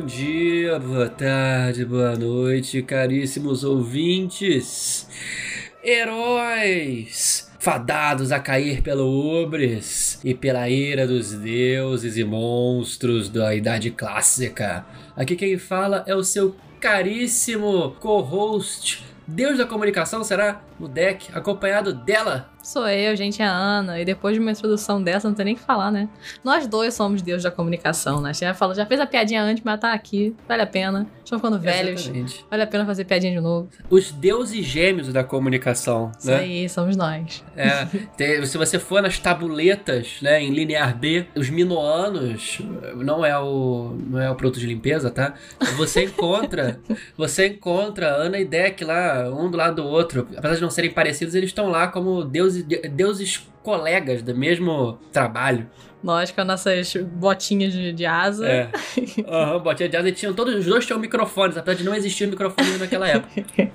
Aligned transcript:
Bom 0.00 0.06
dia, 0.06 0.78
boa 0.78 1.10
tarde, 1.10 1.84
boa 1.84 2.16
noite, 2.16 2.80
caríssimos 2.80 3.64
ouvintes, 3.64 5.06
heróis, 5.84 7.52
fadados 7.58 8.32
a 8.32 8.40
cair 8.40 8.80
pelo 8.80 9.42
ubres 9.42 10.18
e 10.24 10.32
pela 10.32 10.70
ira 10.70 11.06
dos 11.06 11.34
deuses 11.34 12.16
e 12.16 12.24
monstros 12.24 13.28
da 13.28 13.54
Idade 13.54 13.90
Clássica. 13.90 14.86
Aqui 15.14 15.36
quem 15.36 15.58
fala 15.58 16.02
é 16.06 16.14
o 16.14 16.24
seu 16.24 16.56
caríssimo 16.80 17.94
co-host, 18.00 19.04
Deus 19.26 19.58
da 19.58 19.66
Comunicação, 19.66 20.24
será? 20.24 20.62
O 20.80 20.88
deck, 20.88 21.28
acompanhado 21.34 21.92
dela, 21.92 22.49
Sou 22.62 22.86
eu, 22.86 23.16
gente, 23.16 23.40
é 23.40 23.44
a 23.46 23.52
Ana. 23.52 23.98
E 24.00 24.04
depois 24.04 24.34
de 24.34 24.40
uma 24.40 24.50
introdução 24.50 25.02
dessa, 25.02 25.26
não 25.28 25.34
tem 25.34 25.44
nem 25.46 25.54
que 25.54 25.62
falar, 25.62 25.90
né? 25.90 26.08
Nós 26.44 26.66
dois 26.66 26.94
somos 26.94 27.22
Deus 27.22 27.42
da 27.42 27.50
comunicação, 27.50 28.20
né? 28.20 28.34
Já, 28.34 28.52
falou, 28.52 28.74
já 28.74 28.84
fez 28.84 29.00
a 29.00 29.06
piadinha 29.06 29.42
antes, 29.42 29.64
mas 29.64 29.80
tá 29.80 29.92
aqui. 29.92 30.36
Vale 30.46 30.62
a 30.62 30.66
pena. 30.66 31.06
Estamos 31.30 31.42
ficando 31.46 31.60
velhos. 31.62 32.00
Exatamente. 32.00 32.44
Vale 32.50 32.62
a 32.62 32.66
pena 32.66 32.84
fazer 32.84 33.04
piadinha 33.04 33.32
de 33.32 33.40
novo. 33.40 33.68
Os 33.88 34.10
deuses 34.10 34.64
gêmeos 34.66 35.12
da 35.12 35.22
comunicação, 35.22 36.10
Isso 36.18 36.26
né? 36.28 36.36
aí, 36.38 36.68
somos 36.68 36.96
nós. 36.96 37.44
É, 37.56 37.86
tem- 38.16 38.44
se 38.44 38.58
você 38.58 38.80
for 38.80 39.00
nas 39.00 39.16
tabuletas, 39.18 40.18
né, 40.20 40.42
em 40.42 40.50
linear 40.50 40.96
B, 40.98 41.26
os 41.36 41.48
minoanos 41.48 42.58
não 42.96 43.24
é 43.24 43.38
o 43.38 43.96
não 44.08 44.20
é 44.20 44.28
o 44.28 44.34
produto 44.34 44.58
de 44.58 44.66
limpeza, 44.66 45.08
tá? 45.08 45.34
Você 45.76 46.04
encontra, 46.04 46.80
você 47.16 47.46
encontra 47.46 48.08
Ana 48.08 48.38
e 48.40 48.44
Deck 48.44 48.82
lá, 48.84 49.30
um 49.32 49.48
do 49.48 49.56
lado 49.56 49.76
do 49.82 49.86
outro. 49.88 50.26
Apesar 50.36 50.56
de 50.56 50.60
não 50.62 50.70
serem 50.70 50.90
parecidos, 50.90 51.36
eles 51.36 51.50
estão 51.50 51.68
lá 51.68 51.86
como 51.86 52.24
deuses 52.24 52.64
deuses 52.92 53.46
colegas 53.62 54.22
do 54.22 54.34
mesmo 54.34 54.98
trabalho. 55.12 55.68
Nós 56.02 56.30
com 56.30 56.40
as 56.40 56.46
nossas 56.46 56.94
botinhas 56.96 57.72
de, 57.72 57.92
de 57.92 58.06
asa. 58.06 58.46
É. 58.46 58.70
Aham, 59.28 59.58
botinha 59.60 59.88
de 59.88 59.96
asa 59.96 60.08
e 60.08 60.12
tinham 60.12 60.32
todos 60.32 60.54
os 60.54 60.64
dois 60.64 60.86
tinham 60.86 60.98
microfones, 60.98 61.56
apesar 61.56 61.76
de 61.76 61.84
não 61.84 61.94
existir 61.94 62.26
microfone 62.26 62.78
naquela 62.78 63.06
época. 63.08 63.30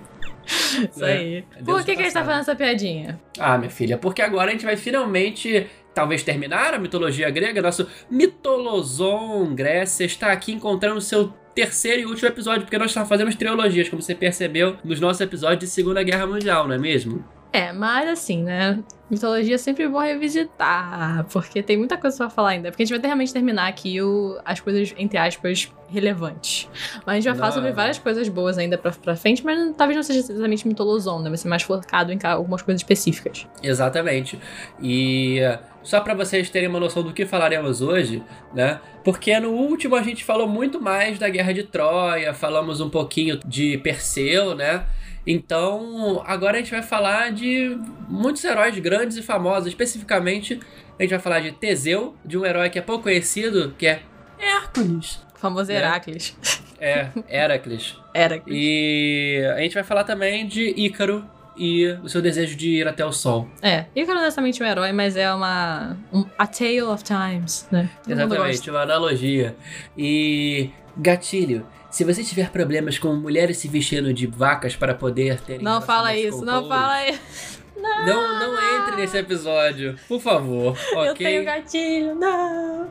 Isso 0.46 1.04
É. 1.04 1.14
aí. 1.14 1.38
É 1.38 1.62
Deus 1.62 1.66
Por 1.66 1.80
do 1.80 1.86
que, 1.86 1.96
que 1.96 2.02
a 2.02 2.04
gente 2.06 2.14
tá 2.14 2.24
fazendo 2.24 2.42
essa 2.42 2.56
piadinha? 2.56 3.20
Ah, 3.40 3.58
minha 3.58 3.70
filha, 3.72 3.98
porque 3.98 4.22
agora 4.22 4.50
a 4.50 4.52
gente 4.52 4.66
vai 4.66 4.78
finalmente, 4.78 5.66
talvez 5.94 6.22
terminar 6.24 6.74
a 6.74 6.80
mitologia 6.80 7.30
grega. 7.32 7.62
Nosso 7.62 7.88
Mitolozon 8.10 9.54
Grécia 9.56 10.06
está 10.06 10.32
aqui 10.32 10.52
encontrando 10.52 11.02
seu 11.02 11.34
terceiro 11.56 12.02
e 12.02 12.06
último 12.06 12.28
episódio, 12.28 12.62
porque 12.64 12.78
nós 12.78 12.92
estamos 12.92 13.08
fazendo 13.10 13.30
as 13.30 13.36
trilogias, 13.36 13.88
como 13.90 14.02
você 14.02 14.14
percebeu 14.14 14.76
nos 14.84 15.00
nossos 15.00 15.22
episódios 15.22 15.60
de 15.60 15.68
Segunda 15.68 16.04
Guerra 16.04 16.28
Mundial, 16.28 16.68
não 16.68 16.76
é 16.76 16.78
mesmo? 16.78 17.24
É, 17.56 17.72
mas 17.72 18.10
assim, 18.10 18.44
né? 18.44 18.84
Mitologia 19.10 19.56
é 19.56 19.58
sempre 19.58 19.88
bom 19.88 20.00
revisitar, 20.00 21.26
porque 21.32 21.62
tem 21.62 21.78
muita 21.78 21.96
coisa 21.96 22.18
pra 22.18 22.30
falar 22.30 22.50
ainda. 22.50 22.72
Porque 22.72 22.82
a 22.82 22.86
gente 22.86 22.94
vai 22.94 23.00
ter- 23.00 23.08
realmente 23.08 23.32
terminar 23.32 23.68
aqui 23.68 24.02
o, 24.02 24.38
as 24.44 24.60
coisas, 24.60 24.94
entre 24.98 25.18
aspas, 25.18 25.72
relevantes. 25.88 26.68
Mas 27.06 27.08
a 27.08 27.16
gente 27.16 27.26
vai 27.26 27.36
falar 27.36 27.48
Não. 27.50 27.54
sobre 27.54 27.72
várias 27.72 28.00
coisas 28.00 28.28
boas 28.28 28.58
ainda 28.58 28.78
pra, 28.78 28.92
pra 28.92 29.16
frente, 29.16 29.46
mas 29.46 29.58
não- 29.60 29.74
talvez 29.74 29.96
não 29.96 30.04
seja 30.04 30.20
exatamente 30.20 30.68
mitolozão, 30.68 31.22
né? 31.22 31.30
Vai 31.30 31.38
ser 31.38 31.48
mais 31.48 31.62
focado 31.64 32.12
em 32.12 32.20
algumas 32.24 32.62
coisas 32.64 32.82
específicas. 32.82 33.48
Exatamente. 33.62 34.40
E 34.82 35.40
só 35.84 36.02
para 36.02 36.14
vocês 36.16 36.50
terem 36.50 36.68
uma 36.68 36.80
noção 36.80 37.04
do 37.04 37.14
que 37.14 37.26
falaremos 37.26 37.82
hoje, 37.82 38.24
né? 38.54 38.80
Porque 39.04 39.40
no 39.40 39.52
último 39.52 39.96
a 39.96 40.02
gente 40.02 40.24
falou 40.26 40.48
muito 40.48 40.82
mais 40.82 41.20
da 41.20 41.30
Guerra 41.30 41.54
de 41.54 41.64
Troia, 41.64 42.34
falamos 42.34 42.82
um 42.82 42.90
pouquinho 42.90 43.40
de 43.46 43.78
Perseu, 43.78 44.56
né? 44.56 44.84
Então, 45.28 46.24
agora 46.26 46.58
a 46.58 46.60
gente 46.60 46.72
vai 46.72 46.82
falar 46.84 47.32
de 47.32 47.78
muitos 48.08 48.44
heróis 48.44 48.78
grandes 48.80 49.18
e 49.18 49.22
famosos. 49.24 49.68
Especificamente, 49.68 50.60
a 50.98 51.02
gente 51.02 51.12
vai 51.12 51.20
falar 51.20 51.40
de 51.40 51.52
Teseu, 51.52 52.16
de 52.24 52.38
um 52.38 52.46
herói 52.46 52.70
que 52.70 52.78
é 52.78 52.82
pouco 52.82 53.04
conhecido, 53.04 53.74
que 53.78 53.88
é 53.88 54.02
Hércules. 54.40 55.20
O 55.36 55.40
famoso 55.40 55.72
É. 55.72 55.76
Heracles. 55.76 56.38
É, 56.80 57.08
Heracles. 57.30 57.96
Heracles. 58.14 58.56
E 58.56 59.42
a 59.56 59.60
gente 59.62 59.74
vai 59.74 59.84
falar 59.84 60.04
também 60.04 60.46
de 60.48 60.74
Ícaro 60.78 61.26
e 61.58 61.88
o 62.04 62.10
seu 62.10 62.22
desejo 62.22 62.56
de 62.56 62.70
ir 62.82 62.88
até 62.88 63.06
o 63.06 63.12
sol. 63.14 63.48
É, 63.62 63.86
Ícaro 63.96 64.16
não 64.16 64.22
é 64.22 64.26
necessariamente 64.26 64.62
um 64.62 64.66
herói, 64.66 64.92
mas 64.92 65.16
é 65.16 65.34
uma. 65.34 65.98
Um, 66.12 66.26
a 66.38 66.46
Tale 66.46 66.82
of 66.84 67.04
Times, 67.04 67.68
né? 67.72 67.90
Todo 68.04 68.12
Exatamente, 68.12 68.70
uma 68.70 68.82
analogia. 68.82 69.56
E 69.98 70.70
gatilho. 70.98 71.66
Se 71.96 72.04
você 72.04 72.26
tiver 72.26 72.50
problemas 72.50 73.00
com 73.00 73.16
mulheres 73.16 73.58
se 73.58 73.70
vestindo 73.70 74.14
de 74.14 74.28
vacas 74.28 74.76
para 74.76 74.94
poder 74.94 75.40
ter 75.40 75.62
Não 75.62 75.82
fala 75.82 76.14
isso, 76.14 76.44
não 76.44 76.68
fala 76.68 77.08
isso. 77.08 77.64
Não, 77.78 78.38
não 78.38 78.82
entre 78.82 78.98
nesse 78.98 79.18
episódio, 79.18 79.96
por 80.06 80.20
favor, 80.20 80.78
ok? 80.94 81.08
Eu 81.08 81.14
tenho 81.16 81.46
gatilho, 81.46 82.16
não. 82.16 82.90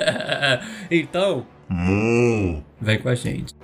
então, 0.90 1.46
vem 2.80 2.98
com 2.98 3.10
a 3.10 3.14
gente. 3.14 3.54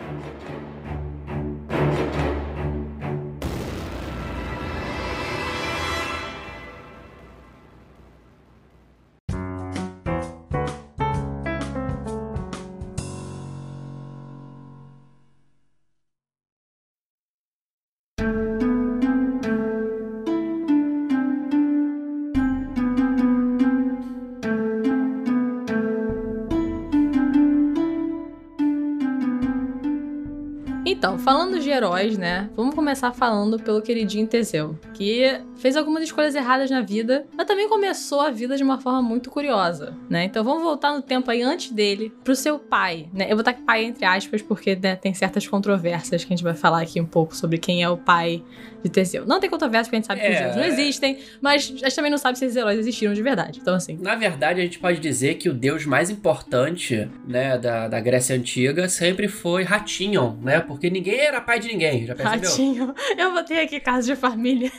Então, 31.01 31.19
falando 31.19 31.59
de 31.59 31.71
heróis, 31.71 32.19
né? 32.19 32.51
Vamos 32.55 32.75
começar 32.75 33.11
falando 33.11 33.59
pelo 33.59 33.81
queridinho 33.81 34.27
Teseu, 34.27 34.79
que 34.93 35.41
fez 35.57 35.75
algumas 35.75 36.03
escolhas 36.05 36.35
erradas 36.35 36.71
na 36.71 36.83
vida, 36.83 37.25
mas 37.35 37.47
também 37.47 37.67
começou 37.71 38.21
a 38.21 38.29
vida 38.31 38.55
de 38.55 38.63
uma 38.63 38.79
forma 38.79 39.01
muito 39.01 39.31
curiosa, 39.31 39.97
né? 40.11 40.25
Então 40.25 40.45
vamos 40.45 40.63
voltar 40.63 40.93
no 40.93 41.01
tempo 41.01 41.31
aí 41.31 41.41
antes 41.41 41.71
dele, 41.73 42.13
pro 42.23 42.37
seu 42.37 42.59
pai, 42.59 43.09
né? 43.15 43.25
Eu 43.25 43.29
vou 43.29 43.39
botar 43.39 43.55
pai 43.55 43.85
entre 43.85 44.05
aspas, 44.05 44.43
porque 44.43 44.77
né, 44.77 44.95
tem 44.95 45.15
certas 45.15 45.49
controvérsias 45.49 46.23
que 46.23 46.35
a 46.35 46.37
gente 46.37 46.45
vai 46.45 46.53
falar 46.55 46.83
aqui 46.83 47.01
um 47.01 47.07
pouco 47.07 47.35
sobre 47.35 47.57
quem 47.57 47.83
é 47.83 47.89
o 47.89 47.97
pai 47.97 48.45
de 48.85 48.91
Teseu. 48.91 49.25
Não 49.27 49.41
tem 49.41 49.49
controvérsia 49.49 49.85
porque 49.91 49.97
a 49.97 50.01
gente 50.01 50.07
sabe 50.07 50.21
que 50.21 50.27
É. 50.27 50.33
os 50.33 50.39
deuses 50.39 50.57
não 50.57 50.65
existem, 50.65 51.19
mas 51.41 51.63
a 51.65 51.85
gente 51.87 51.95
também 51.97 52.11
não 52.11 52.19
sabe 52.19 52.39
se 52.39 52.45
esses 52.45 52.57
heróis 52.57 52.79
existiram 52.79 53.15
de 53.15 53.23
verdade. 53.23 53.59
Então, 53.61 53.75
assim. 53.75 53.99
Na 54.01 54.15
verdade, 54.17 54.61
a 54.61 54.65
gente 54.65 54.79
pode 54.79 54.99
dizer 55.01 55.35
que 55.37 55.49
o 55.49 55.55
deus 55.55 55.85
mais 55.87 56.11
importante, 56.11 57.09
né, 57.27 57.57
da, 57.59 57.89
da 57.89 58.01
Grécia 58.01 58.37
Antiga 58.37 58.87
sempre 58.89 59.29
foi 59.29 59.65
Ratinho, 59.65 60.39
né? 60.43 60.61
Porque 60.61 60.90
ninguém 60.91 61.19
era 61.21 61.41
pai 61.41 61.59
de 61.59 61.69
ninguém, 61.69 62.07
já 62.07 62.15
percebeu? 62.15 62.51
Ratinho. 62.51 62.95
Eu 63.17 63.33
botei 63.33 63.63
aqui 63.63 63.81
casa 63.81 64.15
de 64.15 64.21
família. 64.21 64.71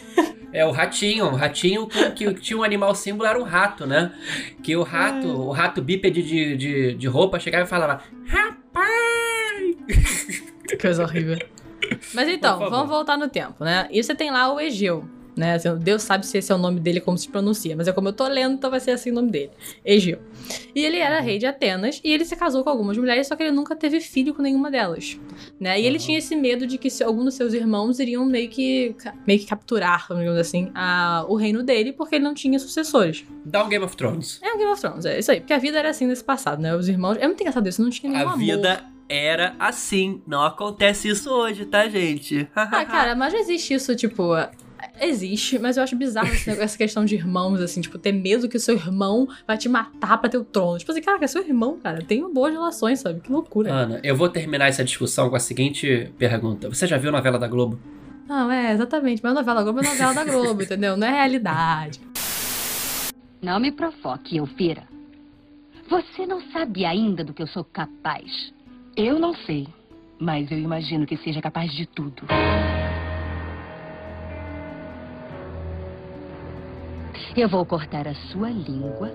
É 0.54 0.66
o 0.66 0.72
ratinho, 0.72 1.26
o 1.26 1.36
ratinho 1.36 1.88
que, 2.16 2.34
tinha 2.36 2.58
um 2.58 2.64
animal 2.64 2.94
símbolo 2.94 3.30
era 3.30 3.40
um 3.40 3.44
rato, 3.44 3.86
né? 3.86 4.12
Que 4.62 4.76
o 4.76 4.84
rato, 4.84 5.28
o 5.28 5.52
rato 5.52 5.82
bípede 5.82 6.22
de, 6.22 6.58
de, 6.58 6.94
de 6.94 7.08
roupa 7.08 7.40
chegava 7.40 7.64
e 7.64 7.68
falava: 7.68 8.02
Rapaz! 8.28 9.78
Que 10.68 10.78
coisa 10.78 11.04
horrível. 11.04 11.38
Mas 12.14 12.28
então, 12.28 12.60
vamos 12.60 12.90
voltar 12.90 13.18
no 13.18 13.30
tempo, 13.30 13.64
né? 13.64 13.88
E 13.92 14.04
você 14.04 14.14
tem 14.14 14.32
lá 14.32 14.54
o 14.54 14.60
Egeu, 14.60 15.06
né? 15.42 15.56
Assim, 15.56 15.76
Deus 15.78 16.04
sabe 16.04 16.26
se 16.26 16.38
esse 16.38 16.52
é 16.52 16.56
o 16.56 16.58
nome 16.58 16.80
dele, 16.80 17.02
como 17.02 17.18
se 17.18 17.28
pronuncia, 17.28 17.76
mas 17.76 17.88
é 17.88 17.92
como 17.92 18.08
eu 18.08 18.14
tô 18.14 18.28
lendo, 18.28 18.54
então 18.54 18.70
vai 18.70 18.80
ser 18.80 18.92
assim 18.92 19.12
o 19.12 19.16
nome 19.16 19.32
dele. 19.32 19.50
Egeu. 19.84 20.20
E 20.76 20.86
ele 20.86 20.98
era 20.98 21.20
rei 21.20 21.38
de 21.40 21.46
Atenas 21.48 22.00
e 22.04 22.12
ele 22.12 22.24
se 22.24 22.36
casou 22.36 22.64
com 22.64 22.70
algumas 22.70 22.98
mulheres, 22.98 23.28
só 23.28 23.36
que 23.36 23.44
ele 23.44 23.52
nunca 23.52 23.76
teve 23.76 24.00
filho 24.00 24.34
com 24.34 24.42
nenhuma 24.42 24.70
delas, 24.70 25.20
né? 25.60 25.82
E 25.82 25.86
ele 25.86 25.98
tinha 25.98 26.18
esse 26.18 26.36
medo 26.36 26.68
de 26.68 26.78
que 26.78 26.90
se 26.90 27.04
algum 27.04 27.26
dos 27.26 27.34
seus 27.34 27.54
irmãos 27.54 28.00
iriam 28.00 28.24
meio 28.26 28.50
que, 28.50 28.96
meio 29.26 29.40
que 29.40 29.46
capturar, 29.48 30.08
digamos 30.10 30.40
assim, 30.40 30.72
a, 30.76 31.26
o 31.28 31.36
reino 31.36 31.64
dele, 31.64 31.92
porque 31.92 32.16
ele 32.16 32.24
não 32.24 32.34
tinha 32.34 32.60
sucessores. 32.60 33.26
Dá 33.44 33.64
um 33.64 33.70
Game 33.70 33.84
of 33.84 33.98
Thrones. 33.98 34.40
É 34.44 34.54
o 34.54 34.58
Game 34.58 34.72
of 34.72 34.80
Thrones, 34.80 35.06
é 35.06 35.20
isso 35.20 35.32
aí. 35.32 35.40
Porque 35.40 35.54
a 35.54 35.58
vida 35.58 35.80
era 35.80 35.90
assim 35.90 36.06
nesse 36.06 36.24
passado, 36.24 36.62
né? 36.62 36.76
Os 36.76 36.88
irmãos... 36.88 37.18
É 37.20 37.26
muito 37.26 37.42
engraçado 37.42 37.68
isso, 37.68 37.82
não 37.82 37.90
tinha 37.90 38.12
nenhum 38.12 38.30
A 38.30 38.34
amor. 38.34 38.40
vida 38.40 38.84
era 39.12 39.56
assim. 39.60 40.22
Não 40.26 40.44
acontece 40.44 41.10
isso 41.10 41.30
hoje, 41.30 41.66
tá, 41.66 41.88
gente? 41.90 42.48
Ah, 42.56 42.86
cara, 42.86 43.16
mas 43.16 43.34
não 43.34 43.40
existe 43.42 43.74
isso, 43.74 43.94
tipo. 43.96 44.32
Existe, 45.00 45.58
mas 45.58 45.78
eu 45.78 45.84
acho 45.84 45.96
bizarro 45.96 46.28
esse 46.28 46.48
negócio- 46.48 46.64
essa 46.66 46.78
questão 46.78 47.04
de 47.06 47.16
irmãos, 47.16 47.60
assim, 47.60 47.82
tipo, 47.82 47.98
ter 47.98 48.12
medo 48.12 48.48
que 48.48 48.58
o 48.58 48.60
seu 48.60 48.76
irmão 48.76 49.28
vai 49.48 49.58
te 49.58 49.68
matar 49.68 50.18
pra 50.20 50.30
ter 50.30 50.38
o 50.38 50.44
trono. 50.44 50.78
Tipo 50.78 50.92
assim, 50.92 51.02
cara, 51.02 51.18
é 51.24 51.28
seu 51.28 51.42
irmão, 51.44 51.80
cara. 51.80 52.04
Tenha 52.04 52.28
boas 52.30 52.54
relações, 52.54 53.00
sabe? 53.00 53.20
Que 53.20 53.32
loucura. 53.32 53.72
Ana, 53.74 54.00
eu 54.04 54.16
vou 54.16 54.30
terminar 54.30 54.68
essa 54.68 54.84
discussão 54.84 55.30
com 55.30 55.36
a 55.36 55.40
seguinte 55.40 56.12
pergunta. 56.20 56.70
Você 56.70 56.86
já 56.86 56.98
viu 56.98 57.10
a 57.10 57.14
novela 57.14 57.40
da 57.40 57.48
Globo? 57.48 57.80
Não, 58.28 58.52
é, 58.52 58.74
exatamente. 58.74 59.22
Mas 59.24 59.34
novela 59.34 59.60
da 59.60 59.64
Globo 59.72 59.80
é 59.80 59.90
novela 59.90 60.14
da 60.14 60.24
Globo, 60.24 60.62
entendeu? 60.64 60.96
Não 60.96 61.08
é 61.08 61.12
realidade. 61.12 62.00
Não 63.42 63.60
me 63.60 63.72
provoque, 63.72 64.38
Elvira. 64.38 64.84
Você 65.90 66.26
não 66.28 66.42
sabe 66.52 66.86
ainda 66.86 67.24
do 67.24 67.34
que 67.34 67.42
eu 67.42 67.48
sou 67.48 67.64
capaz. 67.64 68.54
Eu 68.96 69.18
não 69.20 69.34
sei, 69.34 69.68
mas 70.20 70.50
eu 70.52 70.60
imagino 70.60 71.06
que 71.08 71.18
seja 71.18 71.42
capaz 71.42 71.72
de 71.74 71.86
tudo. 71.88 72.24
Eu 77.36 77.48
vou 77.48 77.66
cortar 77.66 78.08
a 78.08 78.14
sua 78.14 78.50
língua 78.50 79.12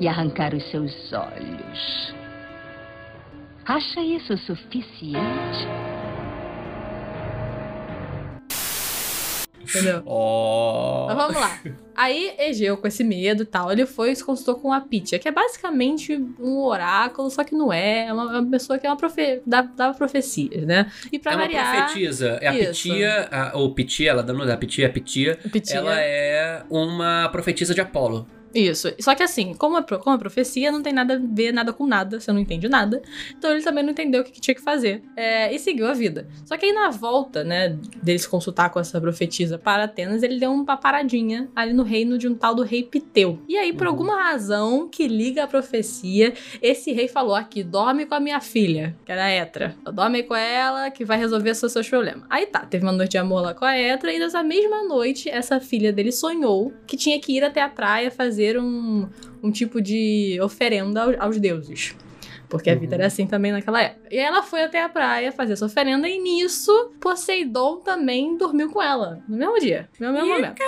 e 0.00 0.08
arrancar 0.08 0.54
os 0.54 0.64
seus 0.70 1.12
olhos. 1.12 2.14
Acha 3.64 4.00
isso 4.00 4.36
suficiente? 4.38 5.66
Entendeu? 9.68 10.02
Mas 11.08 11.16
vamos 11.16 11.36
lá. 11.36 11.60
Aí, 11.96 12.34
Egeu, 12.38 12.76
com 12.76 12.86
esse 12.86 13.02
medo 13.02 13.42
e 13.42 13.46
tal, 13.46 13.72
ele 13.72 13.86
foi 13.86 14.12
e 14.12 14.16
se 14.16 14.22
consultou 14.22 14.56
com 14.56 14.72
a 14.72 14.80
Pitya, 14.80 15.18
que 15.18 15.26
é 15.26 15.32
basicamente 15.32 16.14
um 16.38 16.58
oráculo, 16.58 17.30
só 17.30 17.42
que 17.42 17.54
não 17.54 17.72
é. 17.72 18.06
É 18.06 18.12
uma, 18.12 18.40
uma 18.40 18.50
pessoa 18.50 18.78
que 18.78 18.86
é 18.86 18.90
uma 18.90 18.96
profe... 18.96 19.40
dava, 19.46 19.70
dava 19.74 19.96
profecias, 19.96 20.64
né? 20.64 20.90
E 21.10 21.18
pra 21.18 21.32
é 21.32 21.34
uma 21.36 21.44
variar. 21.44 21.86
profetisa. 21.86 22.38
É 22.42 22.48
a. 22.48 22.52
Pitia, 22.52 23.28
a, 23.30 23.56
ou 23.56 23.74
Pitia, 23.74 24.10
ela 24.10 24.22
dando 24.22 24.44
da 24.44 24.56
Pitia, 24.56 24.86
a 24.86 24.90
Pitia. 24.90 25.38
Pitya. 25.50 25.76
Ela 25.76 26.00
é 26.00 26.62
uma 26.68 27.28
profetisa 27.30 27.74
de 27.74 27.80
Apolo. 27.80 28.26
Isso. 28.56 28.92
Só 29.00 29.14
que 29.14 29.22
assim, 29.22 29.54
como 29.54 29.76
é, 29.78 29.82
pro- 29.82 29.98
como 29.98 30.18
profecia, 30.18 30.72
não 30.72 30.82
tem 30.82 30.92
nada 30.92 31.14
a 31.14 31.18
ver 31.20 31.52
nada 31.52 31.72
com 31.72 31.86
nada, 31.86 32.18
você 32.20 32.32
não 32.32 32.40
entende 32.40 32.68
nada. 32.68 33.02
Então 33.36 33.50
ele 33.52 33.62
também 33.62 33.84
não 33.84 33.90
entendeu 33.90 34.22
o 34.22 34.24
que, 34.24 34.32
que 34.32 34.40
tinha 34.40 34.54
que 34.54 34.62
fazer. 34.62 35.02
É, 35.16 35.52
e 35.54 35.58
seguiu 35.58 35.86
a 35.86 35.92
vida. 35.92 36.26
Só 36.44 36.56
que 36.56 36.66
aí 36.66 36.72
na 36.72 36.90
volta, 36.90 37.44
né, 37.44 37.76
dele 38.02 38.18
se 38.18 38.28
consultar 38.28 38.70
com 38.70 38.80
essa 38.80 39.00
profetisa 39.00 39.58
para 39.58 39.84
Atenas, 39.84 40.22
ele 40.22 40.38
deu 40.38 40.50
uma 40.52 40.76
paradinha 40.76 41.48
ali 41.54 41.72
no 41.72 41.82
reino 41.82 42.16
de 42.18 42.26
um 42.28 42.34
tal 42.34 42.54
do 42.54 42.62
rei 42.62 42.82
Piteu. 42.82 43.38
E 43.48 43.56
aí, 43.56 43.72
por 43.72 43.86
Uhum. 43.86 43.92
alguma 43.92 44.22
razão 44.30 44.88
que 44.88 45.06
liga 45.06 45.44
a 45.44 45.46
profecia, 45.46 46.32
esse 46.62 46.92
rei 46.92 47.08
falou 47.08 47.34
aqui: 47.34 47.62
dorme 47.62 48.06
com 48.06 48.14
a 48.14 48.20
minha 48.20 48.40
filha, 48.40 48.96
que 49.04 49.12
era 49.12 49.24
a 49.24 49.30
Etra. 49.30 49.74
Dorme 49.92 50.22
com 50.22 50.34
ela, 50.34 50.90
que 50.90 51.04
vai 51.04 51.18
resolver 51.18 51.54
seus 51.54 51.88
problemas. 51.88 52.24
Aí 52.30 52.46
tá, 52.46 52.60
teve 52.60 52.84
uma 52.84 52.92
noite 52.92 53.12
de 53.12 53.18
amor 53.18 53.42
lá 53.42 53.54
com 53.54 53.64
a 53.64 53.76
Etra, 53.76 54.12
e 54.12 54.18
nessa 54.18 54.42
mesma 54.42 54.84
noite, 54.84 55.28
essa 55.28 55.60
filha 55.60 55.92
dele 55.92 56.12
sonhou 56.12 56.72
que 56.86 56.96
tinha 56.96 57.20
que 57.20 57.32
ir 57.36 57.44
até 57.44 57.60
a 57.62 57.68
praia 57.68 58.10
fazer 58.10 58.45
um, 58.58 59.08
um 59.42 59.50
tipo 59.50 59.80
de 59.80 60.38
oferenda 60.42 61.02
aos, 61.02 61.16
aos 61.18 61.40
deuses. 61.40 61.96
Porque 62.48 62.70
a 62.70 62.74
Uhum. 62.74 62.78
vida 62.78 62.94
era 62.94 63.06
assim 63.06 63.26
também 63.26 63.50
naquela 63.50 63.82
época. 63.82 64.06
E 64.10 64.16
ela 64.18 64.42
foi 64.42 64.62
até 64.62 64.80
a 64.82 64.88
praia 64.88 65.32
fazer 65.32 65.54
essa 65.54 65.66
oferenda, 65.66 66.08
e 66.08 66.18
nisso, 66.18 66.92
Poseidon 67.00 67.78
também 67.78 68.36
dormiu 68.36 68.70
com 68.70 68.80
ela. 68.80 69.20
No 69.28 69.36
mesmo 69.36 69.58
dia, 69.58 69.88
no 69.98 70.12
mesmo 70.12 70.28
Ih, 70.28 70.30
momento. 70.32 70.62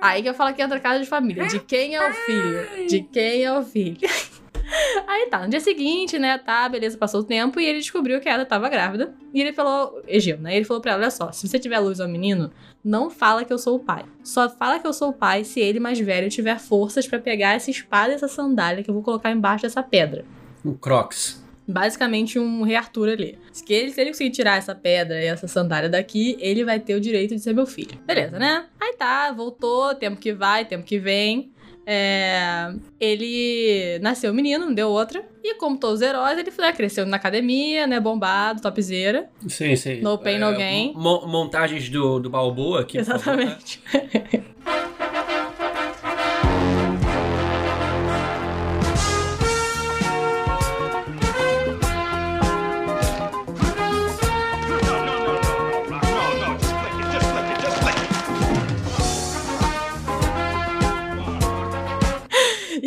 Aí 0.00 0.22
que 0.22 0.28
eu 0.28 0.34
falo 0.34 0.54
que 0.54 0.62
entra 0.62 0.78
casa 0.78 1.00
de 1.00 1.06
família. 1.06 1.46
De 1.46 1.58
quem 1.58 1.96
é 1.96 2.08
o 2.08 2.12
filho? 2.12 2.86
De 2.86 3.00
quem 3.02 3.42
é 3.42 3.52
o 3.58 3.62
filho? 3.64 3.96
Aí 5.06 5.26
tá, 5.30 5.40
no 5.40 5.48
dia 5.48 5.60
seguinte, 5.60 6.18
né, 6.18 6.38
tá, 6.38 6.68
beleza, 6.68 6.96
passou 6.96 7.20
o 7.20 7.24
tempo 7.24 7.60
e 7.60 7.66
ele 7.66 7.78
descobriu 7.78 8.20
que 8.20 8.28
ela 8.28 8.44
tava 8.44 8.68
grávida. 8.68 9.14
E 9.32 9.40
ele 9.40 9.52
falou, 9.52 10.02
Egeu, 10.06 10.38
né, 10.38 10.56
ele 10.56 10.64
falou 10.64 10.80
pra 10.80 10.92
ela, 10.92 11.02
olha 11.02 11.10
só, 11.10 11.32
se 11.32 11.46
você 11.46 11.58
tiver 11.58 11.78
luz 11.78 12.00
ao 12.00 12.08
menino, 12.08 12.50
não 12.84 13.10
fala 13.10 13.44
que 13.44 13.52
eu 13.52 13.58
sou 13.58 13.76
o 13.76 13.80
pai. 13.80 14.04
Só 14.22 14.48
fala 14.48 14.78
que 14.78 14.86
eu 14.86 14.92
sou 14.92 15.10
o 15.10 15.12
pai 15.12 15.44
se 15.44 15.60
ele 15.60 15.80
mais 15.80 15.98
velho 15.98 16.28
tiver 16.28 16.58
forças 16.58 17.06
pra 17.06 17.18
pegar 17.18 17.54
essa 17.54 17.70
espada 17.70 18.12
e 18.12 18.14
essa 18.14 18.28
sandália 18.28 18.82
que 18.82 18.90
eu 18.90 18.94
vou 18.94 19.02
colocar 19.02 19.30
embaixo 19.30 19.62
dessa 19.62 19.82
pedra. 19.82 20.24
Um 20.64 20.74
Crocs. 20.74 21.44
Basicamente 21.68 22.38
um 22.38 22.62
rei 22.62 22.76
Arthur 22.76 23.08
ali. 23.08 23.38
Se 23.52 23.64
ele, 23.72 23.90
se 23.90 24.00
ele 24.00 24.10
conseguir 24.10 24.30
tirar 24.30 24.56
essa 24.56 24.72
pedra 24.72 25.20
e 25.20 25.26
essa 25.26 25.48
sandália 25.48 25.88
daqui, 25.88 26.36
ele 26.38 26.64
vai 26.64 26.78
ter 26.78 26.94
o 26.94 27.00
direito 27.00 27.34
de 27.34 27.40
ser 27.40 27.52
meu 27.52 27.66
filho. 27.66 27.98
Beleza, 28.06 28.38
né? 28.38 28.66
Aí 28.80 28.94
tá, 28.96 29.32
voltou, 29.32 29.92
tempo 29.94 30.20
que 30.20 30.32
vai, 30.32 30.64
tempo 30.64 30.84
que 30.84 30.98
vem. 30.98 31.50
É, 31.88 32.72
ele 32.98 33.98
nasceu 34.02 34.34
menino, 34.34 34.66
não 34.66 34.74
deu 34.74 34.88
outra. 34.90 35.24
E 35.44 35.54
como 35.54 35.78
todos 35.78 36.00
os 36.00 36.02
heróis, 36.06 36.36
ele 36.36 36.50
né, 36.58 36.72
cresceu 36.72 37.06
na 37.06 37.16
academia, 37.16 37.86
né? 37.86 38.00
Bombado, 38.00 38.60
topzera. 38.60 39.30
Sim, 39.48 39.76
sim. 39.76 40.00
No 40.00 40.18
pain, 40.18 40.38
no 40.38 40.50
É, 40.50 40.56
gain. 40.56 40.92
mo- 40.96 41.24
montagens 41.28 41.88
do, 41.88 42.18
do 42.18 42.28
Balboa 42.28 42.80
aqui. 42.80 42.94
tá? 43.02 43.14
Exatamente. 43.14 43.80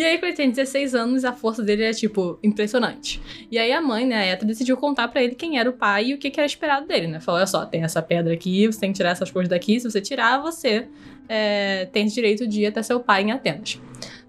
aí, 0.09 0.17
quando 0.17 0.25
ele 0.25 0.38
tem 0.38 0.50
16 0.50 0.95
anos, 0.95 1.25
a 1.25 1.33
força 1.33 1.63
dele 1.63 1.83
é, 1.83 1.91
tipo, 1.91 2.38
impressionante. 2.44 3.21
E 3.50 3.57
aí 3.57 3.71
a 3.71 3.81
mãe, 3.81 4.06
né, 4.06 4.17
a 4.17 4.25
Eta, 4.25 4.45
decidiu 4.45 4.75
contar 4.77 5.07
pra 5.07 5.23
ele 5.23 5.35
quem 5.35 5.57
era 5.59 5.69
o 5.69 5.73
pai 5.73 6.07
e 6.07 6.13
o 6.13 6.17
que, 6.17 6.29
que 6.29 6.39
era 6.39 6.47
esperado 6.47 6.88
dele, 6.88 7.07
né? 7.07 7.19
Falou, 7.19 7.39
olha 7.39 7.47
só, 7.47 7.65
tem 7.65 7.83
essa 7.83 8.01
pedra 8.01 8.33
aqui, 8.33 8.67
você 8.67 8.79
tem 8.79 8.91
que 8.91 8.97
tirar 8.97 9.11
essas 9.11 9.31
coisas 9.31 9.50
daqui. 9.50 9.79
Se 9.79 9.89
você 9.89 10.01
tirar, 10.01 10.41
você 10.41 10.88
é, 11.27 11.85
tem 11.91 12.07
direito 12.07 12.47
de 12.47 12.61
ir 12.61 12.65
até 12.67 12.81
seu 12.81 13.00
pai 13.00 13.23
em 13.23 13.31
Atenas. 13.31 13.79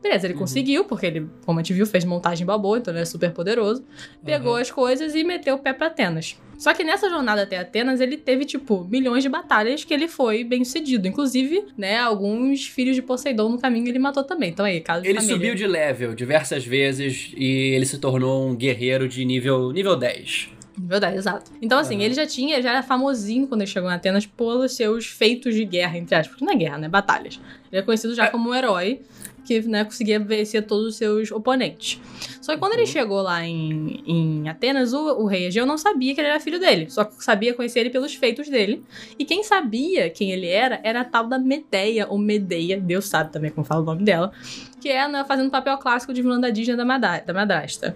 Beleza, 0.03 0.27
ele 0.27 0.35
Uhum. 0.35 0.41
conseguiu, 0.41 0.85
porque 0.85 1.05
ele, 1.07 1.29
como 1.45 1.59
a 1.59 1.63
gente 1.63 1.75
viu, 1.75 1.87
fez 1.87 2.05
montagem 2.05 2.47
babô, 2.47 2.77
então 2.77 2.93
ele 2.93 3.03
é 3.03 3.05
super 3.05 3.31
poderoso. 3.33 3.85
Pegou 4.25 4.53
Uhum. 4.55 4.59
as 4.61 4.71
coisas 4.71 5.15
e 5.15 5.23
meteu 5.23 5.57
o 5.57 5.59
pé 5.59 5.73
pra 5.75 5.89
Atenas. 5.89 6.37
Só 6.59 6.73
que 6.75 6.83
nessa 6.85 7.09
jornada 7.09 7.43
até 7.43 7.59
Atenas, 7.59 8.01
ele 8.01 8.17
teve, 8.19 8.45
tipo, 8.45 8.87
milhões 8.91 9.23
de 9.23 9.29
batalhas 9.29 9.83
que 9.85 9.93
ele 9.95 10.09
foi 10.09 10.45
bem 10.45 10.63
sucedido. 10.65 11.07
Inclusive, 11.09 11.65
né, 11.77 11.99
alguns 11.99 12.67
filhos 12.67 12.95
de 12.97 13.03
Poseidon 13.03 13.49
no 13.51 13.59
caminho 13.59 13.89
ele 13.89 13.99
matou 13.99 14.25
também. 14.25 14.51
Então 14.51 14.65
aí, 14.65 14.81
caso 14.81 15.03
de 15.03 15.09
Ele 15.09 15.19
família. 15.19 15.37
subiu 15.37 15.55
de 15.55 15.67
level 15.67 16.15
diversas 16.15 16.65
vezes 16.67 17.33
e 17.37 17.47
ele 17.75 17.85
se 17.87 17.99
tornou 17.99 18.47
um 18.49 18.55
guerreiro 18.55 19.09
de 19.09 19.25
nível, 19.25 19.71
nível 19.73 19.97
10. 19.97 20.51
Verdade, 20.83 21.17
exato. 21.19 21.51
Então, 21.61 21.79
assim, 21.79 21.97
Aham. 21.97 22.05
ele 22.05 22.15
já 22.15 22.27
tinha, 22.27 22.63
já 22.63 22.71
era 22.71 22.83
famosinho 22.83 23.47
quando 23.47 23.61
ele 23.63 23.71
chegou 23.71 23.91
em 23.91 23.93
Atenas 23.95 24.25
pelos 24.25 24.73
seus 24.73 25.07
feitos 25.07 25.55
de 25.55 25.65
guerra, 25.65 25.99
entre 25.99 26.15
aspas. 26.15 26.29
Porque 26.37 26.45
não 26.45 26.53
é 26.53 26.57
guerra, 26.57 26.79
né? 26.79 26.89
Batalhas. 26.89 27.39
Ele 27.71 27.81
é 27.81 27.83
conhecido 27.85 28.15
já 28.15 28.27
É. 28.27 28.29
como 28.31 28.49
um 28.51 28.55
herói 28.55 29.01
que, 29.45 29.61
né, 29.63 29.85
conseguia 29.85 30.19
vencer 30.21 30.67
todos 30.67 30.87
os 30.89 30.97
seus 30.97 31.31
oponentes. 31.33 32.01
Só 32.41 32.53
que 32.53 32.59
quando 32.59 32.73
ele 32.75 32.83
Uhum. 32.83 32.87
chegou 32.87 33.21
lá 33.23 33.45
em, 33.45 34.03
em 34.07 34.49
Atenas, 34.49 34.93
o, 34.93 34.99
o 35.23 35.27
rei 35.27 35.47
Egeu 35.47 35.67
não 35.67 35.77
sabia 35.79 36.15
que 36.15 36.21
ele 36.21 36.29
era 36.29 36.41
filho 36.41 36.59
dele. 36.59 36.89
Só 36.91 37.09
sabia 37.19 37.53
conhecer 37.55 37.81
ele 37.81 37.91
pelos 37.91 38.15
feitos 38.15 38.49
dele. 38.49 38.83
E 39.19 39.25
quem 39.25 39.43
sabia 39.43 40.09
quem 40.11 40.31
ele 40.33 40.47
era, 40.49 40.81
era 40.83 41.01
a 41.01 41.05
tal 41.05 41.27
da 41.27 41.39
Medeia, 41.39 42.07
ou 42.09 42.19
Medeia, 42.19 42.81
Deus 42.81 43.07
sabe 43.07 43.33
também 43.33 43.51
como 43.51 43.65
fala 43.65 43.83
o 43.83 43.85
nome 43.85 44.03
dela, 44.05 44.33
que 44.81 44.89
é 44.89 45.07
né, 45.09 45.25
fazendo 45.27 45.49
o 45.49 45.51
papel 45.51 45.77
clássico 45.79 46.13
de 46.15 46.23
vilã 46.23 46.41
da 46.41 46.51
Disney 46.51 46.77
da, 46.77 46.85
da 47.21 47.33
madrasta. 47.35 47.95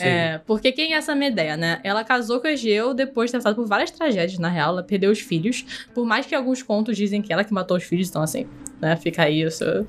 É, 0.00 0.38
porque 0.46 0.72
quem 0.72 0.94
é 0.94 0.96
essa 0.96 1.14
Medeia, 1.14 1.56
né? 1.56 1.80
Ela 1.84 2.02
casou 2.04 2.40
com 2.40 2.48
Egeu 2.48 2.92
depois 2.94 3.28
de 3.30 3.32
ter 3.32 3.38
passado 3.38 3.54
por 3.56 3.66
várias 3.66 3.90
tragédias, 3.90 4.38
na 4.38 4.48
real. 4.48 4.70
Ela 4.70 4.82
perdeu 4.82 5.10
os 5.10 5.20
filhos. 5.20 5.64
Por 5.94 6.04
mais 6.04 6.26
que 6.26 6.34
alguns 6.34 6.62
contos 6.62 6.96
dizem 6.96 7.22
que 7.22 7.32
ela 7.32 7.44
que 7.44 7.52
matou 7.52 7.76
os 7.76 7.84
filhos, 7.84 8.08
então 8.08 8.22
assim, 8.22 8.46
né? 8.80 8.96
Fica 8.96 9.22
aí 9.22 9.44
o, 9.44 9.50
seu- 9.50 9.86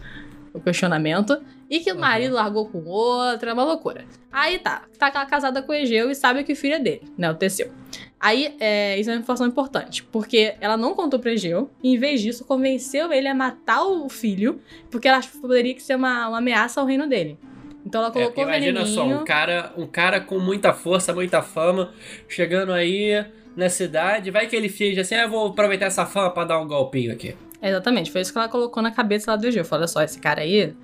o 0.56 0.60
questionamento. 0.62 1.38
E 1.70 1.80
que 1.80 1.92
o 1.92 1.96
Uhum. 1.96 2.02
marido 2.02 2.36
largou 2.36 2.68
com 2.68 2.84
outra, 2.86 3.50
é 3.50 3.54
uma 3.54 3.64
loucura. 3.64 4.06
Aí 4.32 4.60
tá, 4.60 4.84
tá 5.00 5.10
casada 5.26 5.62
com 5.64 5.74
Egeu 5.74 6.12
e 6.12 6.16
sabe 6.16 6.44
que 6.44 6.54
o 6.54 6.56
filho 6.56 6.76
é 6.76 6.80
dele, 6.80 7.02
né? 7.18 7.30
O 7.32 7.36
Teseu. 7.36 7.72
Aí, 8.20 8.56
é, 8.60 9.00
isso 9.00 9.10
é 9.10 9.14
uma 9.14 9.20
informação 9.20 9.46
importante, 9.48 10.04
porque 10.04 10.56
ela 10.62 10.78
não 10.78 10.94
contou 10.96 11.20
pra 11.20 11.32
Egeu, 11.32 11.70
e 11.84 11.94
em 11.94 11.98
vez 11.98 12.22
disso, 12.22 12.46
convenceu 12.46 13.12
ele 13.12 13.28
a 13.28 13.36
matar 13.36 13.84
o 13.84 14.08
filho, 14.10 14.60
porque 14.90 15.08
ela 15.08 15.20
poderia 15.42 15.74
que 15.76 15.82
ser 15.84 15.96
uma, 15.96 16.28
uma 16.30 16.38
ameaça 16.40 16.80
ao 16.82 16.88
reino 16.88 17.08
dele. 17.08 17.38
Então 17.86 18.02
ela 18.02 18.10
É, 18.10 18.14
colocou 18.14 18.44
o 18.44 18.48
imagina 18.48 18.84
veneninho... 18.84 18.96
só, 18.96 19.04
um 19.06 19.24
cara, 19.24 19.74
um 19.78 19.86
cara 19.88 20.20
com 20.20 20.40
muita 20.40 20.74
força, 20.74 21.14
muita 21.14 21.42
fama, 21.44 21.94
chegando 22.28 22.72
aí 22.74 23.26
na 23.56 23.70
cidade, 23.70 24.32
vai 24.32 24.48
que 24.48 24.56
ele 24.56 24.70
finge 24.70 25.00
assim, 25.00 25.16
ah, 25.16 25.24
eu 25.24 25.30
vou 25.30 25.48
aproveitar 25.48 25.86
essa 25.86 26.06
fama 26.06 26.30
pra 26.32 26.46
dar 26.46 26.60
um 26.60 26.68
golpinho 26.68 27.12
aqui. 27.14 27.36
Exatamente, 27.70 28.12
foi 28.12 28.22
isso 28.22 28.32
que 28.32 28.38
ela 28.38 28.48
colocou 28.48 28.82
na 28.82 28.92
cabeça 28.92 29.32
lá 29.32 29.38
do 29.38 29.48
Egeu. 29.48 29.66
Falou, 29.66 29.82
olha 29.82 29.88
só, 29.88 30.04
esse 30.04 30.20
cara 30.20 30.42
aí 30.42 30.76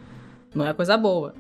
não 0.54 0.66
é 0.66 0.74
coisa 0.74 0.98
boa. 0.98 1.34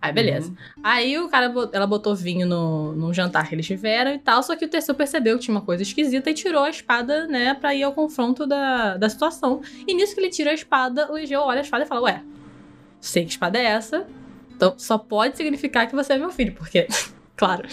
Aí, 0.00 0.12
beleza. 0.12 0.50
Uhum. 0.50 0.56
Aí 0.82 1.18
o 1.18 1.28
cara, 1.28 1.52
ela 1.72 1.86
botou 1.86 2.14
vinho 2.14 2.46
no, 2.46 2.92
num 2.92 3.12
jantar 3.12 3.48
que 3.48 3.54
eles 3.54 3.66
tiveram 3.66 4.12
e 4.12 4.18
tal, 4.18 4.42
só 4.42 4.54
que 4.54 4.64
o 4.64 4.68
Teseu 4.68 4.94
percebeu 4.94 5.36
que 5.36 5.44
tinha 5.44 5.54
uma 5.54 5.64
coisa 5.64 5.82
esquisita 5.82 6.30
e 6.30 6.34
tirou 6.34 6.62
a 6.62 6.70
espada, 6.70 7.26
né, 7.26 7.54
pra 7.54 7.74
ir 7.74 7.82
ao 7.82 7.92
confronto 7.92 8.46
da, 8.46 8.96
da 8.96 9.08
situação. 9.08 9.60
E 9.86 9.94
nisso 9.94 10.14
que 10.14 10.20
ele 10.20 10.30
tira 10.30 10.50
a 10.50 10.54
espada, 10.54 11.10
o 11.12 11.18
Egeu 11.18 11.40
olha 11.40 11.58
a 11.58 11.62
espada 11.62 11.84
e 11.84 11.86
fala, 11.86 12.02
ué, 12.02 12.22
sei 13.00 13.24
que 13.24 13.30
espada 13.30 13.58
é 13.58 13.64
essa, 13.64 14.06
então 14.54 14.74
só 14.76 14.98
pode 14.98 15.36
significar 15.36 15.88
que 15.88 15.94
você 15.94 16.12
é 16.12 16.18
meu 16.18 16.30
filho, 16.30 16.54
porque... 16.54 16.86
Claro. 17.38 17.66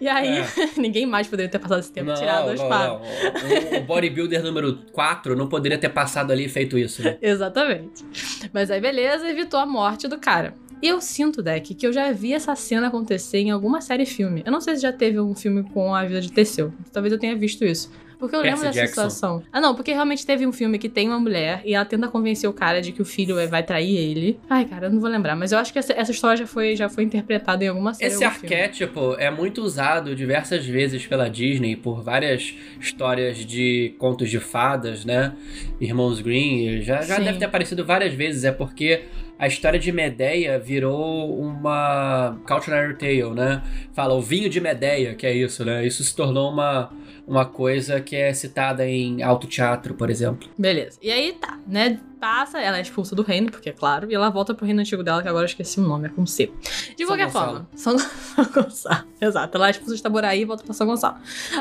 E 0.00 0.08
aí, 0.08 0.38
É. 0.38 0.46
ninguém 0.80 1.04
mais 1.04 1.26
poderia 1.26 1.50
ter 1.50 1.58
passado 1.58 1.80
esse 1.80 1.92
tempo 1.92 2.14
tirado 2.14 2.48
a 2.50 2.54
espada. 2.54 2.86
não. 2.86 3.00
O, 3.00 3.78
o 3.78 3.80
bodybuilder 3.82 4.42
número 4.42 4.78
4 4.92 5.36
não 5.36 5.48
poderia 5.48 5.76
ter 5.76 5.88
passado 5.88 6.30
ali 6.32 6.44
e 6.44 6.48
feito 6.48 6.78
isso, 6.78 7.02
né? 7.02 7.18
Exatamente. 7.22 8.04
Mas 8.52 8.70
aí, 8.70 8.80
beleza, 8.80 9.28
evitou 9.28 9.58
a 9.60 9.66
morte 9.66 10.06
do 10.08 10.18
cara. 10.18 10.54
E 10.80 10.88
eu 10.88 11.00
sinto, 11.00 11.42
Deck, 11.42 11.74
que 11.74 11.86
eu 11.86 11.92
já 11.92 12.10
vi 12.10 12.32
essa 12.32 12.54
cena 12.56 12.88
acontecer 12.88 13.38
em 13.38 13.50
alguma 13.50 13.80
série 13.80 14.04
filme. 14.06 14.42
Eu 14.44 14.50
não 14.50 14.60
sei 14.60 14.74
se 14.76 14.82
já 14.82 14.92
teve 14.92 15.20
um 15.20 15.34
filme 15.34 15.62
com 15.72 15.94
a 15.94 16.04
vida 16.04 16.20
de 16.20 16.32
Teseu. 16.32 16.72
Talvez 16.92 17.12
eu 17.12 17.18
tenha 17.20 17.36
visto 17.36 17.64
isso. 17.64 17.90
Porque 18.22 18.36
eu 18.36 18.40
Percy 18.40 18.54
lembro 18.62 18.68
dessa 18.68 18.80
Jackson. 18.86 19.10
situação. 19.10 19.42
Ah, 19.52 19.60
não, 19.60 19.74
porque 19.74 19.92
realmente 19.92 20.24
teve 20.24 20.46
um 20.46 20.52
filme 20.52 20.78
que 20.78 20.88
tem 20.88 21.08
uma 21.08 21.18
mulher 21.18 21.60
e 21.64 21.74
ela 21.74 21.84
tenta 21.84 22.06
convencer 22.06 22.48
o 22.48 22.52
cara 22.52 22.80
de 22.80 22.92
que 22.92 23.02
o 23.02 23.04
filho 23.04 23.36
é- 23.36 23.48
vai 23.48 23.64
trair 23.64 23.96
ele. 23.96 24.38
Ai, 24.48 24.64
cara, 24.64 24.86
eu 24.86 24.92
não 24.92 25.00
vou 25.00 25.10
lembrar, 25.10 25.34
mas 25.34 25.50
eu 25.50 25.58
acho 25.58 25.72
que 25.72 25.78
essa, 25.80 25.92
essa 25.92 26.12
história 26.12 26.36
já 26.36 26.46
foi, 26.46 26.76
já 26.76 26.88
foi 26.88 27.02
interpretada 27.02 27.64
em 27.64 27.68
alguma 27.68 27.92
série. 27.92 28.12
Esse 28.12 28.22
algum 28.22 28.38
filme. 28.38 28.54
arquétipo 28.54 29.16
é 29.18 29.28
muito 29.28 29.60
usado 29.60 30.14
diversas 30.14 30.64
vezes 30.64 31.04
pela 31.04 31.28
Disney 31.28 31.74
por 31.74 32.00
várias 32.00 32.54
histórias 32.80 33.38
de 33.44 33.92
contos 33.98 34.30
de 34.30 34.38
fadas, 34.38 35.04
né? 35.04 35.32
Irmãos 35.80 36.20
Green, 36.20 36.80
já, 36.82 37.02
já 37.02 37.16
Sim. 37.16 37.24
deve 37.24 37.38
ter 37.40 37.46
aparecido 37.46 37.84
várias 37.84 38.14
vezes, 38.14 38.44
é 38.44 38.52
porque 38.52 39.02
a 39.38 39.46
história 39.46 39.78
de 39.78 39.90
Medeia 39.90 40.58
virou 40.58 41.38
uma 41.38 42.38
cautionary 42.46 42.94
tale, 42.94 43.30
né? 43.34 43.62
Fala 43.92 44.14
o 44.14 44.20
vinho 44.20 44.48
de 44.48 44.60
Medeia, 44.60 45.14
que 45.14 45.26
é 45.26 45.34
isso, 45.34 45.64
né? 45.64 45.86
Isso 45.86 46.04
se 46.04 46.14
tornou 46.14 46.50
uma, 46.50 46.92
uma 47.26 47.44
coisa 47.44 48.00
que 48.00 48.14
é 48.14 48.32
citada 48.32 48.86
em 48.86 49.22
alto 49.22 49.46
teatro, 49.46 49.94
por 49.94 50.10
exemplo. 50.10 50.48
Beleza. 50.56 50.98
E 51.02 51.10
aí 51.10 51.32
tá, 51.32 51.58
né? 51.66 51.98
Passa, 52.22 52.60
ela 52.60 52.78
é 52.78 52.80
expulsa 52.80 53.16
do 53.16 53.22
reino, 53.22 53.50
porque 53.50 53.68
é 53.70 53.72
claro, 53.72 54.08
e 54.08 54.14
ela 54.14 54.30
volta 54.30 54.54
pro 54.54 54.64
reino 54.64 54.80
antigo 54.80 55.02
dela, 55.02 55.20
que 55.20 55.26
agora 55.28 55.42
eu 55.42 55.48
esqueci 55.48 55.80
o 55.80 55.82
nome, 55.82 56.06
é 56.06 56.08
com 56.08 56.24
C. 56.24 56.52
De 56.96 56.98
São 56.98 57.08
qualquer 57.08 57.24
Gonçalo. 57.24 57.46
forma, 57.50 57.68
São, 57.74 57.98
São 57.98 58.44
Gonçalo. 58.44 59.04
Exato, 59.20 59.56
ela 59.56 59.66
é 59.66 59.70
expulsa 59.72 59.96
de 59.96 60.02
Taboraí 60.04 60.42
e 60.42 60.44
volta 60.44 60.62
pra 60.62 60.72
São 60.72 60.86
Gonçalo. 60.86 61.16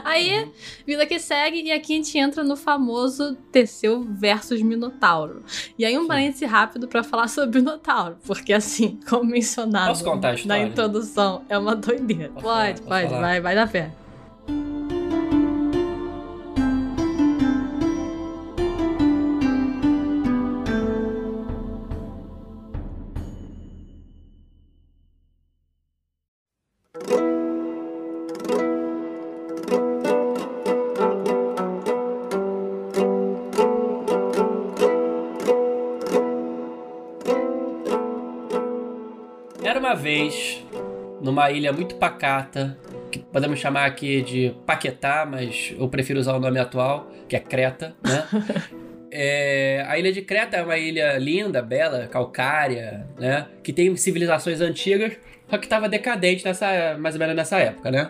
Aí, 0.05 0.47
vida 0.85 1.03
que 1.07 1.17
segue, 1.17 1.63
e 1.63 1.71
aqui 1.71 1.93
a 1.93 1.95
gente 1.95 2.15
entra 2.15 2.43
no 2.43 2.55
famoso 2.55 3.35
Teseu 3.51 4.03
versus 4.07 4.61
Minotauro. 4.61 5.43
E 5.79 5.83
aí, 5.83 5.97
um 5.97 6.03
Sim. 6.03 6.07
parêntese 6.09 6.45
rápido 6.45 6.87
pra 6.87 7.01
falar 7.01 7.27
sobre 7.33 7.57
o 7.57 7.63
Minotauro, 7.63 8.17
porque 8.27 8.53
assim, 8.53 8.99
como 9.09 9.23
mencionado 9.23 9.99
na 10.45 10.59
introdução, 10.59 11.43
é 11.49 11.57
uma 11.57 11.75
doideira. 11.75 12.29
Posso 12.29 12.45
falar? 12.45 12.65
pode, 12.67 12.81
Posso 12.81 12.87
pode, 12.87 13.07
falar? 13.09 13.21
vai, 13.21 13.41
vai 13.41 13.55
dar 13.55 13.67
fé. 13.67 13.91
Numa 41.41 41.51
ilha 41.51 41.73
muito 41.73 41.95
pacata, 41.95 42.77
que 43.11 43.17
podemos 43.17 43.57
chamar 43.57 43.85
aqui 43.85 44.21
de 44.21 44.53
Paquetá, 44.65 45.27
mas 45.29 45.73
eu 45.77 45.87
prefiro 45.89 46.19
usar 46.19 46.35
o 46.35 46.39
nome 46.39 46.59
atual, 46.59 47.11
que 47.27 47.35
é 47.35 47.39
Creta, 47.39 47.95
né? 48.03 48.27
É, 49.13 49.83
a 49.89 49.99
ilha 49.99 50.09
de 50.09 50.21
Creta 50.21 50.55
é 50.55 50.63
uma 50.63 50.77
ilha 50.77 51.17
linda, 51.17 51.61
bela, 51.61 52.07
calcária, 52.07 53.05
né? 53.19 53.45
Que 53.61 53.73
tem 53.73 53.93
civilizações 53.97 54.61
antigas, 54.61 55.17
só 55.49 55.57
que 55.57 55.65
estava 55.65 55.89
decadente 55.89 56.45
nessa, 56.45 56.95
mais 56.97 57.15
ou 57.15 57.19
menos 57.19 57.35
nessa 57.35 57.59
época, 57.59 57.91
né? 57.91 58.09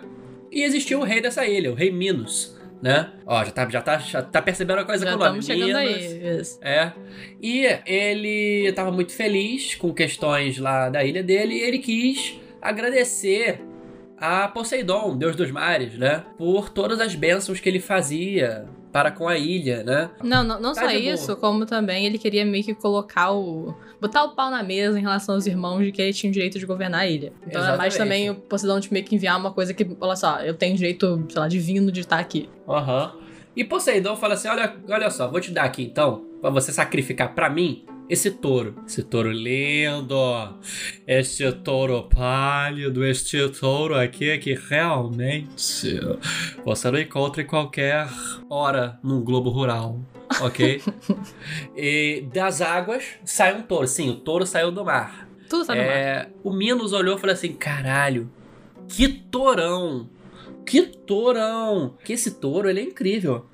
E 0.52 0.62
existia 0.62 1.00
o 1.00 1.04
rei 1.04 1.20
dessa 1.20 1.44
ilha, 1.44 1.72
o 1.72 1.74
rei 1.74 1.92
Minos, 1.92 2.56
né? 2.84 3.10
Ó, 3.26 3.44
já 3.44 3.50
tá, 3.50 3.68
já 3.68 3.82
tá, 3.82 3.98
já 3.98 4.22
tá 4.22 4.44
percebendo 4.44 4.78
a 4.78 4.86
coisa 4.86 5.04
Já 5.04 5.14
com 5.14 5.18
o 5.18 5.26
nome. 5.26 5.40
estamos 5.40 5.60
chegando 5.66 5.80
Minos. 5.80 6.04
aí. 6.06 6.40
Isso. 6.40 6.60
É. 6.62 6.94
E 7.42 7.66
ele 7.84 8.68
estava 8.68 8.92
muito 8.92 9.12
feliz 9.12 9.74
com 9.74 9.92
questões 9.92 10.60
lá 10.60 10.88
da 10.88 11.04
ilha 11.04 11.24
dele 11.24 11.56
e 11.56 11.62
ele 11.62 11.80
quis 11.80 12.40
agradecer 12.62 13.62
a 14.18 14.48
Poseidon, 14.48 15.18
deus 15.18 15.36
dos 15.36 15.50
mares, 15.52 15.98
né? 15.98 16.24
Por 16.38 16.70
todas 16.70 17.00
as 17.00 17.16
bênçãos 17.16 17.60
que 17.60 17.68
ele 17.68 17.80
fazia 17.80 18.66
para 18.92 19.10
com 19.10 19.28
a 19.28 19.38
ilha, 19.38 19.84
né? 19.84 20.10
Não, 20.22 20.44
não, 20.44 20.60
não 20.60 20.74
Tá 20.74 20.82
só 20.82 20.88
boa. 20.88 21.00
isso, 21.00 21.36
como 21.38 21.66
também 21.66 22.06
ele 22.06 22.18
queria 22.18 22.46
meio 22.46 22.64
que 22.64 22.76
colocar 22.76 23.32
o. 23.32 23.74
botar 24.00 24.24
o 24.26 24.36
pau 24.36 24.52
na 24.52 24.62
mesa 24.62 25.00
em 25.00 25.02
relação 25.02 25.36
aos 25.36 25.48
irmãos 25.48 25.84
de 25.84 25.92
que 25.92 26.02
ele 26.02 26.14
tinha 26.14 26.30
o 26.30 26.34
direito 26.34 26.60
de 26.60 26.66
governar 26.66 27.02
a 27.02 27.08
ilha. 27.08 27.32
Então 27.48 27.64
era 27.64 27.78
mais 27.78 27.96
Exatamente. 27.96 28.26
também 28.26 28.30
o 28.30 28.36
Poseidon 28.36 28.80
de 28.80 28.92
meio 28.94 29.06
que 29.06 29.16
enviar 29.16 29.40
uma 29.40 29.52
coisa 29.52 29.74
que, 29.74 29.88
olha 30.00 30.16
só, 30.16 30.40
eu 30.42 30.54
tenho 30.54 30.76
direito, 30.76 31.26
sei 31.30 31.40
lá, 31.42 31.48
divino 31.48 31.92
de 31.92 32.02
estar 32.02 32.20
aqui. 32.20 32.50
Aham. 32.68 33.14
E 33.56 33.64
Poseidon 33.64 34.16
fala 34.18 34.34
assim: 34.36 34.50
olha, 34.50 34.76
olha 34.90 35.10
só, 35.10 35.28
vou 35.30 35.40
te 35.40 35.52
dar 35.52 35.64
aqui 35.64 35.84
então, 35.84 36.26
para 36.42 36.50
você 36.50 36.72
sacrificar 36.72 37.34
para 37.34 37.50
mim 37.50 37.86
esse 38.10 38.32
touro. 38.32 38.76
Esse 38.86 39.04
touro 39.04 39.32
lindo, 39.32 40.16
este 41.08 41.52
touro 41.52 42.04
pálido, 42.04 43.06
este 43.06 43.48
touro 43.50 43.96
aqui 43.96 44.38
que 44.38 44.54
realmente 44.54 46.00
você 46.66 46.92
não 46.92 47.00
encontra 47.00 47.42
em 47.42 47.46
qualquer 47.46 48.08
hora 48.50 49.00
num 49.02 49.24
globo 49.24 49.50
rural, 49.50 50.00
ok? 50.42 50.82
e 51.76 52.26
das 52.34 52.62
águas 52.62 53.06
sai 53.24 53.56
um 53.58 53.62
touro. 53.62 53.88
Sim, 53.88 54.10
o 54.10 54.16
touro 54.16 54.46
saiu 54.46 54.72
do 54.72 54.84
mar. 54.84 55.30
Tudo 55.50 55.66
sabe 55.66 55.80
mais. 55.80 55.92
É, 55.92 56.30
o 56.44 56.52
Minos 56.52 56.94
olhou 56.94 57.18
e 57.18 57.20
falou 57.20 57.34
assim: 57.34 57.54
caralho, 57.54 58.30
que 58.88 59.08
torão! 59.08 60.10
Que 60.66 60.82
torão! 60.84 61.96
Que 62.04 62.14
esse 62.14 62.32
touro, 62.32 62.70
ele 62.70 62.80
é 62.80 62.84
incrível. 62.84 63.46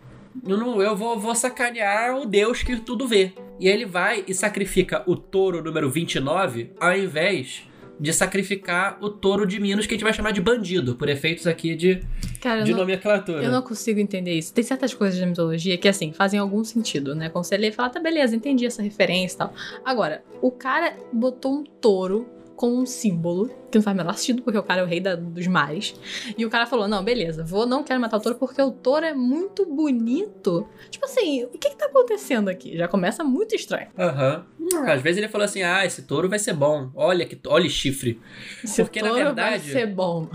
Eu, 0.45 0.57
não, 0.57 0.81
eu 0.81 0.95
vou, 0.95 1.19
vou 1.19 1.33
sacanear 1.33 2.15
o 2.17 2.25
Deus 2.25 2.61
que 2.61 2.75
tudo 2.77 3.07
vê. 3.07 3.33
E 3.59 3.67
ele 3.67 3.85
vai 3.85 4.23
e 4.27 4.33
sacrifica 4.33 5.03
o 5.05 5.15
touro 5.15 5.63
número 5.63 5.89
29 5.89 6.71
ao 6.79 6.95
invés 6.95 7.63
de 7.99 8.13
sacrificar 8.13 8.97
o 9.01 9.09
touro 9.09 9.45
de 9.45 9.59
Minos, 9.59 9.87
que 9.87 9.93
a 9.93 9.97
gente 9.97 10.03
vai 10.03 10.13
chamar 10.13 10.31
de 10.31 10.39
bandido, 10.39 10.95
por 10.95 11.09
efeitos 11.09 11.47
aqui 11.47 11.75
de, 11.75 12.01
Cara, 12.39 12.59
eu 12.61 12.65
de 12.65 12.71
não, 12.71 12.79
nomenclatura. 12.79 13.43
eu 13.43 13.51
não 13.51 13.61
consigo 13.61 13.99
entender 13.99 14.33
isso. 14.33 14.53
Tem 14.53 14.63
certas 14.63 14.93
coisas 14.93 15.19
da 15.19 15.25
mitologia 15.25 15.77
que, 15.77 15.87
assim, 15.87 16.11
fazem 16.13 16.39
algum 16.39 16.63
sentido, 16.63 17.15
né? 17.15 17.29
Quando 17.29 17.45
você 17.45 17.57
lê 17.57 17.69
e 17.69 17.71
fala, 17.71 17.89
tá, 17.89 17.99
beleza, 17.99 18.35
entendi 18.35 18.65
essa 18.67 18.83
referência 18.83 19.35
e 19.35 19.37
tal. 19.39 19.53
Agora, 19.83 20.23
o 20.41 20.51
cara 20.51 20.95
botou 21.11 21.55
um 21.55 21.63
touro 21.63 22.27
com 22.57 22.75
um 22.79 22.85
símbolo, 22.85 23.49
que 23.71 23.77
não 23.77 23.83
faz 23.83 23.95
o 23.95 23.97
menor 23.99 24.17
sentido, 24.17 24.41
porque 24.41 24.57
o 24.57 24.63
cara 24.63 24.81
é 24.81 24.83
o 24.83 24.87
rei 24.87 24.99
da- 24.99 25.15
dos 25.15 25.45
mares. 25.47 25.93
E 26.37 26.43
o 26.45 26.49
cara 26.49 26.65
falou: 26.65 26.87
não, 26.87 27.03
beleza, 27.03 27.43
vou, 27.43 27.65
não 27.65 27.83
quero 27.83 28.01
matar 28.01 28.17
o 28.17 28.19
touro 28.19 28.37
porque 28.37 28.61
o 28.61 28.71
touro 28.71 29.05
é 29.05 29.13
muito 29.13 29.65
bonito. 29.65 30.67
Tipo 30.89 31.05
assim, 31.05 31.43
o 31.45 31.49
que 31.57 31.69
que 31.69 31.75
tá 31.77 31.85
acontecendo 31.85 32.49
aqui? 32.49 32.75
Já 32.75 32.87
começa 32.87 33.23
muito 33.23 33.55
estranho. 33.55 33.87
Aham. 33.97 34.45
Às 34.87 35.01
vezes 35.01 35.19
ele 35.19 35.27
falou 35.29 35.45
assim: 35.45 35.61
ah, 35.61 35.85
esse 35.85 36.01
touro 36.01 36.27
vai 36.27 36.39
ser 36.39 36.53
bom. 36.53 36.89
Olha 36.95 37.25
que 37.25 37.39
olha 37.47 37.69
chifre. 37.69 38.19
Esse 38.63 38.83
Porque, 38.83 39.01
na 39.01 39.09
touro 39.09 39.23
vai 39.23 39.33
verdade- 39.33 39.71
ser 39.71 39.85
bom. 39.87 40.27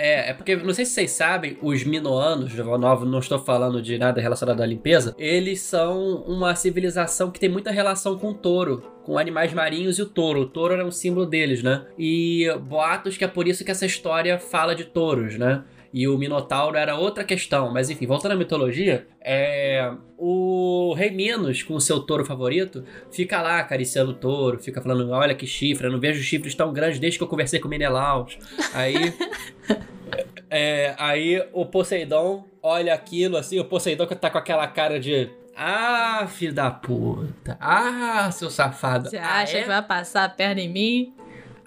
É, 0.00 0.30
é 0.30 0.32
porque, 0.32 0.54
não 0.54 0.72
sei 0.72 0.84
se 0.84 0.92
vocês 0.92 1.10
sabem, 1.10 1.58
os 1.60 1.82
minoanos, 1.82 2.54
novo, 2.54 3.04
não 3.04 3.18
estou 3.18 3.40
falando 3.40 3.82
de 3.82 3.98
nada 3.98 4.20
relacionado 4.20 4.62
à 4.62 4.66
limpeza, 4.66 5.12
eles 5.18 5.60
são 5.60 6.22
uma 6.22 6.54
civilização 6.54 7.32
que 7.32 7.40
tem 7.40 7.48
muita 7.48 7.72
relação 7.72 8.16
com 8.16 8.28
o 8.28 8.34
touro, 8.34 8.80
com 9.02 9.18
animais 9.18 9.52
marinhos 9.52 9.98
e 9.98 10.02
o 10.02 10.06
touro. 10.06 10.42
O 10.42 10.46
touro 10.46 10.74
era 10.74 10.86
um 10.86 10.92
símbolo 10.92 11.26
deles, 11.26 11.64
né? 11.64 11.84
E 11.98 12.46
boatos 12.62 13.16
que 13.16 13.24
é 13.24 13.28
por 13.28 13.48
isso 13.48 13.64
que 13.64 13.72
essa 13.72 13.86
história 13.86 14.38
fala 14.38 14.72
de 14.72 14.84
touros, 14.84 15.36
né? 15.36 15.64
E 15.92 16.06
o 16.06 16.18
Minotauro 16.18 16.76
era 16.76 16.96
outra 16.96 17.24
questão, 17.24 17.72
mas 17.72 17.88
enfim, 17.88 18.06
voltando 18.06 18.32
à 18.32 18.36
mitologia, 18.36 19.06
é... 19.20 19.90
o 20.18 20.92
rei 20.96 21.10
Minos, 21.10 21.62
com 21.62 21.74
o 21.74 21.80
seu 21.80 22.00
touro 22.00 22.24
favorito, 22.24 22.84
fica 23.10 23.40
lá 23.40 23.58
acariciando 23.58 24.10
o 24.10 24.14
touro, 24.14 24.58
fica 24.58 24.82
falando: 24.82 25.10
Olha 25.10 25.34
que 25.34 25.46
chifre, 25.46 25.86
eu 25.86 25.92
não 25.92 25.98
vejo 25.98 26.22
chifres 26.22 26.54
tão 26.54 26.72
grandes 26.72 26.98
desde 26.98 27.18
que 27.18 27.24
eu 27.24 27.28
conversei 27.28 27.58
com 27.58 27.66
o 27.66 27.70
Menelaus. 27.70 28.38
Aí 28.74 28.94
é, 30.50 30.94
aí 30.98 31.42
o 31.52 31.64
Poseidon 31.64 32.44
olha 32.62 32.92
aquilo 32.92 33.36
assim, 33.36 33.58
o 33.58 33.64
Poseidon 33.64 34.06
que 34.06 34.14
tá 34.14 34.30
com 34.30 34.38
aquela 34.38 34.66
cara 34.66 35.00
de. 35.00 35.30
Ah, 35.56 36.28
filho 36.28 36.52
da 36.52 36.70
puta. 36.70 37.56
Ah, 37.60 38.30
seu 38.30 38.48
safado. 38.48 39.10
Você 39.10 39.16
ah, 39.16 39.40
acha 39.40 39.58
é? 39.58 39.62
que 39.62 39.66
vai 39.66 39.82
passar 39.82 40.24
a 40.24 40.28
perna 40.28 40.60
em 40.60 40.68
mim? 40.68 41.14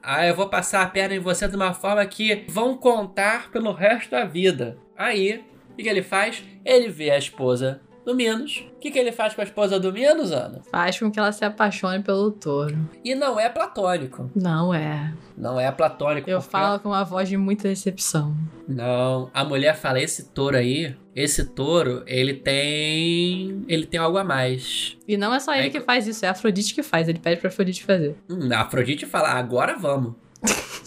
Ah, 0.03 0.25
eu 0.25 0.35
vou 0.35 0.49
passar 0.49 0.81
a 0.81 0.87
perna 0.87 1.15
em 1.15 1.19
você 1.19 1.47
de 1.47 1.55
uma 1.55 1.73
forma 1.73 2.05
que 2.05 2.45
vão 2.49 2.75
contar 2.75 3.51
pelo 3.51 3.71
resto 3.71 4.11
da 4.11 4.25
vida. 4.25 4.77
Aí, 4.97 5.43
o 5.71 5.75
que, 5.75 5.83
que 5.83 5.89
ele 5.89 6.01
faz? 6.01 6.43
Ele 6.65 6.89
vê 6.89 7.11
a 7.11 7.17
esposa 7.17 7.81
do 8.05 8.15
Minos. 8.15 8.65
O 8.75 8.79
que, 8.79 8.89
que 8.91 8.97
ele 8.99 9.11
faz 9.11 9.33
com 9.33 9.41
a 9.41 9.43
esposa 9.43 9.79
do 9.79 9.91
Minos, 9.93 10.31
Ana? 10.31 10.61
Faz 10.71 10.97
com 10.99 11.11
que 11.11 11.19
ela 11.19 11.31
se 11.31 11.45
apaixone 11.45 12.01
pelo 12.03 12.31
touro. 12.31 12.77
E 13.03 13.13
não 13.13 13.39
é 13.39 13.47
platônico. 13.49 14.29
Não 14.35 14.73
é. 14.73 15.13
Não 15.37 15.59
é 15.59 15.71
platônico. 15.71 16.29
Eu 16.29 16.39
porque- 16.39 16.51
falo 16.51 16.79
com 16.79 16.89
uma 16.89 17.03
voz 17.03 17.29
de 17.29 17.37
muita 17.37 17.67
decepção. 17.67 18.35
Não, 18.67 19.29
a 19.33 19.43
mulher 19.43 19.75
fala 19.75 19.99
esse 19.99 20.25
touro 20.29 20.55
aí, 20.57 20.95
esse 21.15 21.45
touro, 21.45 22.03
ele 22.07 22.33
tem, 22.35 23.63
ele 23.67 23.85
tem 23.85 23.99
algo 23.99 24.17
a 24.17 24.23
mais. 24.23 24.97
E 25.07 25.17
não 25.17 25.33
é 25.33 25.39
só 25.39 25.53
ele 25.53 25.63
Aí 25.63 25.69
que 25.69 25.81
faz 25.81 26.07
isso, 26.07 26.25
é 26.25 26.27
a 26.27 26.31
Afrodite 26.31 26.73
que 26.73 26.83
faz. 26.83 27.07
Ele 27.07 27.19
pede 27.19 27.39
pra 27.39 27.49
Afrodite 27.49 27.83
fazer. 27.83 28.15
Hum, 28.29 28.49
a 28.53 28.61
Afrodite 28.61 29.05
fala, 29.05 29.29
agora 29.29 29.77
vamos. 29.77 30.13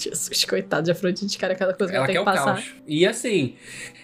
Jesus, 0.05 0.45
coitado 0.45 0.85
de 0.85 0.91
Afrodite, 0.91 1.39
cara, 1.39 1.55
cada 1.55 1.75
coisa 1.75 1.93
que 1.93 1.97
ela, 1.97 2.07
Ela 2.07 2.15
tem 2.15 2.25
que 2.25 2.31
passar. 2.31 2.55
caos. 2.55 2.75
E 2.87 3.07
assim, 3.07 3.55